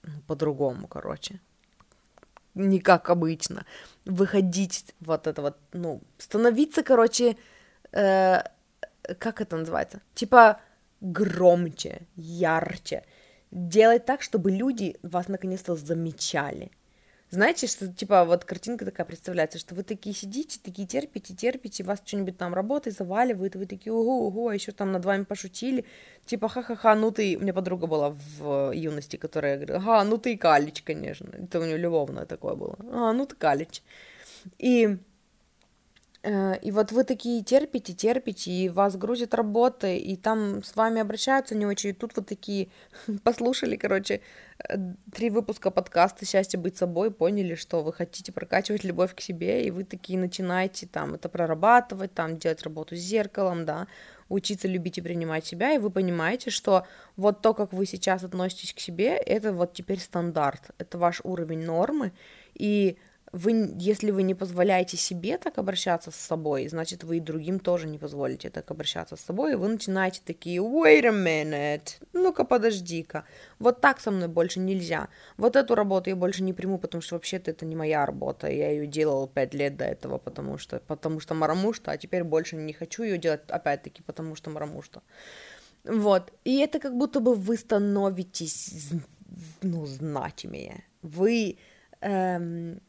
ну, 0.02 0.20
по-другому, 0.26 0.88
короче, 0.88 1.40
не 2.54 2.80
как 2.80 3.10
обычно, 3.10 3.64
выходить 4.04 4.94
вот 5.00 5.26
это 5.26 5.42
вот, 5.42 5.58
ну, 5.72 6.00
становиться, 6.18 6.82
короче, 6.82 7.36
э, 7.92 8.42
как 9.18 9.40
это 9.40 9.56
называется, 9.56 10.00
типа 10.14 10.60
громче, 11.00 12.02
ярче, 12.16 13.04
делать 13.50 14.04
так, 14.04 14.22
чтобы 14.22 14.50
люди 14.50 14.96
вас 15.02 15.28
наконец-то 15.28 15.76
замечали, 15.76 16.70
знаете, 17.34 17.66
что, 17.66 17.92
типа, 17.92 18.24
вот 18.24 18.44
картинка 18.44 18.84
такая 18.84 19.06
представляется, 19.06 19.58
что 19.58 19.74
вы 19.74 19.82
такие 19.82 20.14
сидите, 20.14 20.58
такие 20.62 20.88
терпите, 20.88 21.34
терпите, 21.34 21.84
вас 21.84 22.02
что-нибудь 22.04 22.38
там 22.38 22.54
работает, 22.54 22.96
заваливает, 22.96 23.56
вы 23.56 23.66
такие, 23.66 23.92
ого, 23.92 24.26
ого, 24.26 24.48
а 24.48 24.54
еще 24.54 24.72
там 24.72 24.92
над 24.92 25.04
вами 25.04 25.24
пошутили, 25.24 25.84
типа, 26.24 26.48
ха-ха-ха, 26.48 26.94
ну 26.94 27.10
ты, 27.10 27.36
у 27.36 27.40
меня 27.40 27.52
подруга 27.52 27.86
была 27.86 28.10
в 28.38 28.72
юности, 28.72 29.16
которая 29.16 29.56
говорила, 29.56 29.78
ага, 29.78 30.04
ну 30.04 30.18
ты 30.18 30.36
калич, 30.36 30.82
конечно, 30.82 31.28
это 31.30 31.60
у 31.60 31.64
нее 31.64 31.76
любовное 31.76 32.24
такое 32.24 32.54
было, 32.54 32.76
а, 32.92 33.12
ну 33.12 33.26
ты 33.26 33.36
калич, 33.36 33.82
и 34.58 34.74
Э, 34.84 34.96
и 36.62 36.70
вот 36.70 36.90
вы 36.90 37.04
такие 37.04 37.42
терпите, 37.42 37.92
терпите, 37.92 38.50
и 38.50 38.68
вас 38.70 38.96
грузит 38.96 39.34
работа, 39.34 39.88
и 39.88 40.16
там 40.16 40.62
с 40.62 40.74
вами 40.74 41.02
обращаются 41.02 41.54
не 41.54 41.66
очень, 41.66 41.90
и 41.90 41.92
тут 41.92 42.16
вот 42.16 42.26
такие 42.26 42.68
послушали, 43.24 43.76
короче, 43.76 44.22
э, 44.66 44.76
три 45.12 45.28
выпуска 45.28 45.70
подкаста 45.70 46.24
«Счастье 46.24 46.58
быть 46.58 46.78
собой», 46.78 47.10
поняли, 47.10 47.54
что 47.54 47.82
вы 47.82 47.92
хотите 47.92 48.32
прокачивать 48.32 48.84
любовь 48.84 49.14
к 49.14 49.20
себе, 49.20 49.66
и 49.66 49.70
вы 49.70 49.84
такие 49.84 50.18
начинаете 50.18 50.86
там 50.86 51.14
это 51.14 51.28
прорабатывать, 51.28 52.14
там 52.14 52.38
делать 52.38 52.62
работу 52.62 52.96
с 52.96 53.00
зеркалом, 53.00 53.66
да, 53.66 53.86
учиться 54.30 54.66
любить 54.66 54.96
и 54.96 55.02
принимать 55.02 55.44
себя, 55.44 55.72
и 55.74 55.78
вы 55.78 55.90
понимаете, 55.90 56.48
что 56.48 56.86
вот 57.16 57.42
то, 57.42 57.52
как 57.52 57.74
вы 57.74 57.84
сейчас 57.84 58.24
относитесь 58.24 58.72
к 58.72 58.80
себе, 58.80 59.16
это 59.16 59.52
вот 59.52 59.74
теперь 59.74 60.00
стандарт, 60.00 60.70
это 60.78 60.96
ваш 60.96 61.20
уровень 61.22 61.66
нормы, 61.66 62.12
и 62.54 62.96
вы, 63.34 63.74
если 63.78 64.12
вы 64.12 64.22
не 64.22 64.34
позволяете 64.34 64.96
себе 64.96 65.38
так 65.38 65.58
обращаться 65.58 66.12
с 66.12 66.14
собой, 66.14 66.68
значит, 66.68 67.02
вы 67.02 67.16
и 67.16 67.20
другим 67.20 67.58
тоже 67.58 67.88
не 67.88 67.98
позволите 67.98 68.48
так 68.48 68.70
обращаться 68.70 69.16
с 69.16 69.20
собой, 69.20 69.52
и 69.52 69.56
вы 69.56 69.68
начинаете 69.68 70.20
такие, 70.24 70.60
wait 70.60 71.04
a 71.04 71.10
minute, 71.10 72.00
ну-ка 72.12 72.44
подожди-ка, 72.44 73.24
вот 73.58 73.80
так 73.80 74.00
со 74.00 74.12
мной 74.12 74.28
больше 74.28 74.60
нельзя, 74.60 75.08
вот 75.36 75.56
эту 75.56 75.74
работу 75.74 76.10
я 76.10 76.16
больше 76.16 76.44
не 76.44 76.52
приму, 76.52 76.78
потому 76.78 77.02
что 77.02 77.16
вообще-то 77.16 77.50
это 77.50 77.66
не 77.66 77.74
моя 77.74 78.06
работа, 78.06 78.46
я 78.46 78.70
ее 78.70 78.86
делал 78.86 79.26
пять 79.26 79.52
лет 79.52 79.76
до 79.76 79.84
этого, 79.84 80.18
потому 80.18 80.56
что, 80.56 80.78
потому 80.86 81.18
что 81.18 81.34
марамушта, 81.34 81.90
а 81.90 81.96
теперь 81.96 82.22
больше 82.22 82.54
не 82.54 82.72
хочу 82.72 83.02
ее 83.02 83.18
делать, 83.18 83.40
опять-таки, 83.48 84.02
потому 84.02 84.36
что 84.36 84.50
марамушта. 84.50 85.02
Вот, 85.82 86.32
и 86.44 86.58
это 86.58 86.78
как 86.78 86.96
будто 86.96 87.18
бы 87.18 87.34
вы 87.34 87.56
становитесь, 87.56 88.90
ну, 89.62 89.86
значимее, 89.86 90.84
вы... 91.02 91.58
Эм, 92.00 92.80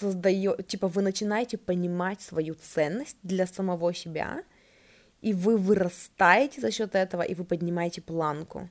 создает, 0.00 0.66
типа 0.66 0.88
вы 0.88 1.02
начинаете 1.02 1.58
понимать 1.58 2.20
свою 2.20 2.54
ценность 2.54 3.16
для 3.22 3.46
самого 3.46 3.94
себя, 3.94 4.42
и 5.20 5.32
вы 5.32 5.56
вырастаете 5.56 6.60
за 6.60 6.70
счет 6.70 6.94
этого, 6.94 7.22
и 7.22 7.34
вы 7.34 7.44
поднимаете 7.44 8.00
планку. 8.00 8.68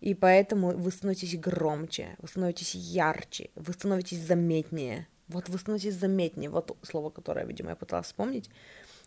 И 0.00 0.14
поэтому 0.14 0.70
вы 0.70 0.90
становитесь 0.90 1.36
громче, 1.38 2.16
вы 2.18 2.28
становитесь 2.28 2.74
ярче, 2.74 3.50
вы 3.56 3.72
становитесь 3.72 4.20
заметнее. 4.20 5.08
Вот 5.26 5.48
вы 5.48 5.58
становитесь 5.58 5.94
заметнее, 5.94 6.50
вот 6.50 6.76
слово, 6.82 7.10
которое, 7.10 7.44
видимо, 7.44 7.70
я 7.70 7.76
пыталась 7.76 8.06
вспомнить. 8.06 8.48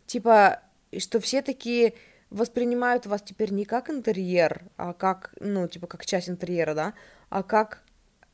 Типа, 0.05 0.61
что 0.97 1.19
все 1.19 1.41
такие 1.41 1.93
воспринимают 2.29 3.05
вас 3.05 3.21
теперь 3.21 3.51
не 3.51 3.65
как 3.65 3.89
интерьер, 3.89 4.63
а 4.77 4.93
как, 4.93 5.33
ну, 5.39 5.67
типа, 5.67 5.87
как 5.87 6.05
часть 6.05 6.29
интерьера, 6.29 6.75
да, 6.75 6.93
а 7.29 7.43
как 7.43 7.83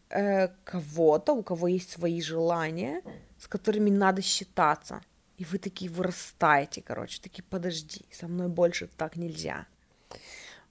э, 0.09 0.49
кого-то, 0.63 1.33
у 1.33 1.43
кого 1.43 1.67
есть 1.67 1.89
свои 1.89 2.21
желания, 2.21 3.01
с 3.37 3.47
которыми 3.47 3.89
надо 3.89 4.21
считаться. 4.21 5.01
И 5.37 5.45
вы 5.45 5.59
такие 5.59 5.91
вырастаете, 5.91 6.81
короче, 6.81 7.21
такие, 7.21 7.43
подожди, 7.43 8.05
со 8.11 8.27
мной 8.27 8.47
больше 8.47 8.89
так 8.97 9.15
нельзя. 9.15 9.67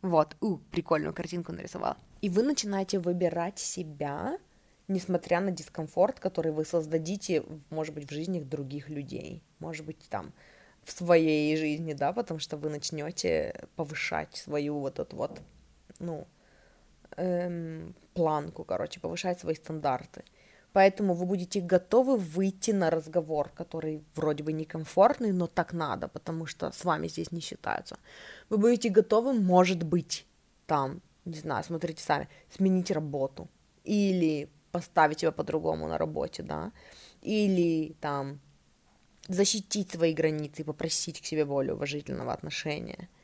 Вот, 0.02 0.36
у, 0.40 0.56
прикольную 0.56 1.14
картинку 1.14 1.52
нарисовала. 1.52 1.96
И 2.20 2.28
вы 2.28 2.42
начинаете 2.42 2.98
выбирать 2.98 3.58
себя, 3.58 4.38
несмотря 4.88 5.40
на 5.40 5.52
дискомфорт, 5.52 6.18
который 6.18 6.52
вы 6.52 6.64
создадите, 6.64 7.44
может 7.70 7.94
быть, 7.94 8.08
в 8.08 8.12
жизни 8.12 8.40
других 8.40 8.88
людей, 8.88 9.42
может 9.60 9.86
быть, 9.86 9.98
там, 10.08 10.32
в 10.82 10.92
своей 10.92 11.56
жизни, 11.56 11.92
да, 11.92 12.12
потому 12.12 12.40
что 12.40 12.56
вы 12.56 12.70
начнете 12.70 13.66
повышать 13.74 14.36
свою 14.36 14.78
вот 14.78 14.98
эту 14.98 15.16
вот, 15.16 15.40
ну, 15.98 16.26
эм, 17.16 17.94
планку, 18.16 18.64
короче, 18.64 19.00
повышать 19.00 19.40
свои 19.40 19.54
стандарты. 19.54 20.24
Поэтому 20.72 21.14
вы 21.14 21.26
будете 21.26 21.60
готовы 21.60 22.16
выйти 22.16 22.72
на 22.72 22.90
разговор, 22.90 23.50
который 23.56 24.02
вроде 24.14 24.42
бы 24.42 24.52
некомфортный, 24.52 25.32
но 25.32 25.46
так 25.46 25.72
надо, 25.72 26.08
потому 26.08 26.46
что 26.46 26.70
с 26.72 26.84
вами 26.84 27.08
здесь 27.08 27.32
не 27.32 27.40
считаются. 27.40 27.96
Вы 28.50 28.58
будете 28.58 28.90
готовы, 28.90 29.32
может 29.32 29.82
быть, 29.82 30.26
там, 30.66 31.00
не 31.24 31.38
знаю, 31.38 31.64
смотрите 31.64 32.02
сами, 32.02 32.28
сменить 32.50 32.90
работу 32.90 33.48
или 33.84 34.48
поставить 34.72 35.20
себя 35.20 35.32
по-другому 35.32 35.88
на 35.88 35.98
работе, 35.98 36.42
да, 36.42 36.72
или 37.22 37.94
там 38.00 38.40
защитить 39.28 39.90
свои 39.90 40.14
границы 40.14 40.62
и 40.62 40.64
попросить 40.64 41.20
к 41.20 41.26
себе 41.26 41.44
более 41.44 41.74
уважительного 41.74 42.32
отношения– 42.32 43.08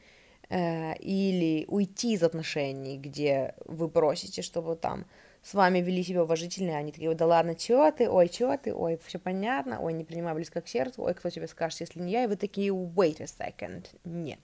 Э, 0.53 0.95
или 0.97 1.65
уйти 1.69 2.13
из 2.13 2.23
отношений, 2.23 2.99
где 2.99 3.55
вы 3.65 3.89
просите, 3.89 4.43
чтобы 4.43 4.77
там 4.77 5.07
с 5.43 5.55
вами 5.55 5.79
вели 5.79 6.05
себя 6.05 6.25
уважительно, 6.25 6.77
они 6.77 6.93
такие, 6.93 7.15
да 7.15 7.25
ладно, 7.25 7.55
чё 7.55 7.91
ты, 7.91 8.07
ой, 8.07 8.29
чё 8.29 8.59
ты, 8.59 8.75
ой, 8.75 9.01
все 9.07 9.19
понятно, 9.19 9.81
ой, 9.81 9.95
не 9.95 10.05
принимай 10.05 10.35
близко 10.35 10.61
к 10.61 10.69
сердцу, 10.69 11.05
ой, 11.05 11.15
кто 11.15 11.31
тебе 11.31 11.49
скажет, 11.49 11.81
если 11.81 12.01
не 12.01 12.13
я, 12.13 12.25
и 12.25 12.27
вы 12.27 12.37
такие, 12.37 12.69
wait 12.69 13.23
a 13.23 13.25
second, 13.25 13.87
нет, 14.05 14.41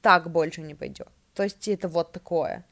так 0.00 0.30
больше 0.30 0.62
не 0.62 0.74
пойдет. 0.74 1.08
То 1.34 1.42
есть 1.42 1.68
это 1.68 1.88
вот 1.88 2.10
такое. 2.12 2.64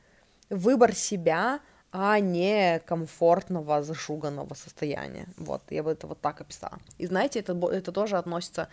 Выбор 0.48 0.94
себя, 0.94 1.60
а 1.92 2.18
не 2.20 2.80
комфортного, 2.86 3.82
зашуганного 3.82 4.54
состояния. 4.54 5.26
Вот, 5.36 5.62
я 5.70 5.82
бы 5.82 5.90
это 5.90 6.06
вот 6.06 6.22
так 6.22 6.40
описала. 6.40 6.78
И 6.96 7.06
знаете, 7.06 7.40
это, 7.40 7.52
это 7.70 7.92
тоже 7.92 8.16
относится. 8.16 8.68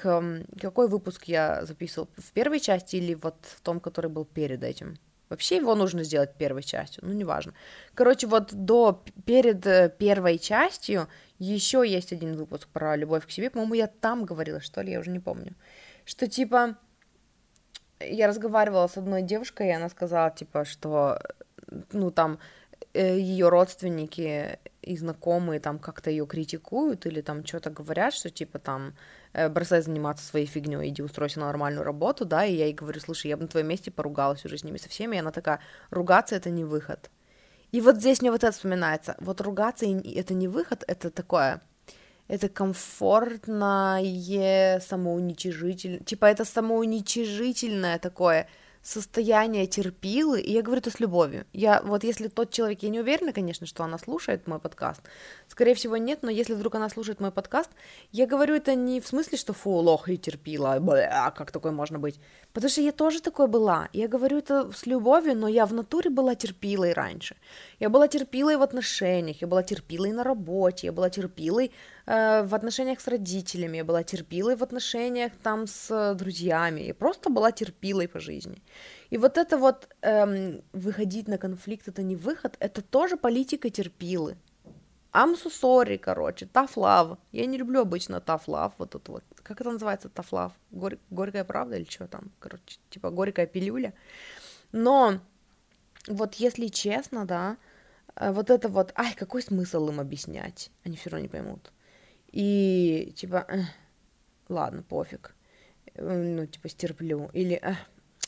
Какой 0.00 0.88
выпуск 0.88 1.24
я 1.24 1.64
записывал? 1.64 2.08
В 2.16 2.32
первой 2.32 2.60
части 2.60 2.96
или 2.96 3.14
вот 3.14 3.36
в 3.42 3.60
том, 3.60 3.80
который 3.80 4.10
был 4.10 4.24
перед 4.24 4.62
этим? 4.62 4.96
Вообще 5.30 5.56
его 5.56 5.76
нужно 5.76 6.02
сделать 6.02 6.34
первой 6.34 6.62
частью, 6.64 7.04
ну 7.06 7.12
неважно. 7.12 7.54
Короче, 7.94 8.26
вот 8.26 8.52
до 8.52 9.00
перед 9.24 9.64
э, 9.64 9.88
первой 9.96 10.38
частью 10.38 11.06
еще 11.38 11.84
есть 11.86 12.12
один 12.12 12.34
выпуск 12.34 12.68
про 12.68 12.96
любовь 12.96 13.26
к 13.26 13.30
себе. 13.30 13.48
По-моему, 13.48 13.74
я 13.74 13.86
там 13.86 14.24
говорила, 14.24 14.60
что 14.60 14.82
ли, 14.82 14.90
я 14.90 14.98
уже 14.98 15.10
не 15.10 15.20
помню. 15.20 15.54
Что 16.04 16.26
типа 16.26 16.76
я 18.00 18.26
разговаривала 18.26 18.88
с 18.88 18.96
одной 18.96 19.22
девушкой, 19.22 19.68
и 19.68 19.72
она 19.72 19.88
сказала, 19.88 20.30
типа, 20.30 20.64
что 20.64 21.20
ну 21.92 22.10
там 22.10 22.40
э, 22.92 23.18
ее 23.18 23.50
родственники 23.50 24.58
и 24.82 24.96
знакомые 24.96 25.60
там 25.60 25.78
как-то 25.78 26.10
ее 26.10 26.26
критикуют 26.26 27.06
или 27.06 27.20
там 27.20 27.46
что-то 27.46 27.70
говорят, 27.70 28.14
что 28.14 28.30
типа 28.30 28.58
там 28.58 28.94
бросай 29.32 29.82
заниматься 29.82 30.24
своей 30.24 30.46
фигней, 30.46 30.88
иди 30.88 31.02
устройся 31.02 31.40
на 31.40 31.46
нормальную 31.46 31.84
работу, 31.84 32.24
да, 32.24 32.44
и 32.44 32.54
я 32.54 32.66
ей 32.66 32.74
говорю, 32.74 33.00
слушай, 33.00 33.28
я 33.28 33.36
бы 33.36 33.42
на 33.42 33.48
твоем 33.48 33.68
месте 33.68 33.90
поругалась 33.90 34.44
уже 34.44 34.58
с 34.58 34.64
ними 34.64 34.78
со 34.78 34.88
всеми, 34.88 35.16
и 35.16 35.18
она 35.20 35.30
такая, 35.30 35.60
ругаться 35.90 36.34
это 36.36 36.50
не 36.50 36.64
выход. 36.64 37.10
И 37.72 37.80
вот 37.80 37.96
здесь 37.96 38.20
мне 38.20 38.30
вот 38.32 38.42
это 38.42 38.52
вспоминается, 38.52 39.16
вот 39.20 39.40
ругаться 39.40 39.86
это 39.86 40.34
не 40.34 40.48
выход, 40.48 40.82
это 40.88 41.10
такое, 41.10 41.62
это 42.26 42.48
комфортное 42.48 44.00
самоуничижительное, 44.80 46.00
типа 46.00 46.26
это 46.26 46.44
самоуничижительное 46.44 47.98
такое, 47.98 48.48
состояние 48.82 49.66
терпилы, 49.66 50.40
и 50.40 50.52
я 50.52 50.62
говорю 50.62 50.80
это 50.80 50.90
с 50.90 51.00
любовью. 51.00 51.44
Я, 51.52 51.82
вот 51.82 52.02
если 52.02 52.28
тот 52.28 52.50
человек, 52.50 52.82
я 52.82 52.88
не 52.88 53.00
уверена, 53.00 53.32
конечно, 53.32 53.66
что 53.66 53.84
она 53.84 53.98
слушает 53.98 54.46
мой 54.46 54.58
подкаст, 54.58 55.02
скорее 55.48 55.74
всего 55.74 55.98
нет, 55.98 56.20
но 56.22 56.30
если 56.30 56.54
вдруг 56.54 56.74
она 56.74 56.88
слушает 56.88 57.20
мой 57.20 57.30
подкаст, 57.30 57.70
я 58.10 58.26
говорю 58.26 58.54
это 58.54 58.74
не 58.74 59.00
в 59.00 59.06
смысле, 59.06 59.36
что 59.36 59.52
фу, 59.52 59.70
лох 59.70 60.08
и 60.08 60.16
терпила, 60.16 60.78
бля, 60.80 61.30
как 61.36 61.50
такое 61.50 61.72
можно 61.72 61.98
быть, 61.98 62.20
потому 62.52 62.70
что 62.70 62.80
я 62.80 62.92
тоже 62.92 63.20
такой 63.20 63.48
была, 63.48 63.88
я 63.92 64.08
говорю 64.08 64.38
это 64.38 64.72
с 64.72 64.86
любовью, 64.86 65.36
но 65.36 65.48
я 65.48 65.66
в 65.66 65.74
натуре 65.74 66.08
была 66.08 66.34
терпилой 66.34 66.94
раньше, 66.94 67.36
я 67.80 67.90
была 67.90 68.08
терпилой 68.08 68.56
в 68.56 68.62
отношениях, 68.62 69.42
я 69.42 69.46
была 69.46 69.62
терпилой 69.62 70.12
на 70.12 70.24
работе, 70.24 70.86
я 70.86 70.92
была 70.92 71.10
терпилой 71.10 71.70
в 72.10 72.54
отношениях 72.54 73.00
с 73.00 73.06
родителями, 73.06 73.76
я 73.76 73.84
была 73.84 74.02
терпилой 74.02 74.56
в 74.56 74.62
отношениях 74.62 75.32
там 75.42 75.66
с 75.68 76.14
друзьями, 76.14 76.80
я 76.80 76.94
просто 76.94 77.30
была 77.30 77.52
терпилой 77.52 78.08
по 78.08 78.18
жизни. 78.18 78.62
И 79.10 79.18
вот 79.18 79.38
это 79.38 79.56
вот 79.56 79.88
эм, 80.02 80.62
выходить 80.72 81.28
на 81.28 81.38
конфликт, 81.38 81.86
это 81.86 82.02
не 82.02 82.16
выход, 82.16 82.56
это 82.58 82.82
тоже 82.82 83.16
политика 83.16 83.70
терпилы. 83.70 84.36
I'm 85.12 85.36
so 85.36 85.50
sorry, 85.50 85.98
короче, 85.98 86.46
tough 86.46 86.74
love. 86.74 87.18
Я 87.32 87.46
не 87.46 87.58
люблю 87.58 87.80
обычно 87.82 88.16
tough 88.16 88.46
love, 88.46 88.72
вот 88.78 88.90
тут 88.90 89.08
вот. 89.08 89.24
Как 89.42 89.60
это 89.60 89.70
называется 89.70 90.08
tough 90.08 90.30
love? 90.30 90.52
Гор... 90.72 90.98
Горькая 91.10 91.44
правда 91.44 91.76
или 91.76 91.88
что 91.88 92.08
там? 92.08 92.32
Короче, 92.40 92.78
типа 92.90 93.10
горькая 93.10 93.46
пилюля. 93.46 93.92
Но 94.72 95.20
вот 96.08 96.34
если 96.34 96.68
честно, 96.68 97.24
да, 97.24 97.56
э, 98.16 98.32
вот 98.32 98.50
это 98.50 98.68
вот, 98.68 98.92
ай, 98.96 99.14
какой 99.14 99.42
смысл 99.42 99.88
им 99.88 100.00
объяснять? 100.00 100.70
Они 100.84 100.96
все 100.96 101.10
равно 101.10 101.22
не 101.22 101.28
поймут. 101.28 101.72
И 102.30 103.12
типа, 103.16 103.44
э, 103.48 103.62
ладно, 104.48 104.82
пофиг. 104.82 105.34
Э, 105.94 106.16
ну, 106.16 106.46
типа, 106.46 106.68
стерплю. 106.68 107.30
Или, 107.32 107.58
э, 107.62 107.74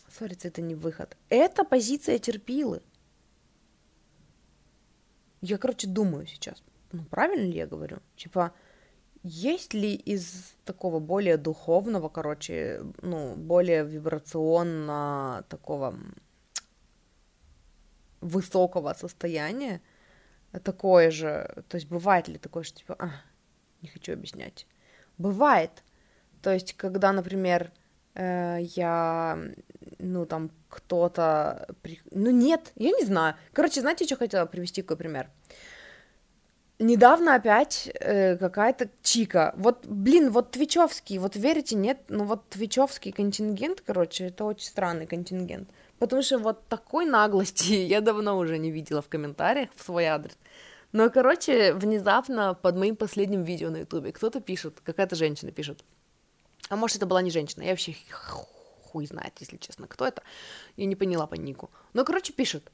ссориться 0.09 0.49
это 0.49 0.61
не 0.63 0.75
выход. 0.75 1.17
Это 1.29 1.65
позиция 1.65 2.19
терпилы. 2.19 2.83
Я, 5.41 5.59
короче, 5.59 5.89
думаю 5.89 6.27
сейчас, 6.27 6.63
ну, 6.93 7.05
правильно 7.05 7.47
ли 7.47 7.57
я 7.57 7.67
говорю? 7.67 7.99
Типа, 8.17 8.53
есть 9.25 9.75
ли 9.75 9.95
из 9.95 10.55
такого 10.65 11.01
более 11.01 11.37
духовного, 11.37 12.09
короче, 12.09 12.83
ну, 13.03 13.35
более 13.37 13.85
вибрационно 13.85 15.45
такого 15.49 15.99
высокого 18.21 18.95
состояния 18.95 19.81
такое 20.63 21.11
же, 21.11 21.65
то 21.69 21.77
есть 21.77 21.89
бывает 21.89 22.29
ли 22.29 22.39
такое, 22.39 22.63
что 22.63 22.79
типа, 22.79 22.97
а, 22.99 23.11
не 23.83 23.89
хочу 23.89 24.13
объяснять. 24.13 24.67
Бывает. 25.19 25.83
То 26.41 26.53
есть, 26.53 26.75
когда, 26.75 27.13
например, 27.13 27.71
э, 28.15 28.59
я, 28.61 29.39
ну, 29.99 30.27
там, 30.27 30.51
кто-то... 30.69 31.69
При... 31.83 32.01
Ну, 32.11 32.31
нет, 32.31 32.73
я 32.77 32.91
не 32.91 33.05
знаю. 33.05 33.37
Короче, 33.53 33.81
знаете, 33.81 34.05
что 34.05 34.17
хотела 34.17 34.47
привести 34.47 34.83
какой 34.83 34.97
пример? 34.97 35.31
Недавно 36.79 37.37
опять 37.37 37.91
э, 38.01 38.37
какая-то 38.37 38.91
чика. 39.03 39.55
Вот, 39.57 39.87
блин, 39.87 40.33
вот 40.33 40.51
твичевский, 40.51 41.19
вот 41.19 41.37
верите, 41.37 41.77
нет? 41.77 41.99
Ну, 42.09 42.25
вот 42.25 42.49
твичевский 42.49 43.13
контингент, 43.13 43.83
короче, 43.83 44.27
это 44.27 44.45
очень 44.45 44.67
странный 44.67 45.07
контингент. 45.07 45.69
Потому 46.01 46.23
что 46.23 46.39
вот 46.39 46.67
такой 46.67 47.07
наглости 47.07 47.73
я 47.73 48.01
давно 48.01 48.37
уже 48.37 48.59
не 48.59 48.73
видела 48.73 49.01
в 49.01 49.09
комментариях 49.09 49.69
в 49.77 49.85
свой 49.85 50.07
адрес. 50.07 50.37
Но, 50.93 51.11
короче, 51.11 51.73
внезапно 51.75 52.55
под 52.55 52.77
моим 52.77 52.97
последним 52.97 53.43
видео 53.43 53.71
на 53.71 53.79
ютубе 53.79 54.13
кто-то 54.13 54.41
пишет, 54.41 54.81
какая-то 54.85 55.17
женщина 55.17 55.51
пишет. 55.51 55.85
А 56.69 56.77
может, 56.77 56.99
это 56.99 57.07
была 57.07 57.23
не 57.23 57.31
женщина, 57.31 57.63
я 57.63 57.71
вообще 57.71 57.95
хуй 58.93 59.07
знает, 59.07 59.33
если 59.41 59.57
честно, 59.57 59.87
кто 59.87 60.07
это. 60.07 60.23
Я 60.77 60.87
не 60.87 60.97
поняла 60.97 61.27
по 61.27 61.35
нику. 61.35 61.71
Но, 61.95 62.05
короче, 62.05 62.33
пишет, 62.33 62.71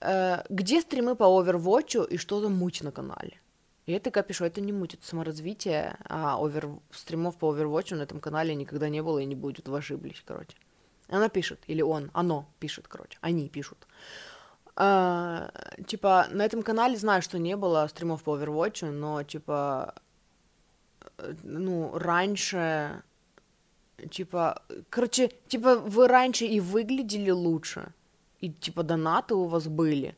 э, 0.00 0.44
где 0.50 0.80
стримы 0.80 1.16
по 1.16 1.24
Overwatch 1.24 2.08
и 2.08 2.18
что 2.18 2.40
за 2.40 2.48
муть 2.48 2.82
на 2.82 2.92
канале? 2.92 3.40
И 3.86 3.92
я 3.92 4.00
такая 4.00 4.22
пишу, 4.22 4.44
это 4.44 4.60
не 4.60 4.72
муть, 4.72 4.94
это 4.94 5.06
саморазвитие, 5.06 5.96
а 6.04 6.36
овер... 6.38 6.68
стримов 6.90 7.38
по 7.38 7.54
Overwatch 7.54 7.94
на 7.96 8.02
этом 8.02 8.20
канале 8.20 8.54
никогда 8.54 8.90
не 8.90 9.02
было 9.02 9.18
и 9.18 9.24
не 9.24 9.34
будет, 9.34 9.68
вы 9.68 9.78
ошиблись, 9.78 10.22
короче. 10.26 10.56
Она 11.08 11.30
пишет, 11.30 11.60
или 11.66 11.80
он, 11.80 12.10
оно 12.12 12.46
пишет, 12.58 12.86
короче, 12.86 13.16
они 13.22 13.48
пишут. 13.48 13.86
А, 14.80 15.50
типа, 15.88 16.28
на 16.30 16.44
этом 16.44 16.62
канале 16.62 16.96
знаю, 16.96 17.20
что 17.20 17.36
не 17.40 17.56
было 17.56 17.88
стримов 17.88 18.22
по 18.22 18.36
Overwatch, 18.36 18.88
но, 18.92 19.24
типа, 19.24 19.92
э, 21.18 21.34
ну, 21.42 21.98
раньше, 21.98 23.02
типа, 24.08 24.62
короче, 24.88 25.32
типа, 25.48 25.74
вы 25.74 26.06
раньше 26.06 26.44
и 26.44 26.60
выглядели 26.60 27.30
лучше, 27.32 27.92
и, 28.38 28.52
типа, 28.52 28.84
донаты 28.84 29.34
у 29.34 29.46
вас 29.46 29.66
были, 29.66 30.16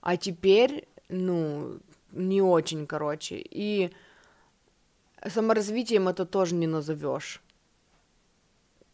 а 0.00 0.16
теперь, 0.16 0.88
ну, 1.10 1.78
не 2.12 2.40
очень, 2.40 2.86
короче, 2.86 3.36
и 3.50 3.90
саморазвитием 5.26 6.08
это 6.08 6.24
тоже 6.24 6.54
не 6.54 6.66
назовешь. 6.66 7.42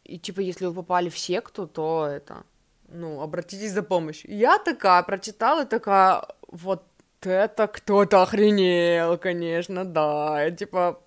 И, 0.03 0.19
типа, 0.19 0.41
если 0.41 0.67
вы 0.67 0.75
попали 0.75 1.11
в 1.11 1.17
секту, 1.17 1.69
то 1.69 2.09
это 2.11 2.45
ну, 2.89 3.21
обратитесь 3.21 3.73
за 3.73 3.83
помощью. 3.83 4.31
Я 4.35 4.59
такая 4.59 5.03
прочитала, 5.03 5.65
такая, 5.65 6.23
вот 6.49 6.83
это 7.21 7.67
кто-то 7.67 8.23
охренел, 8.23 9.19
конечно, 9.19 9.85
да, 9.85 10.51
типа, 10.51 11.01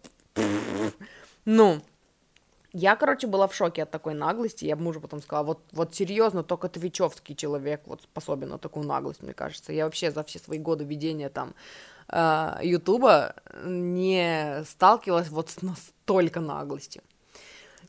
ну, 1.45 1.81
я, 2.71 2.95
короче, 2.95 3.27
была 3.27 3.47
в 3.47 3.55
шоке 3.55 3.83
от 3.83 3.91
такой 3.91 4.13
наглости, 4.13 4.65
я 4.65 4.75
мужу 4.75 5.01
потом 5.01 5.21
сказала, 5.21 5.45
вот, 5.45 5.59
вот 5.71 5.95
серьезно, 5.95 6.43
только 6.43 6.69
твичевский 6.69 7.35
человек 7.35 7.81
вот 7.85 8.03
способен 8.03 8.49
на 8.49 8.57
такую 8.59 8.85
наглость, 8.85 9.23
мне 9.23 9.33
кажется. 9.33 9.73
Я 9.73 9.85
вообще 9.85 10.11
за 10.11 10.23
все 10.23 10.39
свои 10.39 10.59
годы 10.59 10.83
ведения 10.83 11.29
там 11.29 11.55
э, 12.09 12.59
Ютуба 12.61 13.35
не 13.63 14.63
сталкивалась 14.65 15.29
вот 15.29 15.49
с 15.49 15.63
настолько 15.63 16.41
наглостью. 16.41 17.01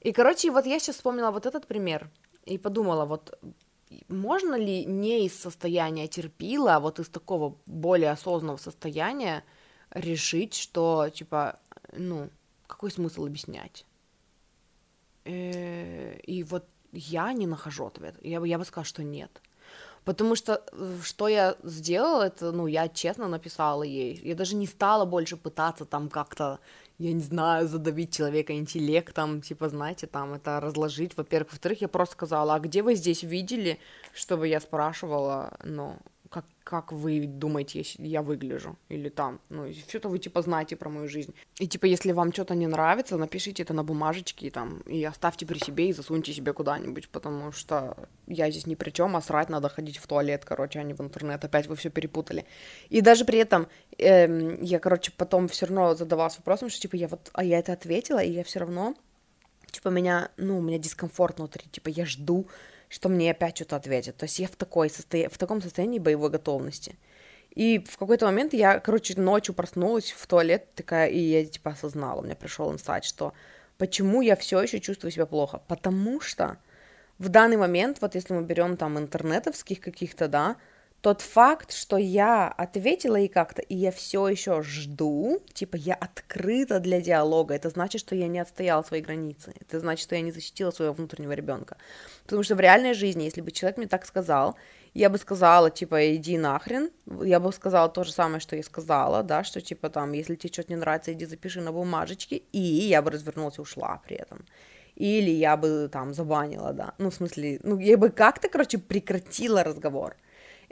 И, 0.00 0.12
короче, 0.12 0.50
вот 0.50 0.64
я 0.64 0.78
сейчас 0.78 0.96
вспомнила 0.96 1.30
вот 1.30 1.44
этот 1.44 1.66
пример 1.66 2.08
и 2.46 2.56
подумала, 2.56 3.04
вот 3.04 3.38
можно 4.08 4.54
ли 4.54 4.84
не 4.84 5.26
из 5.26 5.34
состояния 5.38 6.08
терпила, 6.08 6.76
а 6.76 6.80
вот 6.80 6.98
из 6.98 7.08
такого 7.08 7.56
более 7.66 8.10
осознанного 8.10 8.56
состояния 8.58 9.44
решить, 9.90 10.54
что, 10.54 11.08
типа, 11.08 11.58
ну, 11.92 12.30
какой 12.66 12.90
смысл 12.90 13.26
объяснять? 13.26 13.84
Э, 15.24 16.18
и 16.20 16.44
вот 16.44 16.64
я 16.92 17.32
не 17.32 17.46
нахожу 17.46 17.86
ответ. 17.86 18.16
Я 18.22 18.40
бы, 18.40 18.48
я 18.48 18.58
бы 18.58 18.64
сказала, 18.64 18.84
что 18.84 19.02
нет. 19.02 19.42
Потому 20.04 20.36
что 20.36 20.64
э, 20.72 20.98
что 21.02 21.28
я 21.28 21.56
сделала, 21.62 22.22
это, 22.22 22.52
ну, 22.52 22.66
я 22.66 22.88
честно 22.88 23.28
написала 23.28 23.82
ей. 23.82 24.20
Я 24.24 24.34
даже 24.34 24.56
не 24.56 24.66
стала 24.66 25.04
больше 25.04 25.36
пытаться 25.36 25.84
там 25.84 26.08
как-то 26.08 26.58
я 27.00 27.14
не 27.14 27.22
знаю, 27.22 27.66
задавить 27.66 28.14
человека 28.14 28.52
интеллектом, 28.52 29.40
типа, 29.40 29.70
знаете, 29.70 30.06
там, 30.06 30.34
это 30.34 30.60
разложить, 30.60 31.16
во-первых. 31.16 31.52
Во-вторых, 31.52 31.80
я 31.80 31.88
просто 31.88 32.12
сказала, 32.12 32.54
а 32.54 32.60
где 32.60 32.82
вы 32.82 32.94
здесь 32.94 33.22
видели, 33.22 33.78
чтобы 34.12 34.48
я 34.48 34.60
спрашивала, 34.60 35.56
ну, 35.64 35.96
как, 36.30 36.44
как 36.62 36.92
вы 36.92 37.26
думаете, 37.26 37.82
я 37.98 38.22
выгляжу, 38.22 38.78
или 38.88 39.08
там, 39.08 39.40
ну, 39.48 39.70
что-то 39.72 40.08
вы, 40.08 40.20
типа, 40.20 40.42
знаете 40.42 40.76
про 40.76 40.88
мою 40.88 41.08
жизнь. 41.08 41.34
И, 41.58 41.66
типа, 41.66 41.86
если 41.86 42.12
вам 42.12 42.32
что-то 42.32 42.54
не 42.54 42.68
нравится, 42.68 43.16
напишите 43.16 43.64
это 43.64 43.74
на 43.74 43.82
бумажечке, 43.82 44.48
там, 44.50 44.78
и 44.82 45.02
оставьте 45.02 45.44
при 45.44 45.58
себе, 45.58 45.88
и 45.88 45.92
засуньте 45.92 46.32
себе 46.32 46.52
куда-нибудь, 46.52 47.08
потому 47.08 47.50
что 47.50 47.96
я 48.28 48.48
здесь 48.48 48.68
ни 48.68 48.76
при 48.76 48.90
чем, 48.90 49.16
а 49.16 49.22
срать 49.22 49.48
надо 49.48 49.68
ходить 49.68 49.98
в 49.98 50.06
туалет, 50.06 50.44
короче, 50.44 50.78
а 50.78 50.84
не 50.84 50.94
в 50.94 51.00
интернет, 51.00 51.44
опять 51.44 51.66
вы 51.66 51.74
все 51.74 51.90
перепутали. 51.90 52.46
И 52.90 53.00
даже 53.00 53.24
при 53.24 53.40
этом 53.40 53.66
эм, 53.98 54.62
я, 54.62 54.78
короче, 54.78 55.10
потом 55.16 55.48
все 55.48 55.66
равно 55.66 55.96
задавалась 55.96 56.36
вопросом, 56.36 56.70
что, 56.70 56.80
типа, 56.80 56.94
я 56.94 57.08
вот, 57.08 57.28
а 57.32 57.42
я 57.42 57.58
это 57.58 57.72
ответила, 57.72 58.22
и 58.22 58.30
я 58.30 58.44
все 58.44 58.60
равно, 58.60 58.94
типа, 59.72 59.88
меня, 59.88 60.30
ну, 60.36 60.58
у 60.58 60.62
меня 60.62 60.78
дискомфорт 60.78 61.38
внутри, 61.38 61.68
типа, 61.72 61.88
я 61.88 62.06
жду, 62.06 62.46
что 62.90 63.08
мне 63.08 63.30
опять 63.30 63.56
что-то 63.56 63.76
ответят. 63.76 64.16
То 64.16 64.24
есть 64.24 64.38
я 64.40 64.48
в, 64.48 64.56
такой 64.56 64.90
состо... 64.90 65.30
в 65.30 65.38
таком 65.38 65.62
состоянии 65.62 65.98
боевой 65.98 66.28
готовности. 66.28 66.96
И 67.54 67.78
в 67.78 67.96
какой-то 67.96 68.26
момент 68.26 68.52
я, 68.52 68.78
короче, 68.80 69.18
ночью 69.18 69.54
проснулась 69.54 70.10
в 70.10 70.26
туалет 70.26 70.74
такая, 70.74 71.08
и 71.08 71.18
я 71.18 71.44
типа 71.44 71.70
осознала, 71.70 72.20
у 72.20 72.24
меня 72.24 72.36
пришел 72.36 72.70
инсайт, 72.72 73.04
что 73.04 73.32
почему 73.78 74.20
я 74.20 74.36
все 74.36 74.60
еще 74.60 74.80
чувствую 74.80 75.12
себя 75.12 75.26
плохо. 75.26 75.62
Потому 75.68 76.20
что 76.20 76.58
в 77.18 77.28
данный 77.28 77.56
момент, 77.56 77.98
вот 78.00 78.14
если 78.16 78.34
мы 78.34 78.42
берем 78.42 78.76
там 78.76 78.98
интернетовских 78.98 79.80
каких-то, 79.80 80.26
да, 80.26 80.56
тот 81.00 81.22
факт, 81.22 81.72
что 81.72 81.96
я 81.96 82.48
ответила 82.48 83.16
ей 83.16 83.28
как-то, 83.28 83.62
и 83.62 83.74
я 83.74 83.90
все 83.90 84.28
еще 84.28 84.62
жду, 84.62 85.42
типа 85.54 85.76
я 85.76 85.94
открыта 85.94 86.78
для 86.78 87.00
диалога, 87.00 87.54
это 87.54 87.70
значит, 87.70 88.00
что 88.00 88.14
я 88.14 88.28
не 88.28 88.38
отстояла 88.38 88.82
свои 88.82 89.00
границы, 89.00 89.54
это 89.60 89.80
значит, 89.80 90.02
что 90.02 90.14
я 90.14 90.20
не 90.20 90.30
защитила 90.30 90.70
своего 90.70 90.92
внутреннего 90.92 91.32
ребенка. 91.32 91.78
Потому 92.24 92.42
что 92.42 92.54
в 92.54 92.60
реальной 92.60 92.92
жизни, 92.92 93.24
если 93.24 93.40
бы 93.40 93.50
человек 93.50 93.78
мне 93.78 93.86
так 93.86 94.04
сказал, 94.04 94.56
я 94.92 95.08
бы 95.08 95.16
сказала, 95.18 95.70
типа, 95.70 96.16
иди 96.16 96.36
нахрен, 96.36 96.90
я 97.22 97.40
бы 97.40 97.52
сказала 97.52 97.88
то 97.88 98.04
же 98.04 98.12
самое, 98.12 98.40
что 98.40 98.56
я 98.56 98.62
сказала, 98.62 99.22
да, 99.22 99.42
что, 99.42 99.60
типа, 99.60 99.88
там, 99.88 100.12
если 100.12 100.34
тебе 100.34 100.52
что-то 100.52 100.72
не 100.72 100.76
нравится, 100.76 101.12
иди 101.12 101.24
запиши 101.24 101.60
на 101.60 101.72
бумажечке, 101.72 102.36
и 102.52 102.58
я 102.58 103.00
бы 103.00 103.10
развернулась 103.10 103.58
и 103.58 103.62
ушла 103.62 104.00
при 104.04 104.16
этом. 104.16 104.44
Или 104.96 105.30
я 105.30 105.56
бы, 105.56 105.88
там, 105.90 106.12
забанила, 106.12 106.72
да, 106.72 106.92
ну, 106.98 107.10
в 107.10 107.14
смысле, 107.14 107.60
ну, 107.62 107.78
я 107.78 107.96
бы 107.96 108.10
как-то, 108.10 108.48
короче, 108.48 108.78
прекратила 108.78 109.64
разговор. 109.64 110.16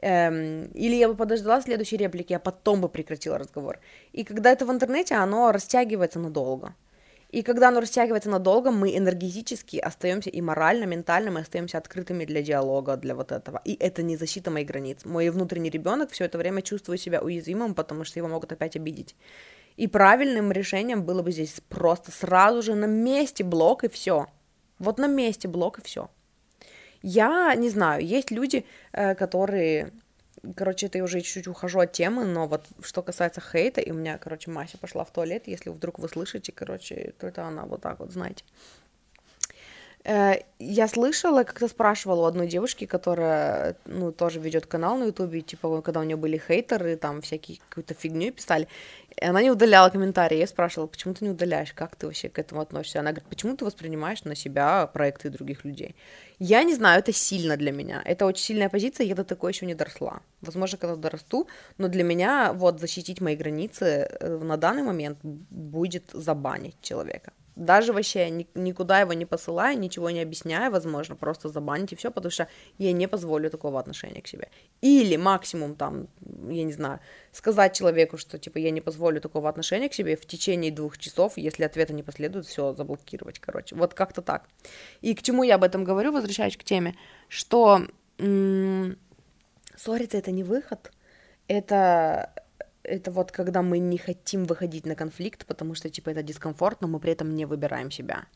Эм, 0.01 0.67
или 0.75 0.95
я 0.97 1.09
бы 1.09 1.15
подождала 1.17 1.61
следующей 1.61 1.97
реплики, 1.97 2.33
а 2.33 2.39
потом 2.39 2.81
бы 2.81 2.89
прекратила 2.89 3.39
разговор. 3.39 3.81
И 4.13 4.25
когда 4.25 4.53
это 4.53 4.65
в 4.65 4.71
интернете, 4.71 5.15
оно 5.15 5.51
растягивается 5.53 6.21
надолго. 6.21 6.75
И 7.31 7.43
когда 7.43 7.69
оно 7.69 7.81
растягивается 7.81 8.31
надолго, 8.31 8.71
мы 8.71 8.97
энергетически 8.97 9.77
остаемся 9.77 10.31
и 10.31 10.41
морально, 10.41 10.85
ментально 10.85 11.31
мы 11.31 11.41
остаемся 11.41 11.77
открытыми 11.77 12.25
для 12.25 12.43
диалога, 12.43 12.97
для 12.97 13.15
вот 13.15 13.33
этого. 13.33 13.61
И 13.67 13.75
это 13.75 14.03
не 14.03 14.17
защита 14.17 14.51
моих 14.51 14.69
границ. 14.69 15.05
Мой 15.05 15.29
внутренний 15.29 15.69
ребенок 15.69 16.11
все 16.11 16.25
это 16.25 16.39
время 16.39 16.63
чувствует 16.63 17.01
себя 17.01 17.21
уязвимым, 17.21 17.75
потому 17.75 18.05
что 18.05 18.19
его 18.19 18.29
могут 18.29 18.53
опять 18.53 18.77
обидеть. 18.77 19.15
И 19.77 19.89
правильным 19.89 20.53
решением 20.53 21.05
было 21.05 21.23
бы 21.23 21.31
здесь 21.31 21.61
просто 21.69 22.13
сразу 22.13 22.63
же 22.63 22.75
на 22.75 22.87
месте 22.87 23.45
блок 23.45 23.85
и 23.85 23.89
все. 23.89 24.27
Вот 24.79 24.99
на 24.99 25.07
месте 25.07 25.49
блок 25.49 25.81
и 25.81 25.83
все. 25.83 26.09
Я 27.03 27.55
не 27.55 27.71
знаю, 27.71 28.05
есть 28.05 28.31
люди, 28.31 28.65
э, 28.93 29.15
которые 29.15 29.93
Короче, 30.57 30.87
это 30.87 30.99
я 30.99 31.05
уже 31.05 31.21
чуть-чуть 31.21 31.49
ухожу 31.49 31.81
от 31.81 31.93
темы, 31.93 32.25
но 32.25 32.47
вот 32.47 32.65
что 32.81 33.03
касается 33.03 33.41
хейта, 33.41 33.81
и 33.81 33.91
у 33.91 33.95
меня, 33.95 34.19
короче, 34.19 34.51
Мася 34.51 34.79
пошла 34.79 35.05
в 35.05 35.11
туалет, 35.11 35.49
если 35.49 35.71
вдруг 35.71 35.99
вы 35.99 36.09
слышите, 36.09 36.53
короче, 36.53 37.13
то 37.19 37.27
это 37.27 37.45
она 37.45 37.65
вот 37.65 37.83
так 37.83 37.99
вот, 37.99 38.13
знаете. 38.13 38.45
Э, 40.05 40.37
я 40.59 40.89
слышала, 40.89 41.45
как-то 41.45 41.69
спрашивала 41.69 42.23
у 42.23 42.25
одной 42.25 42.47
девушки, 42.47 42.87
которая, 42.87 43.77
ну, 43.85 44.13
тоже 44.13 44.41
ведет 44.41 44.67
канал 44.67 44.97
на 44.97 45.05
ютубе, 45.05 45.41
типа, 45.41 45.83
когда 45.83 46.01
у 46.01 46.05
нее 46.05 46.17
были 46.17 46.39
хейтеры, 46.39 46.97
там 46.97 47.21
всякие 47.21 47.59
какую-то 47.69 47.95
фигню 47.95 48.33
писали, 48.33 48.69
и 49.21 49.25
она 49.25 49.43
не 49.43 49.51
удаляла 49.51 49.91
комментарии. 49.91 50.39
Я 50.39 50.47
спрашивала, 50.47 50.87
почему 50.87 51.15
ты 51.15 51.25
не 51.25 51.31
удаляешь, 51.31 51.73
как 51.73 51.97
ты 51.97 52.07
вообще 52.07 52.29
к 52.29 52.39
этому 52.39 52.61
относишься? 52.61 53.01
Она 53.01 53.11
говорит, 53.11 53.29
почему 53.29 53.57
ты 53.57 53.65
воспринимаешь 53.65 54.25
на 54.25 54.35
себя 54.35 54.87
проекты 54.87 55.31
других 55.31 55.65
людей? 55.65 55.95
Я 56.39 56.63
не 56.63 56.75
знаю, 56.75 57.01
это 57.01 57.13
сильно 57.13 57.57
для 57.57 57.73
меня. 57.73 58.03
Это 58.05 58.27
очень 58.27 58.45
сильная 58.45 58.69
позиция, 58.69 59.07
я 59.07 59.15
до 59.15 59.25
такой 59.25 59.53
еще 59.53 59.67
не 59.67 59.75
доросла. 59.75 60.21
Возможно, 60.41 60.79
когда 60.79 60.97
дорасту, 60.97 61.49
но 61.79 61.89
для 61.89 62.05
меня 62.05 62.53
вот 62.53 62.81
защитить 62.81 63.21
мои 63.21 63.37
границы 63.37 63.85
э, 63.85 64.39
на 64.43 64.57
данный 64.57 64.83
момент 64.83 65.19
будет 65.23 66.05
забанить 66.13 66.77
человека 66.81 67.33
даже 67.59 67.93
вообще 67.93 68.31
ни, 68.31 68.47
никуда 68.55 69.01
его 69.01 69.13
не 69.13 69.27
посылая, 69.27 69.75
ничего 69.75 70.11
не 70.11 70.21
объясняя, 70.21 70.71
возможно, 70.71 71.17
просто 71.17 71.49
забанить 71.49 71.93
и 71.93 71.97
все, 71.97 72.11
потому 72.11 72.31
что 72.31 72.49
я 72.79 72.93
не 72.93 73.09
позволю 73.09 73.51
такого 73.51 73.81
отношения 73.81 74.23
к 74.23 74.29
себе. 74.29 74.49
Или 74.81 75.17
максимум 75.17 75.75
там, 75.75 76.07
я 76.49 76.63
не 76.65 76.73
знаю, 76.73 77.01
сказать 77.33 77.77
человеку, 77.77 78.17
что 78.17 78.39
типа 78.39 78.59
я 78.59 78.71
не 78.71 78.81
позволю 78.81 79.21
такого 79.21 79.49
отношения 79.49 79.89
к 79.89 79.95
себе 79.95 80.17
в 80.17 80.25
течение 80.25 80.71
двух 80.71 80.99
часов, 80.99 81.37
если 81.37 81.65
ответа 81.65 81.93
не 81.93 82.03
последует, 82.03 82.47
все 82.47 82.75
заблокировать, 82.75 83.41
короче. 83.41 83.75
Вот 83.75 83.93
как-то 83.93 84.23
так. 84.23 84.49
И 85.01 85.15
к 85.15 85.23
чему 85.23 85.43
я 85.43 85.57
об 85.57 85.65
этом 85.65 85.85
говорю, 85.85 86.13
возвращаюсь 86.13 86.57
к 86.57 86.63
теме, 86.63 86.95
что 87.29 87.83
м- 88.19 88.97
ссориться 89.77 90.17
это 90.17 90.31
не 90.31 90.45
выход, 90.45 90.93
это 91.49 92.33
это 92.89 93.11
вот 93.11 93.33
когда 93.33 93.63
мы 93.63 93.79
не 93.79 93.99
хотим 93.99 94.45
выходить 94.45 94.87
на 94.87 94.95
конфликт, 94.95 95.47
потому 95.47 95.75
что, 95.75 95.89
типа, 95.91 96.11
это 96.11 96.23
дискомфорт, 96.23 96.81
но 96.81 96.89
мы 96.89 97.01
при 97.01 97.13
этом 97.13 97.35
не 97.35 97.47
выбираем 97.47 97.91
себя. 97.91 98.27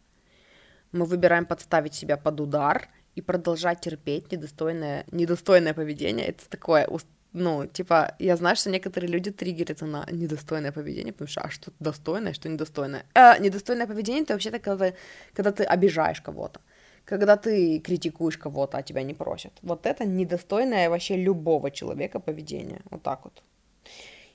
Мы 0.93 1.07
выбираем 1.07 1.47
подставить 1.47 1.95
себя 1.95 2.17
под 2.17 2.41
удар 2.41 2.89
и 3.15 3.23
продолжать 3.23 3.81
терпеть 3.81 4.33
недостойное, 4.33 5.05
недостойное 5.11 5.75
поведение. 5.75 6.27
Это 6.27 6.49
такое, 6.49 6.89
ну, 7.33 7.67
типа, 7.67 8.15
я 8.19 8.37
знаю, 8.37 8.57
что 8.57 8.71
некоторые 8.71 9.11
люди 9.11 9.31
триггерятся 9.31 9.87
на 9.87 10.07
недостойное 10.11 10.73
поведение, 10.73 11.13
потому 11.13 11.29
что, 11.29 11.41
а 11.41 11.51
что 11.51 11.73
достойное, 11.81 12.35
что 12.35 12.49
недостойное? 12.49 13.07
Э, 13.15 13.39
недостойное 13.41 13.87
поведение— 13.87 14.23
это 14.25 14.35
вообще-то 14.35 14.59
когда, 14.59 14.93
когда 15.35 15.51
ты 15.51 15.65
обижаешь 15.65 16.21
кого-то 16.21 16.61
когда 17.05 17.37
ты 17.37 17.81
критикуешь 17.81 18.39
кого-то, 18.39 18.79
а 18.79 18.83
тебя 18.83 19.03
не 19.03 19.15
просят. 19.15 19.53
Вот 19.63 19.87
это 19.87 20.05
недостойное 20.05 20.89
вообще 20.89 21.17
любого 21.17 21.71
человека 21.71 22.21
поведение. 22.21 22.81
Вот 22.91 23.03
так 23.03 23.25
вот. 23.25 23.43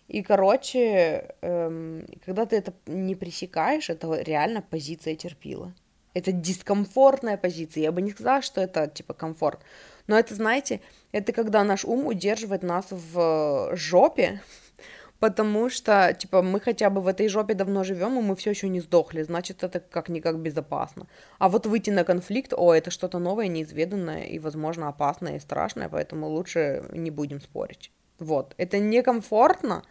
И, 0.07 0.23
короче, 0.23 1.35
эм, 1.41 2.05
когда 2.25 2.45
ты 2.45 2.55
это 2.55 2.73
не 2.85 3.15
пресекаешь, 3.15 3.89
это 3.89 4.21
реально 4.21 4.61
позиция 4.61 5.15
терпила. 5.15 5.73
Это 6.13 6.31
дискомфортная 6.31 7.37
позиция. 7.37 7.83
Я 7.83 7.91
бы 7.91 8.01
не 8.01 8.11
сказала, 8.11 8.41
что 8.41 8.61
это 8.61 8.87
типа 8.87 9.13
комфорт. 9.13 9.61
Но 10.07 10.17
это, 10.17 10.33
знаете, 10.33 10.79
это 11.11 11.33
когда 11.33 11.63
наш 11.63 11.83
ум 11.85 12.07
удерживает 12.07 12.63
нас 12.63 12.87
в 12.89 13.75
жопе, 13.75 14.41
потому 15.19 15.69
что, 15.69 16.15
типа, 16.17 16.41
мы 16.41 16.61
хотя 16.61 16.89
бы 16.89 17.01
в 17.01 17.07
этой 17.07 17.27
жопе 17.27 17.53
давно 17.53 17.83
живем, 17.83 18.17
и 18.17 18.21
мы 18.21 18.35
все 18.35 18.51
еще 18.51 18.69
не 18.69 18.79
сдохли, 18.79 19.23
значит, 19.23 19.63
это 19.63 19.79
как-никак 19.81 20.39
безопасно. 20.39 21.07
А 21.37 21.49
вот 21.49 21.65
выйти 21.65 21.89
на 21.89 22.05
конфликт, 22.05 22.53
о, 22.53 22.73
это 22.73 22.91
что-то 22.91 23.19
новое, 23.19 23.47
неизведанное 23.47 24.23
и, 24.23 24.39
возможно, 24.39 24.87
опасное 24.87 25.35
и 25.35 25.39
страшное, 25.39 25.89
поэтому 25.89 26.29
лучше 26.29 26.85
не 26.93 27.11
будем 27.11 27.41
спорить. 27.41 27.91
Вот, 28.19 28.55
это 28.57 28.79
некомфортно, 28.79 29.83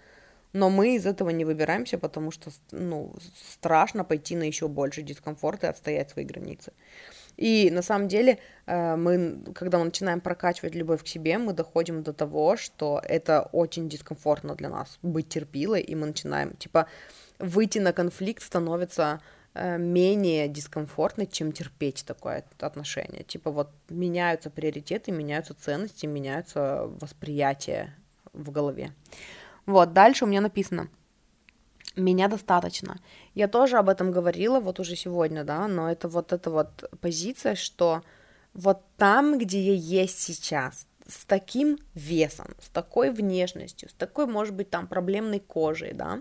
но 0.56 0.70
мы 0.70 0.96
из 0.96 1.04
этого 1.04 1.30
не 1.30 1.44
выбираемся, 1.44 1.98
потому 1.98 2.30
что, 2.30 2.50
ну, 2.72 3.12
страшно 3.50 4.04
пойти 4.04 4.36
на 4.36 4.44
еще 4.44 4.68
больше 4.68 5.02
дискомфорт 5.02 5.64
и 5.64 5.66
отстоять 5.66 6.10
свои 6.10 6.24
границы. 6.24 6.72
И 7.36 7.70
на 7.70 7.82
самом 7.82 8.08
деле 8.08 8.38
э, 8.66 8.96
мы, 8.96 9.38
когда 9.54 9.78
мы 9.78 9.84
начинаем 9.84 10.20
прокачивать 10.20 10.74
любовь 10.74 11.02
к 11.04 11.08
себе, 11.08 11.36
мы 11.36 11.52
доходим 11.52 12.02
до 12.02 12.14
того, 12.14 12.56
что 12.56 13.02
это 13.04 13.42
очень 13.52 13.88
дискомфортно 13.88 14.54
для 14.54 14.70
нас 14.70 14.98
быть 15.02 15.28
терпилой, 15.28 15.82
и 15.82 15.94
мы 15.94 16.06
начинаем, 16.06 16.56
типа, 16.56 16.86
выйти 17.38 17.78
на 17.78 17.92
конфликт 17.92 18.42
становится 18.42 19.20
э, 19.52 19.76
менее 19.76 20.48
дискомфортно, 20.48 21.26
чем 21.26 21.52
терпеть 21.52 22.04
такое 22.06 22.44
отношение. 22.60 23.24
Типа 23.24 23.50
вот 23.50 23.68
меняются 23.90 24.48
приоритеты, 24.48 25.12
меняются 25.12 25.52
ценности, 25.52 26.06
меняются 26.06 26.88
восприятия 27.00 27.94
в 28.32 28.50
голове. 28.50 28.92
Вот, 29.66 29.92
дальше 29.92 30.24
у 30.24 30.28
меня 30.28 30.40
написано. 30.40 30.88
Меня 31.96 32.28
достаточно. 32.28 33.00
Я 33.34 33.48
тоже 33.48 33.78
об 33.78 33.88
этом 33.88 34.12
говорила 34.12 34.60
вот 34.60 34.80
уже 34.80 34.96
сегодня, 34.96 35.44
да, 35.44 35.66
но 35.66 35.90
это 35.90 36.08
вот 36.08 36.32
эта 36.32 36.50
вот 36.50 36.84
позиция, 37.00 37.54
что 37.54 38.02
вот 38.54 38.82
там, 38.96 39.38
где 39.38 39.60
я 39.60 39.74
есть 39.74 40.20
сейчас, 40.20 40.86
с 41.08 41.24
таким 41.24 41.78
весом, 41.94 42.54
с 42.60 42.68
такой 42.68 43.10
внешностью, 43.10 43.88
с 43.88 43.92
такой, 43.92 44.26
может 44.26 44.54
быть, 44.54 44.70
там 44.70 44.86
проблемной 44.86 45.40
кожей, 45.40 45.92
да, 45.92 46.20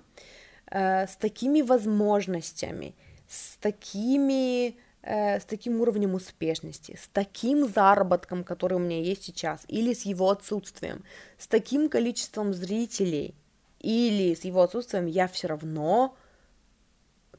э, 0.72 1.08
с 1.08 1.16
такими 1.18 1.62
возможностями, 1.62 2.96
с 3.28 3.58
такими 3.58 4.78
э, 5.06 5.39
с 5.39 5.45
таким 5.45 5.80
уровнем 5.82 6.16
успешности, 6.16 6.97
с 7.01 7.08
таким 7.08 7.68
заработком, 7.68 8.43
который 8.43 8.74
у 8.74 8.80
меня 8.80 8.99
есть 9.01 9.24
сейчас, 9.24 9.64
или 9.68 9.93
с 9.93 10.01
его 10.01 10.30
отсутствием, 10.30 11.03
с 11.38 11.47
таким 11.47 11.88
количеством 11.89 12.53
зрителей, 12.53 13.36
или 13.80 14.34
с 14.34 14.43
его 14.43 14.62
отсутствием, 14.62 15.06
я 15.06 15.28
все 15.28 15.47
равно 15.47 16.18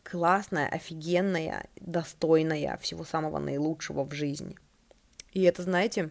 классная, 0.05 0.69
офигенная, 0.69 1.69
достойная 1.81 2.77
всего 2.79 3.05
самого 3.05 3.41
наилучшего 3.41 4.05
в 4.05 4.13
жизни. 4.13 4.57
И 5.33 5.43
это, 5.43 5.63
знаете, 5.63 6.11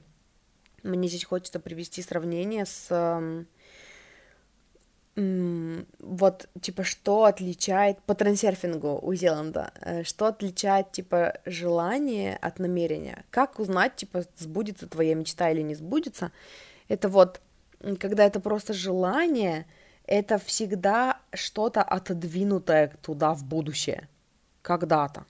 Мне 0.83 1.07
здесь 1.07 1.23
хочется 1.23 1.59
привести 1.59 2.01
сравнение 2.03 2.65
с 2.65 3.45
вот, 5.15 6.49
типа, 6.59 6.83
что 6.83 7.23
отличает 7.23 8.01
по 8.01 8.15
трансерфингу 8.15 8.99
у 9.01 9.13
Зеланда, 9.13 9.71
э, 9.79 10.03
что 10.03 10.25
отличает, 10.25 10.91
типа, 10.91 11.39
желание 11.45 12.35
от 12.35 12.59
намерения? 12.59 13.23
Как 13.29 13.59
узнать, 13.59 13.95
типа, 13.95 14.25
сбудется 14.37 14.87
твоя 14.87 15.15
мечта 15.15 15.49
или 15.51 15.61
не 15.61 15.75
сбудется? 15.75 16.31
Это 16.89 17.07
вот, 17.07 17.39
когда 17.99 18.25
это 18.25 18.41
просто 18.41 18.73
желание, 18.73 19.65
это 20.05 20.37
всегда 20.37 21.19
что-то 21.33 21.81
отодвинутое 21.81 22.91
туда 23.01 23.33
в 23.33 23.45
будущее, 23.45 24.09
когда-то. 24.61 25.25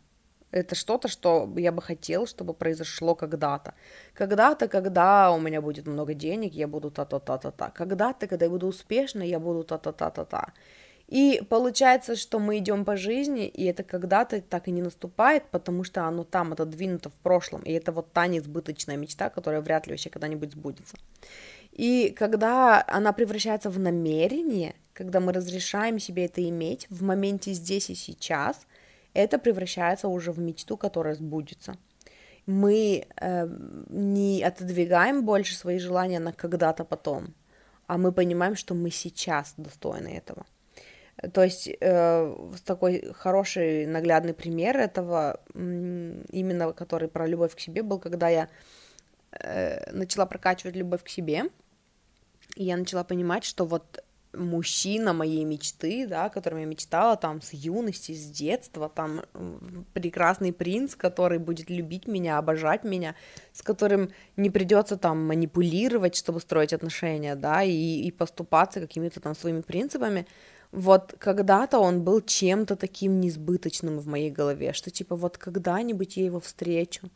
Это 0.52 0.76
что-то, 0.76 1.08
что 1.08 1.52
я 1.58 1.72
бы 1.72 1.82
хотел, 1.82 2.26
чтобы 2.28 2.54
произошло 2.54 3.16
когда-то. 3.16 3.74
Когда-то, 4.14 4.68
когда 4.68 5.32
у 5.32 5.40
меня 5.40 5.62
будет 5.62 5.88
много 5.88 6.14
денег, 6.14 6.54
я 6.54 6.68
буду 6.68 6.92
та-та-та-та-та. 6.92 7.72
Когда-то, 7.72 8.28
когда 8.28 8.46
я 8.46 8.52
буду 8.52 8.68
успешна, 8.68 9.24
я 9.24 9.40
буду 9.40 9.64
та-та-та-та-та. 9.64 10.54
И 11.08 11.42
получается, 11.50 12.16
что 12.16 12.40
мы 12.40 12.58
идем 12.58 12.84
по 12.84 12.98
жизни, 12.98 13.48
и 13.48 13.66
это 13.66 13.84
когда-то 13.84 14.42
так 14.42 14.68
и 14.68 14.72
не 14.72 14.82
наступает, 14.82 15.44
потому 15.52 15.84
что 15.84 16.06
оно 16.08 16.24
там 16.24 16.54
отодвинуто 16.54 17.10
в 17.10 17.14
прошлом, 17.14 17.62
и 17.62 17.72
это 17.72 17.92
вот 17.92 18.12
та 18.12 18.26
неизбыточная 18.26 18.98
мечта, 18.98 19.30
которая 19.30 19.62
вряд 19.62 19.86
ли 19.86 19.92
вообще 19.92 20.10
когда-нибудь 20.10 20.54
сбудется. 20.54 20.98
И 21.72 22.16
когда 22.18 22.84
она 22.88 23.14
превращается 23.14 23.70
в 23.70 23.78
намерение, 23.78 24.74
когда 24.94 25.20
мы 25.20 25.32
разрешаем 25.32 26.00
себе 26.00 26.26
это 26.26 26.42
иметь 26.50 26.88
в 26.90 27.04
моменте 27.04 27.52
здесь 27.54 27.90
и 27.90 27.96
сейчас– 27.96 28.66
это 29.16 29.40
превращается 29.40 30.08
уже 30.08 30.32
в 30.32 30.40
мечту, 30.40 30.78
которая 30.78 31.16
сбудется. 31.16 31.76
Мы 32.46 33.08
э, 33.20 33.48
не 33.90 34.44
отодвигаем 34.44 35.26
больше 35.26 35.56
свои 35.56 35.80
желания 35.80 36.20
на 36.20 36.32
когда-то 36.32 36.84
потом, 36.84 37.34
а 37.88 37.98
мы 37.98 38.12
понимаем, 38.12 38.56
что 38.56 38.76
мы 38.76 38.92
сейчас 38.92 39.54
достойны 39.58 40.10
этого. 40.10 40.46
То 41.34 41.44
есть 41.44 41.70
э, 41.80 42.36
такой 42.66 43.14
хороший 43.14 43.86
наглядный 43.88 44.34
пример 44.34 44.78
этого, 44.78 45.40
именно 45.54 46.74
который 46.74 47.08
про 47.08 47.26
любовь 47.26 47.56
к 47.56 47.60
себе, 47.60 47.84
был, 47.84 48.00
когда 48.00 48.28
я 48.30 48.50
э, 49.32 49.92
начала 49.92 50.26
прокачивать 50.26 50.76
любовь 50.76 51.04
к 51.04 51.10
себе, 51.10 51.46
и 52.56 52.66
я 52.66 52.78
начала 52.78 53.04
понимать, 53.04 53.46
что 53.46 53.66
вот 53.66 54.04
мужчина 54.38 55.14
моей 55.14 55.44
мечты, 55.44 56.08
да, 56.08 56.30
которым 56.30 56.60
я 56.60 56.66
мечтала 56.66 57.16
там 57.16 57.42
с 57.42 57.54
юности, 57.54 58.14
с 58.14 58.26
детства, 58.30 58.90
там 58.90 59.22
прекрасный 59.94 60.54
принц, 60.54 60.96
который 60.96 61.40
будет 61.40 61.70
любить 61.70 62.08
меня, 62.08 62.38
обожать 62.38 62.84
меня, 62.84 63.16
с 63.54 63.62
которым 63.62 64.12
не 64.38 64.50
придется 64.50 64.98
там 64.98 65.26
манипулировать, 65.26 66.16
чтобы 66.16 66.40
строить 66.40 66.74
отношения, 66.74 67.36
да, 67.36 67.64
и, 67.64 67.72
и 67.72 68.12
поступаться 68.12 68.80
какими-то 68.80 69.20
там 69.20 69.36
своими 69.36 69.62
принципами. 69.62 70.28
Вот 70.72 71.16
когда-то 71.20 71.80
он 71.80 72.04
был 72.04 72.22
чем-то 72.22 72.76
таким 72.76 73.22
несбыточным 73.22 74.00
в 74.00 74.08
моей 74.08 74.30
голове, 74.30 74.74
что 74.74 74.92
типа 74.92 75.16
вот 75.16 75.38
когда-нибудь 75.38 76.18
я 76.18 76.26
его 76.26 76.40
встречу, 76.40 77.10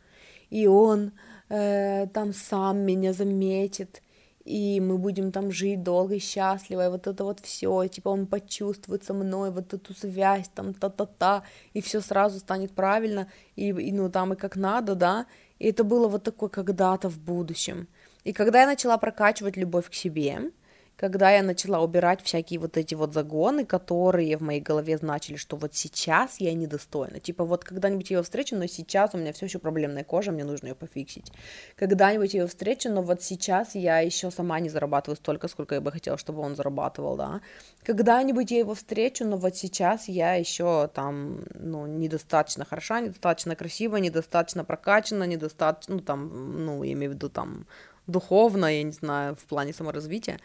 и 0.49 0.67
он 0.67 1.11
э, 1.49 2.07
там 2.13 2.34
сам 2.34 2.80
меня 2.80 3.13
заметит, 3.13 4.01
и 4.50 4.80
мы 4.80 4.97
будем 4.97 5.32
там 5.32 5.52
жить 5.52 5.84
долго 5.84 6.16
и 6.16 6.20
счастливо, 6.20 6.86
и 6.86 6.89
вот 6.89 7.06
это 7.06 7.24
вот 7.24 7.39
все, 7.39 7.88
типа 7.88 8.10
он 8.10 8.26
почувствует 8.26 9.04
со 9.04 9.14
мной 9.14 9.52
вот 9.52 9.74
эту 9.76 9.93
связь, 9.93 10.50
там 10.56 10.74
та-та-та, 10.74 11.43
и 11.76 11.82
все 11.82 12.02
сразу 12.02 12.39
станет 12.39 12.72
правильно, 12.72 13.28
и, 13.56 13.68
и 13.68 13.91
ну 13.91 14.10
там 14.10 14.34
и 14.34 14.36
как 14.36 14.56
надо, 14.56 14.95
да, 14.95 15.28
и 15.60 15.68
это 15.68 15.84
было 15.84 16.08
вот 16.08 16.24
такое 16.24 16.50
когда-то 16.50 17.10
в 17.10 17.20
будущем. 17.20 17.88
И 18.24 18.34
когда 18.34 18.62
я 18.62 18.66
начала 18.66 18.97
прокачивать 18.97 19.56
любовь 19.56 19.88
к 19.88 19.93
себе, 19.93 20.52
когда 21.00 21.32
я 21.32 21.43
начала 21.43 21.80
убирать 21.80 22.22
всякие 22.22 22.60
вот 22.60 22.76
эти 22.76 22.93
вот 22.93 23.14
загоны, 23.14 23.66
которые 23.66 24.36
в 24.36 24.41
моей 24.41 24.60
голове 24.60 24.97
значили, 24.97 25.38
что 25.38 25.56
вот 25.56 25.74
сейчас 25.74 26.41
я 26.41 26.54
недостойна. 26.54 27.22
Типа 27.22 27.45
вот 27.45 27.64
когда-нибудь 27.64 28.10
я 28.10 28.16
его 28.16 28.24
встречу, 28.24 28.58
но 28.58 28.68
сейчас 28.68 29.12
у 29.14 29.18
меня 29.18 29.32
все 29.32 29.45
еще 29.45 29.60
проблемная 29.60 30.04
кожа, 30.04 30.34
мне 30.34 30.43
нужно 30.43 30.68
ее 30.68 30.76
пофиксить. 30.76 31.32
Когда-нибудь 31.78 32.34
я 32.34 32.41
его 32.41 32.50
встречу, 32.50 32.89
но 32.89 33.02
вот 33.02 33.24
сейчас 33.24 33.76
я 33.76 34.00
еще 34.00 34.30
сама 34.30 34.60
не 34.60 34.68
зарабатываю 34.68 35.16
столько, 35.16 35.47
сколько 35.47 35.76
я 35.76 35.82
бы 35.82 35.89
хотела, 35.89 36.18
чтобы 36.18 36.41
он 36.41 36.58
зарабатывал, 36.58 37.16
да. 37.16 37.39
Когда-нибудь 37.86 38.52
я 38.52 38.60
его 38.60 38.76
встречу, 38.76 39.24
но 39.24 39.38
вот 39.38 39.56
сейчас 39.56 40.10
я 40.10 40.34
еще 40.34 40.89
там, 40.93 41.45
ну, 41.54 41.86
недостаточно 41.86 42.66
хороша, 42.66 43.00
недостаточно 43.00 43.56
красива, 43.56 43.95
недостаточно 43.95 44.66
прокачана, 44.66 45.24
недостаточно, 45.24 45.95
ну, 45.95 46.02
там, 46.02 46.66
ну, 46.66 46.84
я 46.84 46.91
имею 46.91 47.14
в 47.14 47.16
виду 47.16 47.30
там 47.30 47.68
духовно, 48.06 48.66
я 48.66 48.84
не 48.84 48.91
знаю, 48.91 49.36
в 49.36 49.45
плане 49.45 49.72
саморазвития. 49.72 50.39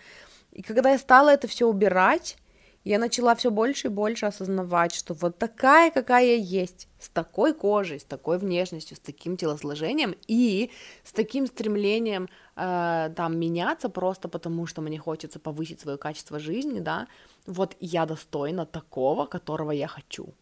И 0.55 0.63
когда 0.63 0.91
я 0.91 0.99
стала 0.99 1.31
это 1.31 1.49
все 1.49 1.67
убирать, 1.67 2.39
я 2.85 2.99
начала 2.99 3.35
все 3.35 3.51
больше 3.51 3.89
и 3.89 3.91
больше 3.91 4.27
осознавать, 4.27 4.95
что 4.95 5.15
вот 5.15 5.39
такая, 5.39 5.91
какая 5.91 6.25
я 6.25 6.35
есть, 6.37 6.87
с 6.99 7.09
такой 7.09 7.55
кожей, 7.55 7.99
с 7.99 8.05
такой 8.05 8.39
внешностью, 8.39 8.97
с 8.97 9.01
таким 9.01 9.37
телосложением 9.37 10.15
и 10.29 10.71
с 11.03 11.13
таким 11.13 11.47
стремлением 11.47 12.29
э, 12.57 13.11
там 13.17 13.39
меняться 13.39 13.89
просто 13.89 14.29
потому, 14.29 14.67
что 14.67 14.83
мне 14.83 14.99
хочется 14.99 15.41
повысить 15.41 15.81
свое 15.81 15.97
качество 15.97 16.39
жизни, 16.39 16.81
да, 16.81 17.09
вот 17.47 17.75
я 17.81 18.05
достойна 18.07 18.67
такого, 18.67 19.27
которого 19.27 19.71
я 19.71 19.89
хочу, 19.89 20.35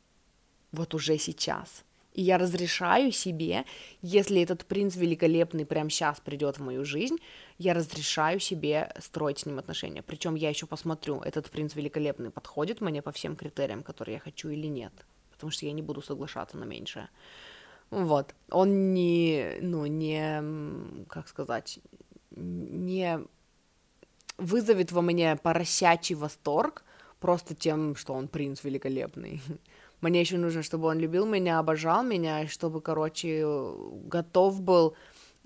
вот 0.73 0.95
уже 0.95 1.19
сейчас. 1.19 1.85
И 2.15 2.23
я 2.23 2.37
разрешаю 2.39 3.11
себе, 3.13 3.65
если 4.03 4.43
этот 4.43 4.67
принц 4.67 4.97
великолепный 4.97 5.65
прямо 5.65 5.89
сейчас 5.89 6.21
придет 6.21 6.59
в 6.59 6.63
мою 6.63 6.85
жизнь, 6.85 7.17
я 7.59 7.73
разрешаю 7.75 8.39
себе 8.39 8.93
строить 9.01 9.41
с 9.41 9.47
ним 9.47 9.59
отношения. 9.59 10.03
Причем 10.03 10.35
я 10.35 10.51
еще 10.51 10.67
посмотрю, 10.67 11.21
этот 11.21 11.51
принц 11.51 11.75
великолепный 11.75 12.31
подходит 12.31 12.81
мне 12.81 13.01
по 13.01 13.13
всем 13.13 13.35
критериям, 13.35 13.83
которые 13.83 14.15
я 14.15 14.21
хочу 14.21 14.51
или 14.51 14.67
нет. 14.67 14.93
Потому 15.31 15.51
что 15.51 15.67
я 15.67 15.73
не 15.73 15.83
буду 15.83 16.03
соглашаться 16.03 16.57
на 16.57 16.65
меньшее. 16.65 17.09
Вот. 17.91 18.35
Он 18.51 18.93
не, 18.93 19.59
ну, 19.61 19.87
не, 19.87 21.05
как 21.09 21.29
сказать, 21.29 21.79
не 22.31 23.21
вызовет 24.39 24.93
во 24.93 25.03
мне 25.03 25.37
поросячий 25.37 26.15
восторг 26.15 26.85
просто 27.21 27.55
тем, 27.55 27.97
что 27.97 28.15
он 28.15 28.29
принц 28.29 28.65
великолепный. 28.65 29.41
Мне 30.03 30.21
еще 30.21 30.37
нужно, 30.37 30.63
чтобы 30.63 30.89
он 30.89 30.99
любил 30.99 31.27
меня, 31.27 31.59
обожал 31.61 32.03
меня, 32.03 32.43
и 32.43 32.49
чтобы, 32.49 32.81
короче, 32.81 33.47
готов 34.05 34.61
был 34.61 34.95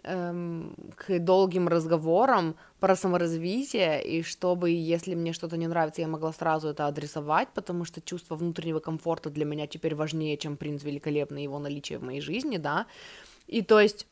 эм, 0.03 0.75
к 0.97 1.19
долгим 1.19 1.69
разговорам 1.69 2.57
про 2.81 2.97
саморазвитие, 2.97 4.03
и 4.03 4.23
чтобы, 4.23 4.71
если 4.71 5.15
мне 5.15 5.35
что-то 5.35 5.59
не 5.59 5.67
нравится, 5.67 6.01
я 6.01 6.09
могла 6.09 6.33
сразу 6.33 6.69
это 6.69 6.87
адресовать, 6.87 7.49
потому 7.55 7.85
что 7.85 8.01
чувство 8.01 8.35
внутреннего 8.35 8.81
комфорта 8.81 9.29
для 9.29 9.45
меня 9.45 9.67
теперь 9.67 9.95
важнее, 9.95 10.39
чем 10.39 10.57
принц 10.57 10.83
великолепный, 10.83 11.43
его 11.45 11.59
наличие 11.59 11.99
в 11.99 12.03
моей 12.03 12.23
жизни, 12.23 12.57
да. 12.57 12.87
И 13.47 13.61
то 13.61 13.79
есть 13.79 14.07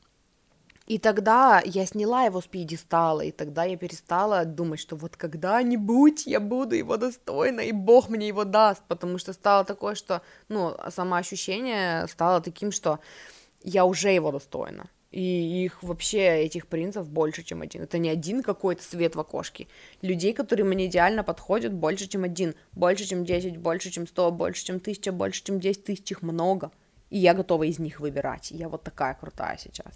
и 0.87 0.99
тогда 0.99 1.62
я 1.64 1.87
сняла 1.87 2.24
его 2.24 2.41
с 2.41 2.47
пьедестала, 2.47 3.22
и 3.22 3.30
тогда 3.30 3.64
я 3.64 3.76
перестала 3.76 4.45
думать, 4.45 4.80
что 4.80 4.97
вот 4.97 5.16
когда-нибудь 5.16 6.26
я 6.26 6.41
буду 6.41 6.74
его 6.74 6.99
достойна, 6.99 7.61
и 7.61 7.72
Бог 7.72 8.11
мне 8.11 8.28
его 8.28 8.45
даст, 8.45 8.82
потому 8.87 9.16
что 9.18 9.32
стало 9.32 9.64
такое, 9.64 9.95
что, 9.95 10.20
ну, 10.49 10.76
самоощущение 10.91 12.07
стало 12.09 12.43
таким, 12.43 12.70
что 12.70 13.01
я 13.62 13.87
уже 13.87 14.11
его 14.11 14.30
достойна. 14.30 14.91
И 15.11 15.64
их 15.64 15.82
вообще, 15.82 16.43
этих 16.45 16.66
принцев, 16.66 17.09
больше, 17.09 17.45
чем 17.45 17.62
один. 17.62 17.82
Это 17.82 17.99
не 17.99 18.11
один 18.11 18.43
какой-то 18.43 18.82
свет 18.82 19.14
в 19.14 19.20
окошке. 19.20 19.68
Людей, 20.03 20.32
которые 20.32 20.66
мне 20.66 20.87
идеально 20.87 21.22
подходят, 21.22 21.72
больше, 21.72 22.09
чем 22.09 22.24
один. 22.24 22.57
Больше, 22.72 23.05
чем 23.05 23.24
10, 23.24 23.57
больше, 23.59 23.91
чем 23.91 24.09
100, 24.09 24.32
больше, 24.32 24.64
чем 24.64 24.76
1000, 24.76 25.12
больше, 25.12 25.45
чем 25.45 25.61
10 25.61 25.85
тысяч, 25.85 26.11
их 26.11 26.22
много. 26.22 26.72
И 27.11 27.18
я 27.18 27.32
готова 27.32 27.62
из 27.62 27.78
них 27.78 28.01
выбирать. 28.01 28.51
Я 28.51 28.68
вот 28.68 28.82
такая 28.82 29.14
крутая 29.14 29.57
сейчас. 29.57 29.95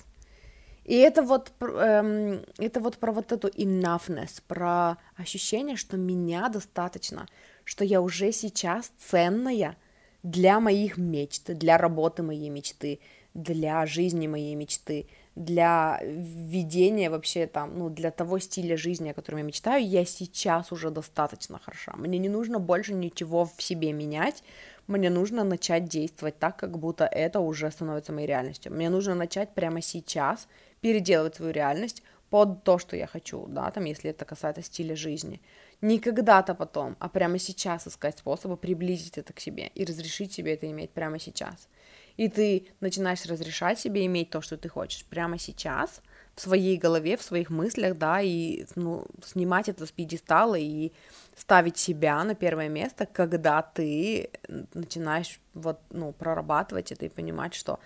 И 0.89 0.95
это 0.95 1.23
вот, 1.23 1.53
эм, 1.61 2.47
это 2.57 2.81
вот 2.81 2.97
про 2.97 3.13
вот 3.13 3.31
эту 3.31 3.49
enoughness, 3.49 4.43
про 4.49 4.97
ощущение, 5.19 5.77
что 5.77 5.99
меня 5.99 6.49
достаточно, 6.49 7.27
что 7.65 7.85
я 7.85 8.01
уже 8.01 8.33
сейчас 8.33 8.91
ценная 8.97 9.77
для 10.23 10.61
моих 10.61 10.97
мечт, 10.97 11.53
для 11.53 11.77
работы 11.77 12.23
моей 12.23 12.49
мечты, 12.49 13.01
для 13.35 13.85
жизни 13.85 14.27
моей 14.29 14.55
мечты, 14.55 15.09
для 15.37 16.01
ведения 16.03 17.11
вообще 17.11 17.47
там, 17.47 17.79
ну, 17.79 17.91
для 17.91 18.11
того 18.11 18.39
стиля 18.39 18.79
жизни, 18.79 19.11
о 19.11 19.15
котором 19.15 19.41
я 19.41 19.45
мечтаю, 19.45 19.87
я 19.87 20.07
сейчас 20.07 20.73
уже 20.73 20.89
достаточно 20.89 21.59
хороша. 21.59 21.93
Мне 21.97 22.19
не 22.19 22.31
нужно 22.31 22.61
больше 22.61 22.95
ничего 22.95 23.45
в 23.45 23.63
себе 23.63 23.93
менять, 23.93 24.43
мне 24.87 25.11
нужно 25.11 25.45
начать 25.45 25.85
действовать 25.85 26.39
так, 26.39 26.57
как 26.57 26.79
будто 26.79 27.05
это 27.05 27.41
уже 27.41 27.71
становится 27.71 28.15
моей 28.15 28.27
реальностью. 28.27 28.73
Мне 28.73 28.89
нужно 28.89 29.15
начать 29.15 29.51
прямо 29.53 29.83
сейчас 29.83 30.49
переделывать 30.81 31.37
свою 31.37 31.53
реальность 31.53 32.03
под 32.31 32.63
то, 32.63 32.79
что 32.79 32.97
я 32.97 33.07
хочу, 33.07 33.47
да, 33.49 33.71
там, 33.71 33.85
если 33.85 34.11
это 34.11 34.25
касается 34.25 34.63
стиля 34.63 34.95
жизни. 34.95 35.41
Не 35.81 35.99
когда-то 35.99 36.55
потом, 36.55 36.97
а 36.99 37.09
прямо 37.09 37.39
сейчас 37.39 37.87
искать 37.87 38.19
способы 38.19 38.57
приблизить 38.57 39.19
это 39.19 39.33
к 39.33 39.41
себе 39.41 39.71
и 39.75 39.85
разрешить 39.85 40.33
себе 40.33 40.55
это 40.55 40.71
иметь 40.71 40.91
прямо 40.91 41.19
сейчас. 41.19 41.69
И 42.17 42.29
ты 42.29 42.67
начинаешь 42.81 43.25
разрешать 43.27 43.79
себе 43.79 44.05
иметь 44.07 44.31
то, 44.31 44.41
что 44.41 44.57
ты 44.57 44.69
хочешь 44.69 45.05
прямо 45.05 45.39
сейчас, 45.39 46.03
в 46.35 46.41
своей 46.41 46.77
голове, 46.77 47.17
в 47.17 47.23
своих 47.23 47.51
мыслях, 47.51 47.99
да, 47.99 48.21
и 48.21 48.65
ну, 48.77 49.07
снимать 49.25 49.69
это 49.69 49.87
с 49.87 49.91
пьедестала 49.91 50.55
и 50.55 50.93
ставить 51.37 51.77
себя 51.79 52.23
на 52.23 52.35
первое 52.35 52.69
место, 52.69 53.07
когда 53.07 53.61
ты 53.63 54.31
начинаешь 54.75 55.41
вот, 55.55 55.81
ну, 55.91 56.13
прорабатывать 56.13 56.93
это 56.93 57.07
и 57.07 57.09
понимать, 57.09 57.55
что 57.55 57.81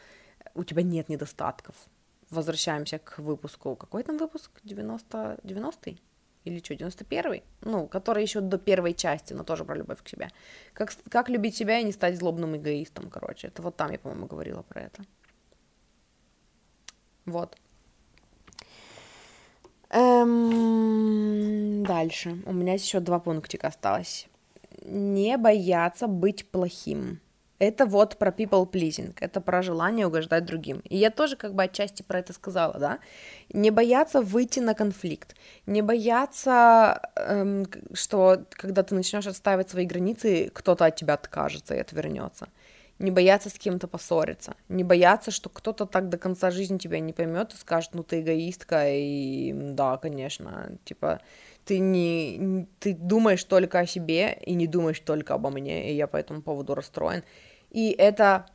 у 0.55 0.65
тебя 0.65 0.83
нет 0.83 1.09
недостатков. 1.09 1.75
Возвращаемся 2.33 2.99
к 2.99 3.19
выпуску. 3.19 3.77
Какой 3.77 4.03
там 4.03 4.17
выпуск? 4.17 4.51
90... 4.65 5.41
90-й? 5.45 6.01
Или 6.45 6.59
что, 6.61 6.75
91-й? 6.75 7.43
Ну, 7.61 7.87
который 7.87 8.23
еще 8.23 8.41
до 8.41 8.57
первой 8.57 8.95
части, 8.95 9.35
но 9.35 9.45
тоже 9.45 9.65
про 9.65 9.77
любовь 9.77 10.03
к 10.03 10.09
себе. 10.09 10.31
Как, 10.73 10.93
как 11.11 11.29
любить 11.29 11.55
себя 11.57 11.79
и 11.79 11.85
не 11.85 11.93
стать 11.93 12.17
злобным 12.17 12.57
эгоистом, 12.57 13.11
короче. 13.11 13.49
Это 13.49 13.61
вот 13.61 13.77
там 13.77 13.93
я, 13.93 13.99
по-моему, 13.99 14.27
говорила 14.27 14.63
про 14.63 14.81
это. 14.81 15.03
Вот. 17.27 17.59
Эм, 19.91 21.85
дальше. 21.85 22.43
У 22.47 22.53
меня 22.55 22.73
еще 22.73 23.01
два 23.01 23.21
пунктика 23.21 23.69
осталось. 23.69 24.27
Не 24.85 25.37
бояться 25.37 26.07
быть 26.07 26.51
плохим. 26.51 27.21
Это 27.63 27.87
вот 27.87 28.17
про 28.19 28.33
people 28.33 28.69
pleasing, 28.69 29.15
это 29.21 29.41
про 29.41 29.63
желание 29.63 30.09
угождать 30.09 30.45
другим. 30.45 30.83
И 30.91 30.97
я 30.97 31.11
тоже 31.11 31.37
как 31.37 31.55
бы 31.55 31.63
отчасти 31.63 32.03
про 32.03 32.19
это 32.19 32.33
сказала, 32.33 32.77
да. 32.77 32.99
Не 33.53 33.71
бояться 33.71 34.21
выйти 34.21 34.59
на 34.59 34.75
конфликт, 34.75 35.37
не 35.67 35.81
бояться, 35.81 37.01
эм, 37.15 37.67
что 37.95 38.47
когда 38.51 38.83
ты 38.83 38.97
начнешь 38.97 39.29
отстаивать 39.29 39.71
свои 39.71 39.87
границы, 39.87 40.51
кто-то 40.53 40.87
от 40.87 40.97
тебя 40.97 41.15
откажется 41.15 41.77
и 41.77 41.79
отвернется 41.79 42.49
не 42.99 43.11
бояться 43.11 43.51
с 43.51 43.55
кем-то 43.55 43.89
поссориться, 43.89 44.55
не 44.69 44.85
бояться, 44.85 45.31
что 45.31 45.49
кто-то 45.49 45.87
так 45.87 46.09
до 46.09 46.19
конца 46.19 46.51
жизни 46.51 46.79
тебя 46.79 47.01
не 47.01 47.13
поймет 47.13 47.53
и 47.53 47.57
скажет, 47.57 47.91
ну 47.95 48.05
ты 48.05 48.21
эгоистка, 48.21 48.89
и 48.89 49.53
да, 49.53 49.97
конечно, 49.97 50.79
типа, 50.85 51.21
ты 51.65 51.81
не, 51.81 52.67
ты 52.79 52.95
думаешь 52.95 53.43
только 53.45 53.81
о 53.81 53.87
себе 53.87 54.39
и 54.47 54.55
не 54.55 54.67
думаешь 54.67 55.01
только 55.01 55.35
обо 55.35 55.51
мне, 55.51 55.91
и 55.91 55.97
я 55.97 56.07
по 56.07 56.17
этому 56.17 56.43
поводу 56.43 56.75
расстроен. 56.75 57.25
И 57.73 57.91
это 57.91 58.47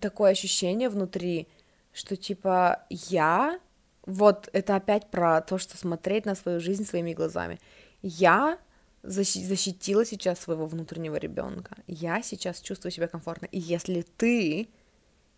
такое 0.00 0.32
ощущение 0.32 0.90
внутри, 0.90 1.48
что 1.92 2.16
типа 2.16 2.84
я, 2.90 3.58
вот 4.04 4.50
это 4.52 4.76
опять 4.76 5.10
про 5.10 5.40
то, 5.40 5.56
что 5.56 5.76
смотреть 5.76 6.26
на 6.26 6.34
свою 6.34 6.60
жизнь 6.60 6.84
своими 6.84 7.14
глазами. 7.14 7.58
Я 8.02 8.58
защитила 9.02 10.04
сейчас 10.04 10.38
своего 10.38 10.66
внутреннего 10.66 11.16
ребенка. 11.16 11.76
Я 11.86 12.20
сейчас 12.22 12.60
чувствую 12.60 12.92
себя 12.92 13.08
комфортно. 13.08 13.46
И 13.46 13.58
если 13.58 14.02
ты 14.02 14.68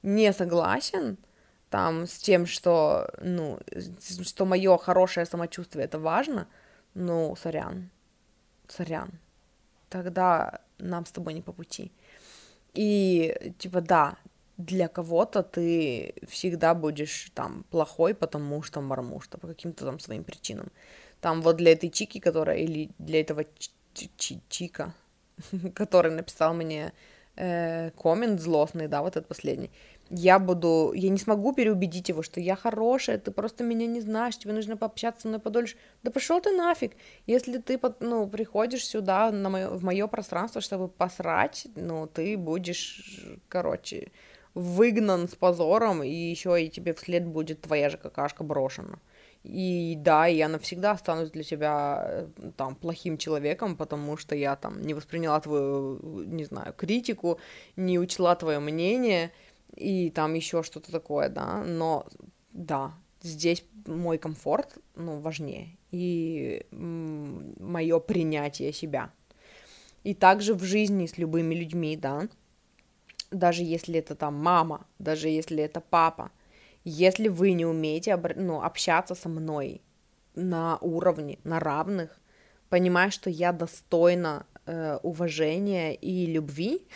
не 0.03 0.33
согласен 0.33 1.19
там 1.69 2.09
с 2.09 2.19
тем, 2.19 2.47
что, 2.47 3.09
ну, 3.23 3.61
что 4.23 4.45
мое 4.45 4.77
хорошее 4.77 5.25
самочувствие 5.25 5.85
это 5.85 6.01
важно, 6.01 6.49
ну, 6.95 7.37
сорян, 7.37 7.91
сорян, 8.67 9.13
тогда 9.89 10.63
нам 10.79 11.07
с 11.07 11.13
тобой 11.13 11.35
не 11.35 11.43
по 11.43 11.53
пути. 11.53 11.93
И, 12.75 13.53
типа, 13.59 13.81
да, 13.81 14.17
для 14.57 14.89
кого-то 14.89 15.43
ты 15.43 16.15
всегда 16.29 16.75
будешь 16.75 17.31
там 17.35 17.65
плохой, 17.71 18.15
потому 18.15 18.63
что 18.63 18.81
мармуш, 18.81 19.29
по 19.29 19.47
каким-то 19.47 19.85
там 19.85 19.99
своим 19.99 20.25
причинам. 20.25 20.71
Там 21.21 21.43
вот 21.43 21.57
для 21.57 21.73
этой 21.73 21.91
Чики, 21.91 22.21
которая, 22.21 22.57
или 22.59 22.91
для 22.99 23.21
этого 23.21 23.45
Чика, 24.49 24.95
который 25.75 26.13
написал 26.13 26.55
мне 26.55 26.93
э, 27.37 27.91
коммент 27.91 28.41
злостный, 28.41 28.89
да, 28.89 29.03
вот 29.03 29.17
этот 29.17 29.29
последний, 29.29 29.71
я 30.11 30.41
буду, 30.41 30.93
я 30.95 31.09
не 31.09 31.19
смогу 31.19 31.53
переубедить 31.53 32.09
его, 32.09 32.23
что 32.23 32.41
я 32.41 32.57
хорошая, 32.57 33.19
ты 33.19 33.31
просто 33.31 33.63
меня 33.63 33.87
не 33.87 34.01
знаешь, 34.01 34.37
тебе 34.37 34.53
нужно 34.53 34.77
пообщаться 34.77 35.23
со 35.23 35.29
мной 35.29 35.41
подольше. 35.41 35.77
Да 36.03 36.11
пошел 36.11 36.41
ты 36.41 36.51
нафиг. 36.51 36.93
Если 37.27 37.59
ты, 37.59 37.81
ну, 38.01 38.27
приходишь 38.27 38.85
сюда 38.85 39.31
на 39.31 39.49
моё, 39.49 39.71
в 39.71 39.85
мое 39.85 40.09
пространство, 40.09 40.61
чтобы 40.61 40.89
посрать, 40.89 41.69
ну, 41.77 42.09
ты 42.09 42.37
будешь, 42.37 43.25
короче, 43.49 44.11
выгнан 44.55 45.29
с 45.29 45.37
позором, 45.37 46.03
и 46.03 46.11
еще 46.11 46.61
и 46.61 46.69
тебе 46.69 46.93
вслед 46.93 47.25
будет 47.25 47.61
твоя 47.61 47.89
же 47.89 47.97
какашка 47.97 48.43
брошена. 48.43 48.99
И 49.43 49.95
да, 49.97 50.27
я 50.27 50.49
навсегда 50.49 50.91
останусь 50.91 51.31
для 51.31 51.45
тебя 51.45 52.05
э, 52.05 52.27
там 52.57 52.75
плохим 52.75 53.17
человеком, 53.17 53.75
потому 53.75 54.19
что 54.19 54.35
я 54.35 54.55
там 54.55 54.83
не 54.83 54.93
восприняла 54.93 55.41
твою, 55.41 55.99
не 56.25 56.45
знаю, 56.45 56.75
критику, 56.77 57.39
не 57.75 57.99
учла 57.99 58.35
твое 58.35 58.59
мнение 58.59 59.31
и 59.81 60.11
там 60.11 60.35
еще 60.35 60.63
что-то 60.63 60.93
такое, 60.93 61.29
да. 61.29 61.65
Но 61.65 62.07
да, 62.53 62.93
здесь 63.23 63.65
мой 63.87 64.19
комфорт, 64.19 64.79
ну, 64.95 65.21
важнее 65.21 65.77
и 65.91 66.67
мое 66.71 67.99
принятие 67.99 68.73
себя. 68.73 69.11
И 70.05 70.15
также 70.15 70.55
в 70.55 70.63
жизни 70.63 71.07
с 71.07 71.19
любыми 71.19 71.55
людьми, 71.55 71.97
да, 71.97 72.29
даже 73.31 73.63
если 73.63 73.99
это 73.99 74.15
там 74.15 74.35
мама, 74.35 74.87
даже 74.99 75.29
если 75.29 75.63
это 75.63 75.81
папа, 75.81 76.31
если 76.85 77.29
вы 77.29 77.53
не 77.53 77.67
умеете 77.67 78.17
ну, 78.37 78.63
общаться 78.63 79.15
со 79.15 79.29
мной 79.29 79.83
на 80.35 80.79
уровне, 80.79 81.39
на 81.45 81.61
равных, 81.61 82.19
понимая, 82.71 83.11
что 83.11 83.29
я 83.29 83.53
достойна 83.53 84.47
э, 84.67 84.99
уважения 85.03 85.95
и 85.95 86.27
любви, 86.27 86.87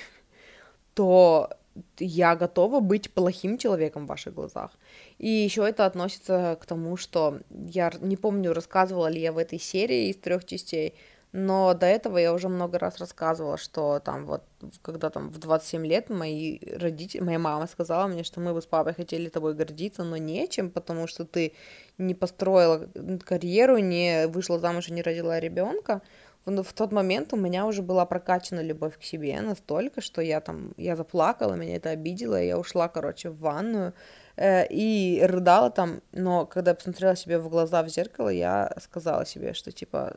то 0.95 1.51
я 1.99 2.37
готова 2.37 2.81
быть 2.81 3.12
плохим 3.12 3.59
человеком 3.59 4.05
в 4.05 4.09
ваших 4.09 4.35
глазах. 4.35 4.72
И 5.18 5.29
еще 5.29 5.66
это 5.68 5.87
относится 5.87 6.59
к 6.61 6.66
тому, 6.66 6.97
что 6.97 7.41
я 7.51 7.93
не 8.01 8.16
помню, 8.16 8.53
рассказывала 8.53 9.09
ли 9.09 9.20
я 9.20 9.33
в 9.33 9.39
этой 9.39 9.59
серии 9.59 10.11
из 10.11 10.16
трех 10.16 10.45
частей, 10.45 10.95
но 11.37 11.75
до 11.75 11.87
этого 11.87 12.18
я 12.18 12.33
уже 12.33 12.49
много 12.49 12.79
раз 12.79 12.99
рассказывала, 12.99 13.59
что 13.59 13.99
там 13.99 14.25
вот, 14.25 14.45
когда 14.83 15.11
там 15.11 15.31
в 15.31 15.39
27 15.39 15.85
лет 15.85 16.09
мои 16.09 16.61
родители, 16.77 17.22
моя 17.22 17.41
мама 17.41 17.66
сказала 17.66 18.07
мне, 18.07 18.22
что 18.22 18.39
мы 18.39 18.55
бы 18.55 18.62
с 18.62 18.66
папой 18.66 18.95
хотели 18.95 19.29
тобой 19.29 19.55
гордиться, 19.55 20.05
но 20.05 20.16
нечем, 20.16 20.70
потому 20.70 21.09
что 21.09 21.25
ты 21.25 21.55
не 21.99 22.14
построила 22.14 22.89
карьеру, 23.25 23.79
не 23.79 24.29
вышла 24.29 24.61
замуж 24.61 24.89
и 24.89 24.93
не 24.93 25.03
родила 25.03 25.41
ребенка. 25.41 26.03
В, 26.45 26.63
в 26.63 26.73
тот 26.73 26.93
момент 26.93 27.33
у 27.33 27.37
меня 27.37 27.67
уже 27.67 27.83
была 27.83 28.05
прокачана 28.07 28.61
любовь 28.61 28.99
к 28.99 29.03
себе 29.03 29.41
настолько, 29.41 30.01
что 30.01 30.21
я 30.23 30.41
там, 30.41 30.73
я 30.77 30.97
заплакала, 30.97 31.55
меня 31.55 31.77
это 31.77 31.91
обидело, 31.91 32.43
я 32.43 32.59
ушла, 32.59 32.89
короче, 32.89 33.31
в 33.31 33.39
ванную, 33.39 33.95
э, 34.37 34.67
и 34.69 35.21
рыдала 35.25 35.71
там, 35.71 36.01
но 36.13 36.47
когда 36.47 36.73
я 36.73 36.75
посмотрела 36.75 37.17
себе 37.17 37.39
в 37.39 37.49
глаза 37.49 37.83
в 37.83 37.89
зеркало, 37.89 38.29
я 38.29 38.75
сказала 38.81 39.25
себе, 39.25 39.55
что 39.55 39.73
типа 39.73 40.17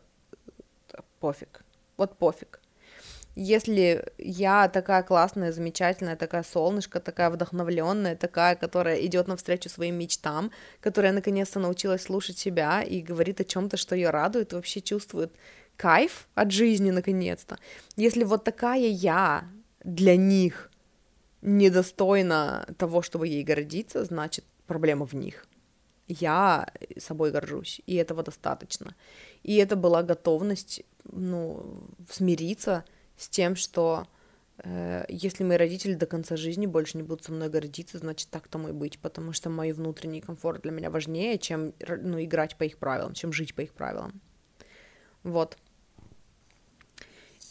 пофиг. 1.20 1.64
Вот 1.98 2.18
пофиг. 2.18 2.60
Если 3.40 4.04
я 4.18 4.68
такая 4.68 5.04
классная, 5.04 5.52
замечательная, 5.52 6.16
такая 6.16 6.42
солнышко, 6.42 7.00
такая 7.00 7.30
вдохновленная, 7.30 8.16
такая, 8.16 8.56
которая 8.56 9.00
идет 9.06 9.28
навстречу 9.28 9.70
своим 9.70 9.94
мечтам, 9.96 10.52
которая 10.82 11.12
наконец-то 11.12 11.60
научилась 11.60 12.02
слушать 12.02 12.40
себя 12.40 12.82
и 12.82 13.00
говорит 13.00 13.40
о 13.40 13.44
чем-то, 13.44 13.78
что 13.78 13.96
ее 13.96 14.10
радует, 14.10 14.54
вообще 14.54 14.82
чувствует 14.82 15.32
кайф 15.78 16.28
от 16.36 16.52
жизни 16.52 16.92
наконец-то. 16.92 17.58
Если 17.96 18.24
вот 18.24 18.44
такая 18.44 18.88
я 18.88 19.48
для 19.84 20.18
них 20.18 20.72
недостойна 21.42 22.68
того, 22.78 23.02
чтобы 23.02 23.28
ей 23.28 23.44
гордиться, 23.44 24.04
значит 24.04 24.44
проблема 24.66 25.06
в 25.06 25.14
них. 25.14 25.46
Я 26.08 26.68
собой 26.98 27.32
горжусь, 27.32 27.82
и 27.86 27.96
этого 27.96 28.24
достаточно. 28.24 28.96
И 29.44 29.56
это 29.56 29.76
была 29.76 30.04
готовность 30.04 30.84
ну, 31.04 31.84
смириться 32.10 32.86
с 33.18 33.30
тем, 33.30 33.56
что 33.56 34.08
э, 34.64 35.06
если 35.10 35.44
мои 35.44 35.58
родители 35.58 35.96
до 35.96 36.06
конца 36.06 36.38
жизни 36.38 36.66
больше 36.66 36.98
не 36.98 37.04
будут 37.04 37.26
со 37.26 37.34
мной 37.34 37.50
гордиться, 37.50 37.98
значит, 37.98 38.30
так 38.30 38.48
тому 38.48 38.70
и 38.70 38.72
быть, 38.72 39.00
потому 39.00 39.34
что 39.34 39.50
мой 39.50 39.74
внутренний 39.74 40.22
комфорт 40.22 40.62
для 40.62 40.72
меня 40.72 40.90
важнее, 40.90 41.38
чем 41.38 41.74
ну, 41.88 42.24
играть 42.24 42.56
по 42.56 42.64
их 42.64 42.78
правилам, 42.78 43.14
чем 43.14 43.34
жить 43.34 43.54
по 43.54 43.62
их 43.62 43.74
правилам. 43.74 44.22
Вот 45.24 45.58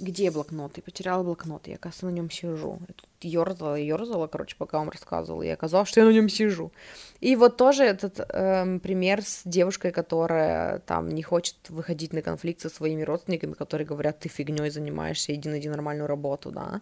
где 0.00 0.30
блокноты? 0.30 0.82
Потеряла 0.82 1.22
блокноты. 1.22 1.70
Я, 1.70 1.76
оказывается, 1.76 2.06
на 2.06 2.10
нем 2.10 2.30
сижу. 2.30 2.78
Я 2.88 2.94
тут 2.94 3.08
ерзала, 3.20 3.76
ерзала, 3.76 4.26
короче, 4.26 4.56
пока 4.56 4.78
вам 4.78 4.90
рассказывала. 4.90 5.42
И 5.42 5.48
оказалось, 5.48 5.88
что 5.88 6.00
я 6.00 6.06
на 6.06 6.12
нем 6.12 6.28
сижу. 6.28 6.72
И 7.20 7.36
вот 7.36 7.56
тоже 7.56 7.84
этот 7.84 8.20
эм, 8.28 8.80
пример 8.80 9.22
с 9.22 9.42
девушкой, 9.44 9.92
которая 9.92 10.80
там 10.80 11.08
не 11.08 11.22
хочет 11.22 11.56
выходить 11.68 12.12
на 12.12 12.22
конфликт 12.22 12.60
со 12.60 12.68
своими 12.68 13.02
родственниками, 13.02 13.54
которые 13.54 13.86
говорят, 13.86 14.20
ты 14.20 14.28
фигней 14.28 14.70
занимаешься, 14.70 15.34
иди 15.34 15.48
найди 15.48 15.68
нормальную 15.68 16.06
работу, 16.06 16.50
да. 16.50 16.80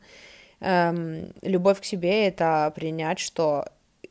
Эм, 0.60 1.32
любовь 1.42 1.80
к 1.80 1.84
себе— 1.84 2.26
это 2.28 2.72
принять, 2.74 3.18
что 3.18 3.66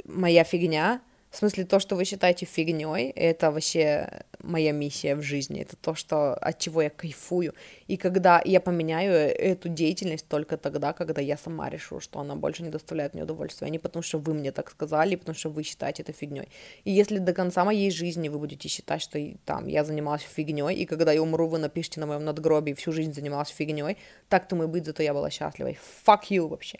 моя 0.06 0.43
фигня 0.43 1.01
В 1.34 1.38
смысле, 1.38 1.66
то, 1.66 1.80
что 1.80 1.96
вы 1.96 2.06
считаете 2.06 2.46
фигней, 2.46 3.10
это 3.10 3.50
вообще 3.50 4.22
моя 4.44 4.72
миссия 4.72 5.16
в 5.16 5.24
жизни. 5.24 5.62
Это 5.62 5.76
то, 5.76 5.96
что, 5.96 6.36
от 6.36 6.60
чего 6.60 6.84
я 6.84 6.92
кайфую. 6.92 7.56
И 7.88 7.98
когда 7.98 8.40
я 8.46 8.62
поменяю 8.62 9.12
эту 9.12 9.68
деятельность 9.68 10.28
только 10.28 10.58
тогда, 10.58 10.94
когда 10.94 11.22
я 11.22 11.36
сама 11.36 11.72
решу, 11.72 12.00
что 12.00 12.20
она 12.20 12.36
больше 12.36 12.62
не 12.62 12.70
доставляет 12.70 13.16
мне 13.16 13.24
удовольствия. 13.24 13.66
А 13.66 13.70
не 13.72 13.80
потому, 13.80 14.04
что 14.04 14.20
вы 14.20 14.36
мне 14.36 14.52
так 14.52 14.70
сказали, 14.70 15.16
потому 15.16 15.36
что 15.36 15.50
вы 15.50 15.64
считаете 15.64 16.04
это 16.04 16.14
фигней. 16.14 16.50
И 16.84 16.92
если 16.92 17.18
до 17.18 17.34
конца 17.34 17.66
моей 17.66 17.90
жизни 17.90 18.30
вы 18.30 18.38
будете 18.38 18.70
считать, 18.70 19.02
что 19.02 19.20
там 19.44 19.66
я 19.66 19.84
занималась 19.84 20.22
фигней, 20.22 20.76
и 20.76 20.86
когда 20.86 21.14
я 21.14 21.24
умру, 21.24 21.48
вы 21.48 21.58
напишите 21.58 22.00
на 22.00 22.06
моем 22.06 22.26
надгробии 22.26 22.74
всю 22.74 22.92
жизнь 22.92 23.12
занималась 23.12 23.50
фигней, 23.50 23.98
так 24.30 24.48
то 24.48 24.56
мы 24.56 24.68
быть, 24.68 24.86
зато 24.86 25.02
я 25.02 25.16
была 25.16 25.32
счастлива. 25.32 25.70
Fuck 26.06 26.30
you 26.30 26.48
вообще. 26.48 26.78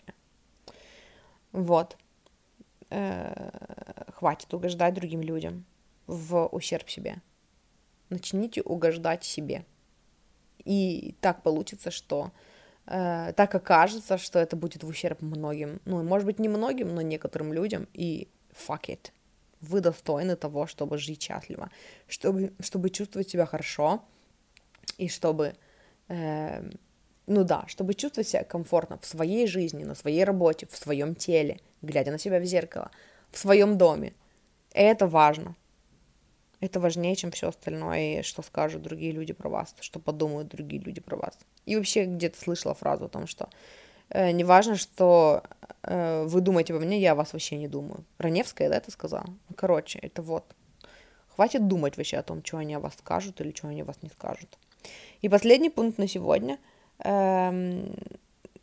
Вот. 1.50 1.96
Э, 2.96 3.50
хватит 4.12 4.54
угождать 4.54 4.94
другим 4.94 5.20
людям 5.20 5.64
в 6.06 6.46
ущерб 6.46 6.88
себе. 6.88 7.16
Начните 8.08 8.62
угождать 8.62 9.24
себе. 9.24 9.64
И 10.64 11.16
так 11.20 11.42
получится, 11.42 11.90
что 11.90 12.30
э, 12.86 13.32
так 13.36 13.52
окажется, 13.52 14.16
что 14.16 14.38
это 14.38 14.54
будет 14.54 14.84
в 14.84 14.88
ущерб 14.88 15.22
многим. 15.22 15.80
Ну, 15.86 16.04
может 16.04 16.24
быть, 16.24 16.38
не 16.38 16.48
многим, 16.48 16.94
но 16.94 17.02
некоторым 17.02 17.52
людям. 17.52 17.88
И 17.94 18.28
fuck 18.52 18.84
it. 18.86 19.10
Вы 19.60 19.80
достойны 19.80 20.36
того, 20.36 20.68
чтобы 20.68 20.96
жить 20.96 21.20
счастливо, 21.20 21.70
чтобы, 22.06 22.52
чтобы 22.60 22.90
чувствовать 22.90 23.28
себя 23.28 23.44
хорошо, 23.44 24.04
и 24.98 25.08
чтобы, 25.08 25.56
э, 26.06 26.62
ну 27.26 27.44
да, 27.44 27.64
чтобы 27.68 27.94
чувствовать 27.94 28.28
себя 28.28 28.44
комфортно 28.44 28.98
в 28.98 29.06
своей 29.06 29.46
жизни, 29.46 29.84
на 29.84 29.94
своей 29.94 30.24
работе, 30.24 30.66
в 30.70 30.76
своем 30.76 31.14
теле, 31.14 31.60
глядя 31.82 32.10
на 32.10 32.18
себя 32.18 32.38
в 32.38 32.44
зеркало, 32.44 32.90
в 33.30 33.38
своем 33.38 33.78
доме. 33.78 34.12
Это 34.72 35.06
важно. 35.06 35.56
Это 36.60 36.80
важнее, 36.80 37.14
чем 37.14 37.30
все 37.30 37.48
остальное, 37.48 38.20
и 38.20 38.22
что 38.22 38.42
скажут 38.42 38.82
другие 38.82 39.12
люди 39.12 39.32
про 39.32 39.48
вас, 39.48 39.74
что 39.80 40.00
подумают 40.00 40.48
другие 40.48 40.80
люди 40.80 41.00
про 41.00 41.16
вас. 41.16 41.38
И 41.66 41.76
вообще 41.76 42.04
где-то 42.04 42.40
слышала 42.40 42.74
фразу 42.74 43.04
о 43.04 43.08
том, 43.08 43.26
что 43.26 43.48
э, 44.08 44.30
не 44.30 44.44
важно, 44.44 44.76
что 44.76 45.42
э, 45.82 46.24
вы 46.26 46.40
думаете 46.40 46.74
обо 46.74 46.84
мне, 46.84 47.00
я 47.00 47.12
о 47.12 47.16
вас 47.16 47.32
вообще 47.32 47.56
не 47.56 47.68
думаю. 47.68 48.04
Раневская, 48.18 48.68
да, 48.68 48.76
это 48.76 48.90
сказала? 48.90 49.26
Короче, 49.56 49.98
это 49.98 50.22
вот. 50.22 50.44
Хватит 51.28 51.66
думать 51.66 51.96
вообще 51.96 52.18
о 52.18 52.22
том, 52.22 52.42
что 52.44 52.58
они 52.58 52.74
о 52.74 52.80
вас 52.80 52.94
скажут 52.94 53.40
или 53.40 53.52
что 53.54 53.68
они 53.68 53.82
о 53.82 53.84
вас 53.84 53.96
не 54.02 54.08
скажут. 54.08 54.56
И 55.20 55.28
последний 55.28 55.70
пункт 55.70 55.98
на 55.98 56.08
сегодня. 56.08 56.58
Эм, 57.00 57.94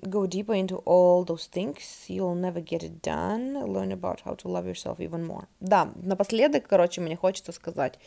go 0.02 0.26
deeper 0.26 0.54
into 0.54 0.78
all 0.86 1.24
those 1.24 1.48
things, 1.48 2.06
you'll 2.08 2.36
never 2.36 2.60
get 2.62 2.84
it 2.84 3.02
done. 3.02 3.54
Learn 3.66 3.92
about 3.92 4.22
how 4.22 4.34
to 4.36 4.48
love 4.48 4.66
yourself 4.66 5.00
even 5.00 5.26
more. 5.26 5.46
Да, 5.60 5.92
напоследок, 5.96 6.68
короче, 6.68 7.02
мне 7.02 7.16
хочется 7.16 7.52
сказать, 7.52 8.00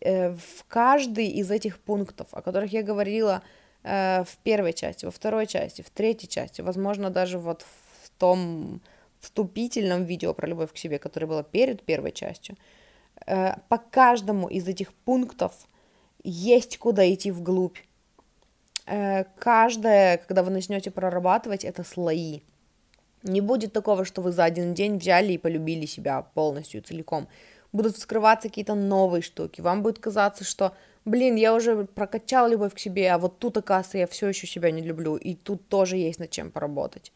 э, 0.00 0.30
в 0.30 0.64
каждый 0.68 1.28
из 1.28 1.50
этих 1.50 1.78
пунктов, 1.78 2.28
о 2.32 2.42
которых 2.42 2.72
я 2.72 2.82
говорила 2.82 3.42
э, 3.82 4.24
в 4.24 4.36
первой 4.38 4.72
части, 4.72 5.04
во 5.04 5.10
второй 5.10 5.46
части, 5.46 5.82
в 5.82 5.90
третьей 5.90 6.28
части, 6.28 6.62
возможно, 6.62 7.10
даже 7.10 7.38
вот 7.38 7.62
в 7.62 8.10
том 8.18 8.80
вступительном 9.20 10.04
видео 10.04 10.34
про 10.34 10.48
любовь 10.48 10.72
к 10.72 10.76
себе, 10.76 10.98
которое 10.98 11.26
было 11.26 11.42
перед 11.42 11.82
первой 11.82 12.12
частью, 12.12 12.56
э, 13.26 13.54
по 13.68 13.78
каждому 13.78 14.48
из 14.48 14.66
этих 14.66 14.92
пунктов 14.92 15.52
есть 16.24 16.78
куда 16.78 17.12
идти 17.12 17.30
вглубь 17.30 17.78
каждое, 18.84 20.18
когда 20.18 20.42
вы 20.42 20.50
начнете 20.50 20.90
прорабатывать, 20.90 21.64
это 21.64 21.84
слои. 21.84 22.40
Не 23.22 23.40
будет 23.40 23.72
такого, 23.72 24.04
что 24.04 24.20
вы 24.20 24.32
за 24.32 24.44
один 24.44 24.74
день 24.74 24.98
взяли 24.98 25.32
и 25.32 25.38
полюбили 25.38 25.86
себя 25.86 26.22
полностью, 26.34 26.82
целиком. 26.82 27.28
Будут 27.72 27.96
вскрываться 27.96 28.48
какие-то 28.48 28.74
новые 28.74 29.22
штуки. 29.22 29.60
Вам 29.60 29.82
будет 29.82 29.98
казаться, 29.98 30.44
что, 30.44 30.72
блин, 31.04 31.36
я 31.36 31.54
уже 31.54 31.84
прокачал 31.84 32.48
любовь 32.48 32.74
к 32.74 32.78
себе, 32.78 33.10
а 33.12 33.18
вот 33.18 33.38
тут, 33.38 33.56
оказывается, 33.56 33.98
я 33.98 34.06
все 34.06 34.28
еще 34.28 34.46
себя 34.46 34.70
не 34.70 34.82
люблю, 34.82 35.16
и 35.16 35.34
тут 35.34 35.68
тоже 35.68 35.96
есть 35.96 36.18
над 36.18 36.30
чем 36.30 36.50
поработать. 36.50 37.12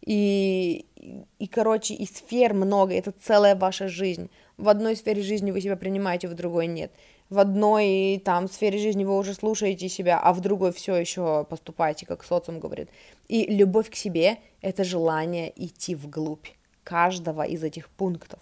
И, 0.00 0.86
и, 0.96 1.24
и, 1.38 1.46
короче, 1.46 1.92
и 1.94 2.06
сфер 2.06 2.54
много, 2.54 2.94
это 2.94 3.12
целая 3.12 3.54
ваша 3.54 3.86
жизнь. 3.86 4.30
В 4.56 4.68
одной 4.70 4.96
сфере 4.96 5.22
жизни 5.22 5.50
вы 5.50 5.60
себя 5.60 5.76
принимаете, 5.76 6.26
в 6.26 6.34
другой 6.34 6.66
нет 6.66 6.90
в 7.30 7.38
одной 7.38 8.20
там 8.24 8.48
сфере 8.48 8.78
жизни 8.78 9.04
вы 9.04 9.16
уже 9.16 9.34
слушаете 9.34 9.88
себя, 9.88 10.18
а 10.18 10.32
в 10.32 10.40
другой 10.40 10.72
все 10.72 10.96
еще 10.96 11.44
поступаете, 11.44 12.04
как 12.04 12.24
социум 12.24 12.58
говорит. 12.58 12.90
И 13.28 13.46
любовь 13.46 13.88
к 13.88 13.94
себе— 13.94 14.38
это 14.60 14.82
желание 14.82 15.52
идти 15.54 15.94
вглубь 15.94 16.48
каждого 16.82 17.42
из 17.42 17.62
этих 17.62 17.88
пунктов. 17.88 18.40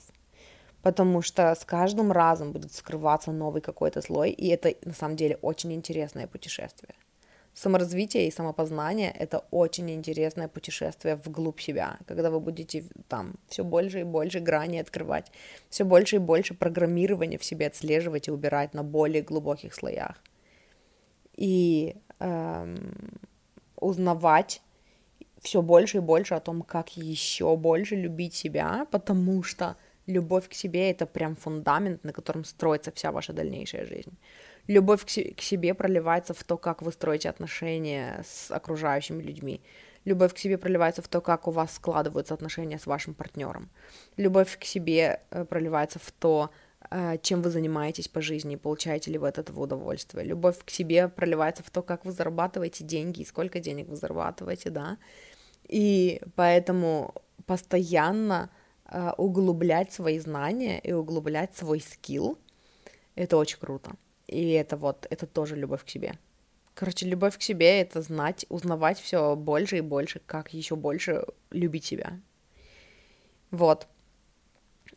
Потому 0.83 1.21
что 1.21 1.55
с 1.55 1.65
каждым 1.65 2.13
разом 2.13 2.53
будет 2.53 2.73
скрываться 2.73 3.31
новый 3.31 3.61
какой-то 3.61 4.01
слой, 4.01 4.31
и 4.31 4.49
это 4.49 4.75
на 4.85 4.95
самом 4.95 5.17
деле 5.17 5.39
очень 5.43 5.73
интересное 5.75 6.27
путешествие. 6.27 6.95
Саморазвитие 7.59 8.29
и 8.29 8.31
самопознание— 8.31 9.11
это 9.19 9.45
очень 9.51 9.91
интересное 9.91 10.47
путешествие 10.47 11.17
вглубь 11.17 11.61
себя, 11.61 11.99
когда 12.07 12.31
вы 12.31 12.39
будете 12.39 12.85
там 13.09 13.35
все 13.49 13.65
больше 13.65 14.01
и 14.01 14.05
больше 14.05 14.39
граней 14.39 14.81
открывать, 14.81 15.33
все 15.69 15.85
больше 15.85 16.17
и 16.17 16.21
больше 16.21 16.55
программирования 16.55 17.37
в 17.37 17.43
себе 17.43 17.67
отслеживать 17.67 18.29
и 18.29 18.31
убирать 18.31 18.75
на 18.75 18.85
более 18.85 19.23
глубоких 19.23 19.75
слоях. 19.75 20.23
И 21.37 21.97
эм, 22.21 23.19
узнавать 23.75 24.63
все 25.43 25.61
больше 25.61 25.97
и 25.97 26.01
больше 26.01 26.35
о 26.35 26.41
том, 26.41 26.63
как 26.63 26.97
еще 26.97 27.57
больше 27.57 27.97
любить 27.97 28.35
себя, 28.35 28.87
потому 28.93 29.43
что 29.43 29.77
любовь 30.07 30.49
к 30.49 30.55
себе— 30.55 30.91
это 30.93 31.07
прям 31.07 31.35
фундамент, 31.35 32.05
на 32.05 32.13
котором 32.13 32.45
строится 32.45 32.93
вся 32.93 33.11
ваша 33.11 33.33
дальнейшая 33.33 33.85
жизнь 33.85 34.17
любовь 34.69 35.05
к, 35.05 35.37
к 35.37 35.41
себе 35.41 35.75
проливается 35.75 36.35
в 36.35 36.45
то, 36.45 36.57
как 36.57 36.83
вы 36.83 36.93
строите 36.93 37.29
отношения 37.29 38.23
с 38.25 38.51
окружающими 38.53 39.23
людьми. 39.23 39.61
Любовь 40.05 40.33
к 40.33 40.39
себе 40.39 40.57
проливается 40.57 41.03
в 41.03 41.09
то, 41.09 41.21
как 41.21 41.49
у 41.49 41.51
вас 41.51 41.75
складываются 41.75 42.35
отношения 42.35 42.79
с 42.79 42.87
вашим 42.87 43.15
партнером. 43.15 43.69
Любовь 44.17 44.59
к 44.59 44.65
себе 44.65 45.21
э, 45.31 45.45
проливается 45.45 45.99
в 45.99 46.13
то, 46.13 46.51
э, 46.91 47.19
чем 47.21 47.43
вы 47.43 47.51
занимаетесь 47.51 48.09
по 48.09 48.21
жизни, 48.21 48.57
получаете 48.57 49.11
ли 49.11 49.19
вы 49.19 49.29
от 49.29 49.39
этого 49.39 49.61
удовольствие. 49.61 50.25
Любовь 50.25 50.59
к 50.65 50.71
себе 50.71 51.09
проливается 51.09 51.63
в 51.63 51.71
то, 51.71 51.83
как 51.83 52.05
вы 52.05 52.13
зарабатываете 52.13 52.85
деньги 52.85 53.23
и 53.23 53.27
сколько 53.27 53.61
денег 53.61 53.89
вы 53.89 53.97
зарабатываете, 53.97 54.71
да. 54.71 54.99
И 55.69 56.23
поэтому 56.37 57.15
постоянно 57.47 58.51
э, 58.87 59.11
углублять 59.17 59.93
свои 59.93 60.19
знания 60.19 60.79
и 60.79 60.93
углублять 60.93 61.57
свой 61.57 61.81
скилл, 61.81 62.39
это 63.15 63.37
очень 63.37 63.59
круто. 63.59 63.97
И 64.29 64.51
это 64.51 64.77
вот, 64.77 65.07
это 65.11 65.27
тоже 65.27 65.57
любовь 65.57 65.85
к 65.85 65.89
себе. 65.89 66.19
Короче, 66.75 67.07
любовь 67.07 67.37
к 67.37 67.43
себе— 67.43 67.81
это 67.81 68.03
знать, 68.03 68.47
узнавать 68.49 69.01
все 69.01 69.35
больше 69.35 69.79
и 69.79 69.81
больше, 69.81 70.21
как 70.27 70.55
еще 70.55 70.77
больше 70.77 71.25
любить 71.51 71.85
себя. 71.85 72.21
Вот. 73.51 73.89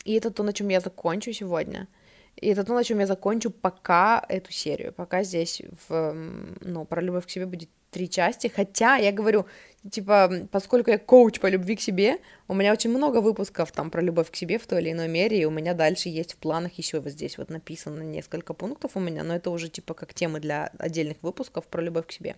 И 0.05 0.13
это 0.13 0.29
то, 0.29 0.43
на 0.43 0.53
чем 0.53 0.69
я 0.69 0.79
закончу 0.79 1.33
сегодня. 1.33 1.87
И 2.35 2.47
это 2.47 2.63
то, 2.63 2.75
на 2.75 2.83
чем 2.83 2.99
я 2.99 3.07
закончу 3.07 3.49
пока 3.49 4.23
эту 4.29 4.51
серию. 4.51 4.93
Пока 4.93 5.23
здесь, 5.23 5.61
в, 5.87 6.13
ну, 6.61 6.85
про 6.85 7.01
любовь 7.01 7.25
к 7.25 7.29
себе 7.29 7.45
будет 7.45 7.69
три 7.91 8.09
части. 8.09 8.47
Хотя, 8.47 8.95
я 8.95 9.11
говорю, 9.11 9.45
типа, 9.89 10.47
поскольку 10.51 10.89
я 10.89 10.97
коуч 10.97 11.39
по 11.39 11.47
любви 11.47 11.75
к 11.75 11.81
себе, 11.81 12.17
у 12.47 12.53
меня 12.53 12.71
очень 12.71 12.89
много 12.89 13.21
выпусков 13.21 13.71
там 13.71 13.91
про 13.91 14.01
любовь 14.01 14.31
к 14.31 14.35
себе 14.35 14.57
в 14.57 14.65
той 14.65 14.81
или 14.81 14.91
иной 14.91 15.07
мере, 15.07 15.39
и 15.39 15.45
у 15.45 15.51
меня 15.51 15.73
дальше 15.73 16.09
есть 16.09 16.33
в 16.33 16.37
планах 16.37 16.73
еще 16.77 16.99
вот 16.99 17.11
здесь 17.11 17.37
вот 17.37 17.49
написано 17.49 18.01
несколько 18.01 18.53
пунктов 18.53 18.91
у 18.95 18.99
меня, 18.99 19.23
но 19.23 19.35
это 19.35 19.49
уже 19.49 19.69
типа 19.69 19.93
как 19.93 20.13
темы 20.13 20.39
для 20.39 20.71
отдельных 20.77 21.17
выпусков 21.21 21.67
про 21.67 21.81
любовь 21.81 22.07
к 22.07 22.11
себе. 22.11 22.35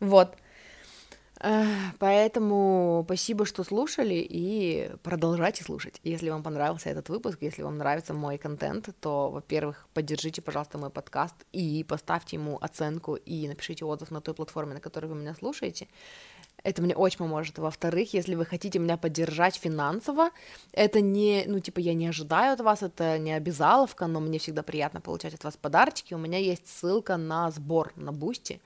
Вот. 0.00 0.36
Поэтому 1.98 3.02
спасибо, 3.06 3.46
что 3.46 3.62
слушали, 3.62 4.26
и 4.28 4.90
продолжайте 5.02 5.62
слушать. 5.62 6.00
Если 6.02 6.30
вам 6.30 6.42
понравился 6.42 6.90
этот 6.90 7.08
выпуск, 7.08 7.38
если 7.40 7.62
вам 7.62 7.78
нравится 7.78 8.12
мой 8.12 8.38
контент, 8.38 8.88
то, 9.00 9.30
во-первых, 9.30 9.86
поддержите, 9.94 10.42
пожалуйста, 10.42 10.78
мой 10.78 10.90
подкаст 10.90 11.36
и 11.52 11.84
поставьте 11.84 12.36
ему 12.36 12.58
оценку 12.60 13.14
и 13.14 13.46
напишите 13.46 13.84
отзыв 13.84 14.10
на 14.10 14.20
той 14.20 14.34
платформе, 14.34 14.74
на 14.74 14.80
которой 14.80 15.06
вы 15.06 15.14
меня 15.14 15.34
слушаете. 15.34 15.86
Это 16.64 16.82
мне 16.82 16.96
очень 16.96 17.18
поможет. 17.18 17.58
Во-вторых, 17.58 18.14
если 18.14 18.34
вы 18.34 18.44
хотите 18.44 18.80
меня 18.80 18.96
поддержать 18.96 19.54
финансово, 19.54 20.30
это 20.72 21.00
не, 21.00 21.44
ну, 21.46 21.60
типа, 21.60 21.78
я 21.78 21.94
не 21.94 22.08
ожидаю 22.08 22.54
от 22.54 22.60
вас, 22.60 22.82
это 22.82 23.16
не 23.16 23.32
обязаловка, 23.32 24.08
но 24.08 24.18
мне 24.18 24.40
всегда 24.40 24.64
приятно 24.64 25.00
получать 25.00 25.34
от 25.34 25.44
вас 25.44 25.56
подарочки. 25.56 26.14
У 26.14 26.18
меня 26.18 26.38
есть 26.38 26.66
ссылка 26.66 27.16
на 27.16 27.48
сбор 27.52 27.92
на 27.94 28.12
Boosty. 28.12 28.60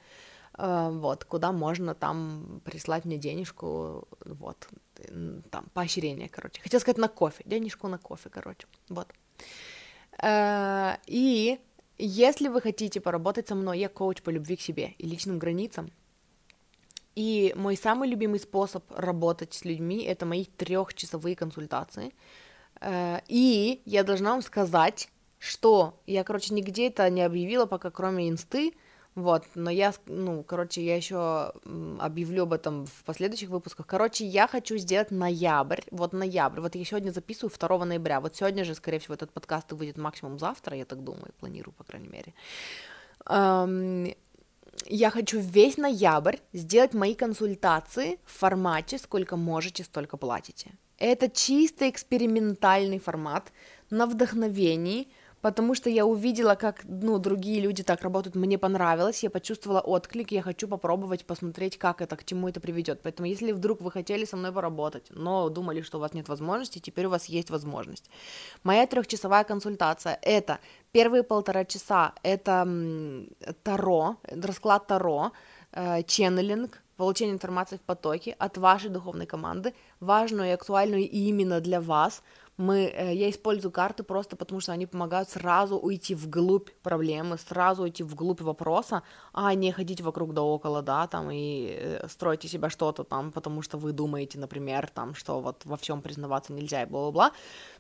Э, 0.59 0.91
вот, 0.91 1.25
куда 1.25 1.53
можно 1.53 1.95
там 1.95 2.61
прислать 2.65 3.05
мне 3.05 3.19
денежку, 3.19 4.09
вот, 4.25 4.69
там, 5.51 5.67
поощрение, 5.75 6.29
короче. 6.29 6.63
Хотел 6.63 6.81
сказать 6.81 6.99
на 6.99 7.09
кофе, 7.09 7.43
денежку 7.47 7.89
на 7.89 7.99
кофе, 7.99 8.31
короче, 8.31 8.67
вот. 8.89 9.09
Э, 10.23 10.97
и 11.07 11.59
если 11.99 12.49
вы 12.49 12.61
хотите 12.61 13.01
поработать 13.01 13.49
со 13.49 13.55
мной, 13.55 13.79
я 13.79 13.89
коуч 13.89 14.23
по 14.23 14.31
любви 14.31 14.57
к 14.57 14.61
себе 14.61 14.95
и 14.99 15.07
личным 15.07 15.39
границам, 15.39 15.91
и 17.15 17.53
мой 17.57 17.77
самый 17.77 18.09
любимый 18.09 18.41
способ 18.41 18.85
работать 18.91 19.53
с 19.53 19.65
людьми— 19.65 20.03
это 20.05 20.25
мои 20.25 20.45
трехчасовые 20.45 21.37
консультации, 21.37 22.13
Э, 22.83 23.21
и 23.29 23.81
я 23.85 24.03
должна 24.03 24.33
вам 24.33 24.43
сказать, 24.43 25.09
что 25.39 26.01
я, 26.07 26.25
короче, 26.25 26.55
нигде 26.55 26.89
это 26.89 27.09
не 27.11 27.23
объявила 27.23 27.67
пока, 27.67 27.91
кроме 27.91 28.29
инсты, 28.29 28.73
вот, 29.15 29.45
но 29.55 29.71
я, 29.71 29.93
ну, 30.07 30.43
короче, 30.43 30.83
я 30.83 30.97
еще 30.97 31.53
объявлю 31.99 32.45
об 32.45 32.55
этом 32.55 32.87
в 32.87 33.05
последующих 33.05 33.51
выпусках. 33.51 33.87
Короче, 33.87 34.25
я 34.25 34.47
хочу 34.47 34.79
сделать 34.79 35.11
ноябрь, 35.11 35.83
вот 35.91 36.15
ноябрь, 36.15 36.61
вот 36.61 36.75
я 36.75 36.85
сегодня 36.85 37.11
записываю 37.11 37.53
2 37.55 37.85
ноября, 37.85 38.21
вот 38.21 38.37
сегодня 38.37 38.65
же, 38.65 38.75
скорее 38.75 38.99
всего, 39.01 39.15
этот 39.15 39.31
подкаст 39.31 39.71
выйдет 39.73 39.99
максимум 39.99 40.39
завтра, 40.39 40.77
я 40.77 40.87
так 40.87 41.05
думаю, 41.05 41.33
планирую, 41.41 41.75
по 41.75 41.85
крайней 41.85 42.09
мере. 42.09 42.33
Um, 43.27 44.17
я 44.87 45.11
хочу 45.11 45.39
весь 45.41 45.77
ноябрь 45.77 46.37
сделать 46.55 46.95
мои 46.95 47.15
консультации 47.15 48.19
в 48.25 48.33
формате 48.33 48.97
«Сколько 48.97 49.37
можете, 49.37 49.85
столько 49.85 50.17
платите». 50.17 50.71
Это 50.99 51.29
чисто 51.29 51.91
экспериментальный 51.91 52.99
формат 52.99 53.53
на 53.91 54.07
вдохновении– 54.07 55.09
потому 55.43 55.75
что 55.75 55.91
я 55.91 56.07
увидела, 56.07 56.55
как, 56.55 56.85
ну, 56.85 57.19
другие 57.19 57.61
люди 57.61 57.83
так 57.83 58.03
работают, 58.03 58.37
мне 58.37 58.59
понравилось, 58.59 59.25
я 59.25 59.31
почувствовала 59.31 59.81
отклик, 59.81 60.33
я 60.33 60.41
хочу 60.41 60.69
попробовать 60.69 61.27
посмотреть, 61.27 61.77
как 61.79 62.01
это, 62.01 62.17
к 62.17 62.25
чему 62.25 62.49
это 62.49 62.61
приведет. 62.61 63.01
Поэтому, 63.03 63.29
если 63.29 63.53
вдруг 63.53 63.81
вы 63.81 63.91
хотели 63.91 64.25
со 64.25 64.37
мной 64.37 64.53
поработать, 64.53 65.07
но 65.11 65.49
думали, 65.49 65.83
что 65.83 65.99
у 65.99 66.01
вас 66.01 66.15
нет 66.15 66.29
возможности, 66.29 66.79
теперь 66.79 67.07
у 67.07 67.11
вас 67.11 67.27
есть 67.27 67.51
возможность. 67.51 68.09
Моя 68.63 68.87
трехчасовая 68.87 69.45
консультация— 69.45 70.19
это 70.23 70.59
первые 70.93 71.25
полтора 71.25 71.65
часа, 71.65 72.13
это 72.23 72.69
Таро, 73.65 74.17
расклад 74.23 74.87
Таро, 74.87 75.33
э, 75.73 76.05
ченнелинг, 76.05 76.81
получение 76.97 77.35
информации 77.35 77.79
в 77.79 77.81
потоке 77.81 78.37
от 78.39 78.59
вашей 78.59 78.91
духовной 78.91 79.27
команды, 79.27 79.75
важную 79.99 80.51
и 80.51 80.53
актуальную 80.53 81.03
именно 81.11 81.61
для 81.61 81.81
вас— 81.81 82.23
мы, 82.63 82.85
э, 82.85 83.15
я 83.15 83.29
использую 83.29 83.73
карты 83.73 84.03
просто 84.05 84.37
потому, 84.37 84.61
что 84.61 84.73
они 84.73 84.87
помогают 84.87 85.29
сразу 85.29 85.77
уйти 85.77 86.15
вглубь 86.15 86.71
проблемы, 86.83 87.37
сразу 87.39 87.83
уйти 87.83 88.05
вглубь 88.05 88.41
вопроса, 88.41 89.03
а 89.33 89.55
не 89.55 89.73
ходить 89.73 90.01
вокруг 90.01 90.33
да 90.33 90.43
около, 90.43 90.83
да, 90.83 91.07
там, 91.07 91.31
и 91.31 91.77
э, 91.77 92.09
строить 92.09 92.45
из 92.45 92.53
себя 92.53 92.71
что-то 92.71 93.05
там, 93.05 93.33
потому 93.33 93.63
что 93.63 93.79
вы 93.79 93.93
думаете, 93.93 94.39
например, 94.39 94.89
там, 94.95 95.15
что 95.15 95.41
вот 95.41 95.65
во 95.65 95.77
всем 95.77 96.03
признаваться 96.03 96.53
нельзя 96.53 96.83
и 96.83 96.87
бла-бла-бла. 96.87 97.33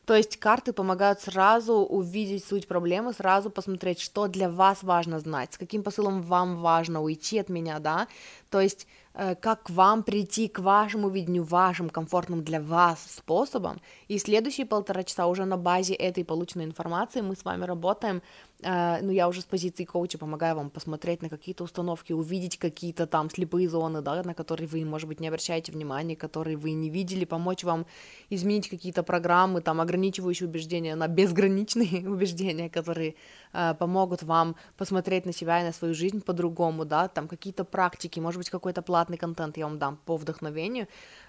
То 0.04 0.14
есть 0.14 0.36
карты 0.36 0.72
помогают 0.72 1.20
сразу 1.20 1.74
увидеть 1.74 2.44
суть 2.44 2.66
проблемы, 2.66 3.12
сразу 3.12 3.50
посмотреть, 3.50 4.00
что 4.00 4.26
для 4.26 4.48
вас 4.48 4.82
важно 4.82 5.20
знать, 5.20 5.52
с 5.52 5.58
каким 5.58 5.82
посылом 5.84 6.22
вам 6.22 6.56
важно 6.56 7.02
уйти 7.02 7.38
от 7.38 7.48
меня, 7.48 7.78
да, 7.78 8.08
то 8.50 8.60
есть 8.60 8.88
как 9.14 9.68
вам 9.70 10.02
прийти 10.02 10.48
к 10.48 10.58
вашему 10.58 11.08
видению, 11.08 11.44
вашим 11.44 11.90
комфортным 11.90 12.42
для 12.42 12.60
вас 12.60 12.98
способом. 13.16 13.80
И 14.08 14.18
следующие 14.18 14.66
полтора 14.66 15.02
часа 15.02 15.26
уже 15.26 15.44
на 15.44 15.56
базе 15.56 15.94
этой 15.94 16.24
полученной 16.24 16.64
информации 16.64 17.20
мы 17.20 17.36
с 17.36 17.44
вами 17.44 17.64
работаем 17.64 18.22
Э, 18.62 19.00
ну, 19.02 19.10
я 19.10 19.28
уже 19.28 19.40
с 19.40 19.44
позиции 19.44 19.84
коуча 19.84 20.18
помогаю 20.18 20.56
вам 20.56 20.70
посмотреть 20.70 21.22
на 21.22 21.28
какие-то 21.28 21.64
установки, 21.64 22.12
увидеть 22.12 22.58
какие-то 22.58 23.06
там 23.06 23.28
слепые 23.30 23.68
зоны, 23.68 24.02
да, 24.02 24.22
на 24.22 24.34
которые 24.34 24.68
вы, 24.68 24.84
может 24.84 25.08
быть, 25.08 25.20
не 25.20 25.28
обращаете 25.28 25.72
внимания, 25.72 26.16
которые 26.16 26.56
вы 26.56 26.72
не 26.72 26.90
видели, 26.90 27.24
помочь 27.24 27.64
вам 27.64 27.86
изменить 28.30 28.68
какие-то 28.68 29.02
программы, 29.02 29.60
там, 29.60 29.80
ограничивающие 29.80 30.48
убеждения 30.48 30.94
на 30.94 31.08
безграничные 31.08 32.08
убеждения, 32.08 32.70
которые 32.70 33.16
э, 33.52 33.74
помогут 33.74 34.22
вам 34.22 34.56
посмотреть 34.76 35.26
на 35.26 35.32
себя 35.32 35.60
и 35.60 35.64
на 35.64 35.72
свою 35.72 35.94
жизнь 35.94 36.20
по-другому, 36.20 36.84
да, 36.84 37.08
там, 37.08 37.28
какие-то 37.28 37.64
практики, 37.64 38.20
может 38.20 38.38
быть, 38.38 38.50
какой-то 38.50 38.82
платный 38.82 39.16
контент 39.16 39.56
я 39.56 39.66
вам 39.66 39.78
дам 39.78 39.98
по 40.04 40.16
вдохновению, 40.16 40.86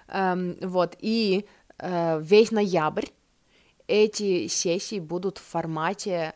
эм, 0.08 0.56
вот, 0.60 0.96
и 1.00 1.46
э, 1.78 2.20
весь 2.20 2.52
ноябрь 2.52 3.06
эти 3.86 4.46
сессии 4.46 5.00
будут 5.00 5.38
в 5.38 5.42
формате 5.42 6.34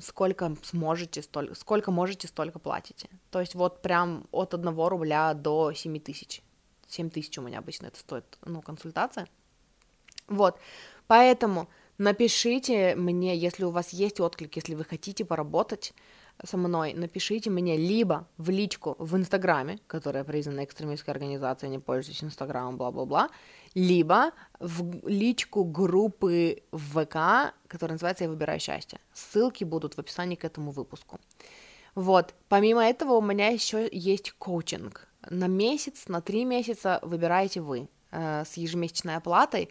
сколько 0.00 0.56
сможете, 0.62 1.22
столько, 1.22 1.54
сколько 1.54 1.90
можете, 1.90 2.28
столько 2.28 2.58
платите. 2.58 3.08
То 3.30 3.40
есть 3.40 3.54
вот 3.54 3.82
прям 3.82 4.26
от 4.30 4.54
1 4.54 4.76
рубля 4.76 5.34
до 5.34 5.72
7 5.72 6.00
тысяч. 6.00 6.42
7 6.88 7.10
тысяч 7.10 7.38
у 7.38 7.42
меня 7.42 7.58
обычно 7.58 7.86
это 7.86 7.98
стоит, 7.98 8.24
ну, 8.44 8.62
консультация. 8.62 9.26
Вот, 10.28 10.58
поэтому 11.06 11.68
напишите 11.98 12.94
мне, 12.96 13.36
если 13.36 13.64
у 13.64 13.70
вас 13.70 13.90
есть 13.90 14.20
отклик, 14.20 14.56
если 14.56 14.74
вы 14.74 14.84
хотите 14.84 15.24
поработать, 15.24 15.92
со 16.42 16.56
мной, 16.56 16.94
напишите 16.94 17.50
мне 17.50 17.76
либо 17.76 18.26
в 18.38 18.50
личку 18.50 18.96
в 18.98 19.16
Инстаграме, 19.16 19.78
которая 19.86 20.24
признана 20.24 20.64
экстремистской 20.64 21.12
организацией, 21.12 21.70
не 21.70 21.78
пользуюсь 21.78 22.24
Инстаграмом, 22.24 22.76
бла-бла-бла, 22.76 23.30
либо 23.74 24.32
в 24.60 25.08
личку 25.08 25.64
группы 25.64 26.62
в 26.70 27.04
ВК, 27.04 27.54
которая 27.68 27.94
называется 27.94 28.24
«Я 28.24 28.30
выбираю 28.30 28.60
счастье». 28.60 29.00
Ссылки 29.12 29.64
будут 29.64 29.94
в 29.94 29.98
описании 29.98 30.36
к 30.36 30.44
этому 30.44 30.70
выпуску. 30.70 31.20
Вот, 31.94 32.34
помимо 32.48 32.84
этого 32.84 33.14
у 33.14 33.22
меня 33.22 33.48
еще 33.48 33.88
есть 33.90 34.32
коучинг. 34.32 35.06
На 35.30 35.46
месяц, 35.46 36.08
на 36.08 36.20
три 36.20 36.44
месяца 36.44 36.98
выбираете 37.02 37.60
вы 37.60 37.88
э, 38.10 38.44
с 38.44 38.54
ежемесячной 38.54 39.16
оплатой. 39.16 39.70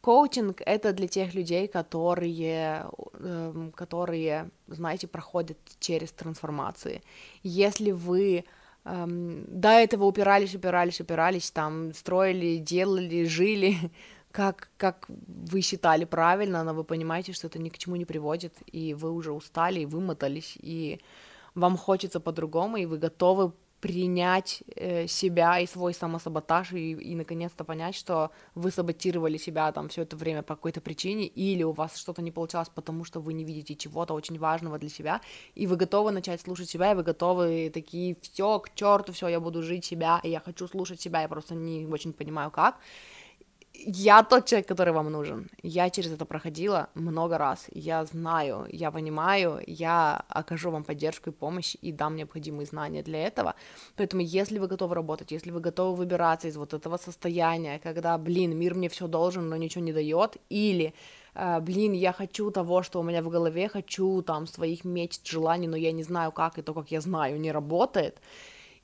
Коучинг— 0.00 0.60
это 0.66 0.92
для 0.92 1.08
тех 1.08 1.34
людей, 1.34 1.68
которые, 1.68 2.86
э, 3.14 3.70
которые, 3.74 4.50
знаете, 4.66 5.06
проходят 5.06 5.58
через 5.78 6.12
трансформации. 6.12 7.02
Если 7.42 7.90
вы 7.90 8.44
до 8.84 9.68
этого 9.68 10.04
упирались, 10.04 10.54
упирались, 10.54 11.00
упирались, 11.00 11.50
там, 11.50 11.92
строили, 11.94 12.56
делали, 12.56 13.24
жили, 13.24 13.76
как, 14.32 14.70
как 14.76 15.06
вы 15.08 15.60
считали 15.60 16.04
правильно, 16.04 16.64
но 16.64 16.74
вы 16.74 16.84
понимаете, 16.84 17.32
что 17.32 17.46
это 17.46 17.58
ни 17.58 17.68
к 17.68 17.78
чему 17.78 17.96
не 17.96 18.04
приводит, 18.04 18.54
и 18.66 18.94
вы 18.94 19.12
уже 19.12 19.32
устали, 19.32 19.80
и 19.80 19.86
вымотались, 19.86 20.58
и 20.60 21.00
вам 21.54 21.76
хочется 21.76 22.18
по-другому, 22.18 22.76
и 22.76 22.86
вы 22.86 22.98
готовы 22.98 23.52
принять 23.82 24.62
э, 24.76 25.08
себя 25.08 25.58
и 25.58 25.66
свой 25.66 25.92
самосаботаж 25.92 26.72
и, 26.72 26.92
и 26.92 27.16
наконец-то 27.16 27.64
понять, 27.64 27.96
что 27.96 28.30
вы 28.54 28.70
саботировали 28.70 29.38
себя 29.38 29.72
там 29.72 29.88
все 29.88 30.02
это 30.02 30.16
время 30.16 30.42
по 30.42 30.54
какой-то 30.54 30.80
причине, 30.80 31.26
или 31.26 31.64
у 31.64 31.72
вас 31.72 31.96
что-то 31.96 32.22
не 32.22 32.30
получалось, 32.30 32.68
потому 32.72 33.04
что 33.04 33.20
вы 33.20 33.32
не 33.32 33.44
видите 33.44 33.74
чего-то 33.74 34.14
очень 34.14 34.38
важного 34.38 34.78
для 34.78 34.88
себя, 34.88 35.20
и 35.56 35.66
вы 35.66 35.74
готовы 35.74 36.12
начать 36.12 36.40
слушать 36.40 36.70
себя, 36.70 36.92
и 36.92 36.94
вы 36.94 37.02
готовы 37.02 37.70
такие, 37.74 38.16
все, 38.22 38.60
к 38.60 38.72
черту, 38.76 39.12
все, 39.12 39.26
я 39.26 39.40
буду 39.40 39.64
жить 39.64 39.84
себя, 39.84 40.20
и 40.22 40.30
я 40.30 40.38
хочу 40.38 40.68
слушать 40.68 41.00
себя, 41.00 41.22
я 41.22 41.28
просто 41.28 41.56
не 41.56 41.84
очень 41.86 42.12
понимаю 42.12 42.52
как, 42.52 42.78
я 43.74 44.22
тот 44.22 44.46
человек, 44.46 44.68
который 44.68 44.92
вам 44.92 45.10
нужен. 45.10 45.48
Я 45.62 45.90
через 45.90 46.12
это 46.12 46.24
проходила 46.24 46.88
много 46.94 47.38
раз. 47.38 47.66
Я 47.72 48.04
знаю, 48.04 48.66
я 48.70 48.90
понимаю, 48.90 49.60
я 49.66 50.24
окажу 50.28 50.70
вам 50.70 50.84
поддержку 50.84 51.30
и 51.30 51.32
помощь 51.32 51.76
и 51.82 51.92
дам 51.92 52.16
необходимые 52.16 52.66
знания 52.66 53.02
для 53.02 53.26
этого. 53.26 53.54
Поэтому, 53.96 54.22
если 54.22 54.58
вы 54.58 54.68
готовы 54.68 54.94
работать, 54.94 55.32
если 55.32 55.50
вы 55.50 55.60
готовы 55.60 55.96
выбираться 55.96 56.48
из 56.48 56.56
вот 56.56 56.74
этого 56.74 56.96
состояния, 56.96 57.78
когда, 57.78 58.18
блин, 58.18 58.56
мир 58.56 58.74
мне 58.74 58.88
все 58.88 59.06
должен, 59.06 59.48
но 59.48 59.56
ничего 59.56 59.84
не 59.84 59.92
дает, 59.92 60.36
или 60.50 60.94
э, 61.34 61.60
блин, 61.60 61.92
я 61.92 62.12
хочу 62.12 62.50
того, 62.50 62.82
что 62.82 63.00
у 63.00 63.02
меня 63.02 63.22
в 63.22 63.28
голове, 63.28 63.68
хочу 63.68 64.22
там 64.22 64.46
своих 64.46 64.84
мечт, 64.84 65.26
желаний, 65.26 65.68
но 65.68 65.76
я 65.76 65.92
не 65.92 66.02
знаю 66.02 66.32
как, 66.32 66.58
и 66.58 66.62
то, 66.62 66.74
как 66.74 66.90
я 66.92 67.00
знаю, 67.00 67.40
не 67.40 67.52
работает, 67.52 68.20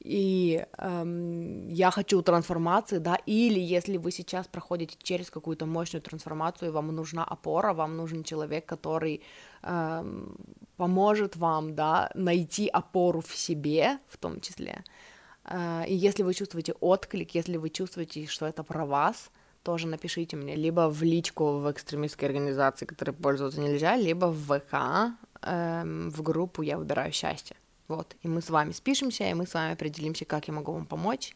и 0.01 0.65
эм, 0.79 1.69
я 1.69 1.91
хочу 1.91 2.23
трансформации, 2.23 2.99
да, 2.99 3.17
или 3.27 3.59
если 3.59 3.97
вы 3.97 4.13
сейчас 4.13 4.47
проходите 4.47 4.97
через 5.03 5.31
какую-то 5.31 5.67
мощную 5.67 6.03
трансформацию, 6.03 6.73
вам 6.73 6.95
нужна 6.95 7.25
опора, 7.25 7.73
вам 7.73 7.97
нужен 7.97 8.23
человек, 8.23 8.65
который 8.67 9.23
эм, 9.63 10.37
поможет 10.77 11.37
вам, 11.37 11.75
да, 11.75 12.11
найти 12.15 12.69
опору 12.69 13.21
в 13.21 13.37
себе, 13.37 13.99
в 14.09 14.17
том 14.19 14.41
числе. 14.41 14.85
Э, 15.45 15.85
и 15.87 15.95
если 15.95 16.23
вы 16.23 16.35
чувствуете 16.35 16.75
отклик, 16.81 17.35
если 17.35 17.57
вы 17.57 17.69
чувствуете, 17.71 18.27
что 18.27 18.47
это 18.47 18.63
про 18.63 18.87
вас, 18.87 19.31
тоже 19.65 19.89
напишите 19.89 20.37
мне 20.37 20.55
либо 20.55 20.89
в 20.89 21.03
личку 21.03 21.59
в 21.59 21.71
экстремистской 21.71 22.29
организации, 22.29 22.87
которой 22.87 23.11
пользоваться 23.13 23.61
нельзя, 23.61 23.97
либо 23.97 24.27
в 24.27 24.59
ВК, 24.59 25.19
эм, 25.43 26.11
в 26.11 26.23
группу 26.23 26.63
«Я 26.63 26.79
выбираю 26.79 27.13
счастье». 27.13 27.57
Вот, 27.89 28.17
и 28.23 28.29
мы 28.29 28.43
с 28.43 28.51
вами 28.51 28.73
спишемся, 28.73 29.25
и 29.25 29.35
мы 29.35 29.47
с 29.47 29.55
вами 29.55 29.73
определимся, 29.73 30.27
как 30.27 30.47
я 30.47 30.55
могу 30.55 30.73
вам 30.73 30.85
помочь. 30.85 31.35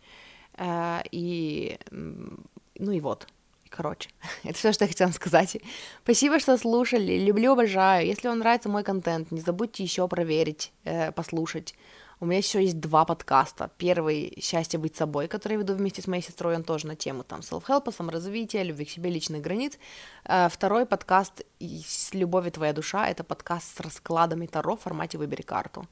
Э, 0.58 1.00
и, 1.10 1.78
ну 1.90 2.92
и 2.92 3.00
вот, 3.00 3.26
короче, 3.70 4.10
это 4.44 4.54
все, 4.54 4.72
что 4.72 4.84
я 4.84 4.88
хотела 4.88 5.10
сказать. 5.12 5.56
Спасибо, 6.04 6.38
что 6.38 6.58
слушали, 6.58 7.18
люблю, 7.18 7.52
обожаю. 7.52 8.06
Если 8.06 8.28
вам 8.28 8.40
нравится 8.40 8.68
мой 8.68 8.84
контент, 8.84 9.30
не 9.30 9.40
забудьте 9.40 9.82
еще 9.82 10.06
проверить, 10.08 10.72
э, 10.84 11.10
послушать. 11.12 11.74
У 12.20 12.26
меня 12.26 12.38
еще 12.38 12.62
есть 12.62 12.78
два 12.78 13.04
подкаста. 13.04 13.70
Первый 13.78 14.38
«Счастье 14.40 14.78
быть 14.78 14.94
собой», 14.94 15.26
который 15.26 15.54
я 15.54 15.58
веду 15.58 15.74
вместе 15.74 16.02
с 16.02 16.06
моей 16.06 16.22
сестрой, 16.22 16.54
он 16.54 16.62
тоже 16.62 16.86
на 16.86 16.94
тему 16.94 17.24
там 17.24 17.40
селф-хелпа, 17.40 17.92
саморазвития, 17.92 18.62
любви 18.62 18.84
к 18.84 18.90
себе, 18.90 19.10
личных 19.10 19.40
границ. 19.40 19.78
Э, 20.24 20.48
второй 20.50 20.84
подкаст 20.84 21.42
«С 21.58 22.12
любовью 22.12 22.52
твоя 22.52 22.74
душа»— 22.74 23.08
это 23.08 23.24
подкаст 23.24 23.76
с 23.76 23.80
раскладами 23.80 24.46
Таро 24.46 24.76
в 24.76 24.82
формате 24.82 25.16
«Выбери 25.16 25.42
карту». 25.42 25.86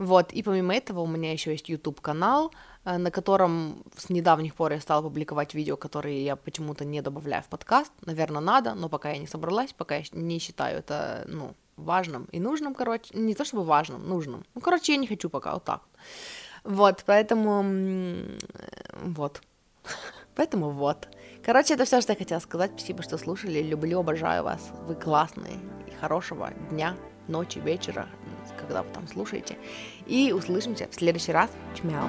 Вот, 0.00 0.32
и 0.32 0.42
помимо 0.42 0.74
этого 0.74 1.00
у 1.00 1.06
меня 1.06 1.30
еще 1.30 1.50
есть 1.50 1.68
YouTube 1.68 2.00
канал, 2.00 2.52
э, 2.86 2.96
на 2.96 3.10
котором 3.10 3.84
с 3.98 4.08
недавних 4.08 4.54
пор 4.54 4.72
я 4.72 4.80
стала 4.80 5.02
публиковать 5.02 5.52
видео, 5.52 5.76
которые 5.76 6.24
я 6.24 6.36
почему-то 6.36 6.86
не 6.86 7.02
добавляю 7.02 7.42
в 7.42 7.48
подкаст. 7.48 7.92
Наверное, 8.06 8.40
надо, 8.40 8.74
но 8.74 8.88
пока 8.88 9.10
я 9.10 9.18
не 9.18 9.26
собралась, 9.26 9.74
пока 9.74 9.96
я 9.96 10.04
не 10.12 10.38
считаю 10.38 10.78
это, 10.78 11.24
ну, 11.28 11.54
важным 11.76 12.24
и 12.32 12.40
нужным, 12.40 12.74
короче, 12.74 13.14
не 13.14 13.34
то 13.34 13.44
чтобы 13.44 13.64
важным, 13.64 14.08
нужным. 14.08 14.46
Ну, 14.54 14.62
короче, 14.62 14.92
я 14.92 14.98
не 14.98 15.06
хочу 15.06 15.28
пока 15.28 15.52
вот 15.52 15.64
так. 15.64 15.82
Вот, 16.64 17.04
поэтому 17.04 17.62
вот. 19.04 19.42
Поэтому 20.34 20.70
вот. 20.70 21.08
Короче, 21.44 21.74
это 21.74 21.84
все, 21.84 22.00
что 22.00 22.12
я 22.12 22.18
хотела 22.18 22.40
сказать. 22.40 22.70
Спасибо, 22.74 23.02
что 23.02 23.18
слушали. 23.18 23.62
Люблю, 23.62 24.00
обожаю 24.00 24.44
вас. 24.44 24.70
Вы 24.86 24.94
классные. 24.94 25.58
И 25.86 25.90
хорошего 26.00 26.50
дня, 26.70 26.96
ночи, 27.28 27.58
вечера, 27.58 28.08
когда 28.60 28.82
вы 28.82 28.92
там 28.92 29.06
слушаете. 29.08 29.56
И 30.06 30.32
услышимся 30.32 30.88
в 30.90 30.94
следующий 30.94 31.32
раз. 31.32 31.50
Чмяу. 31.76 32.08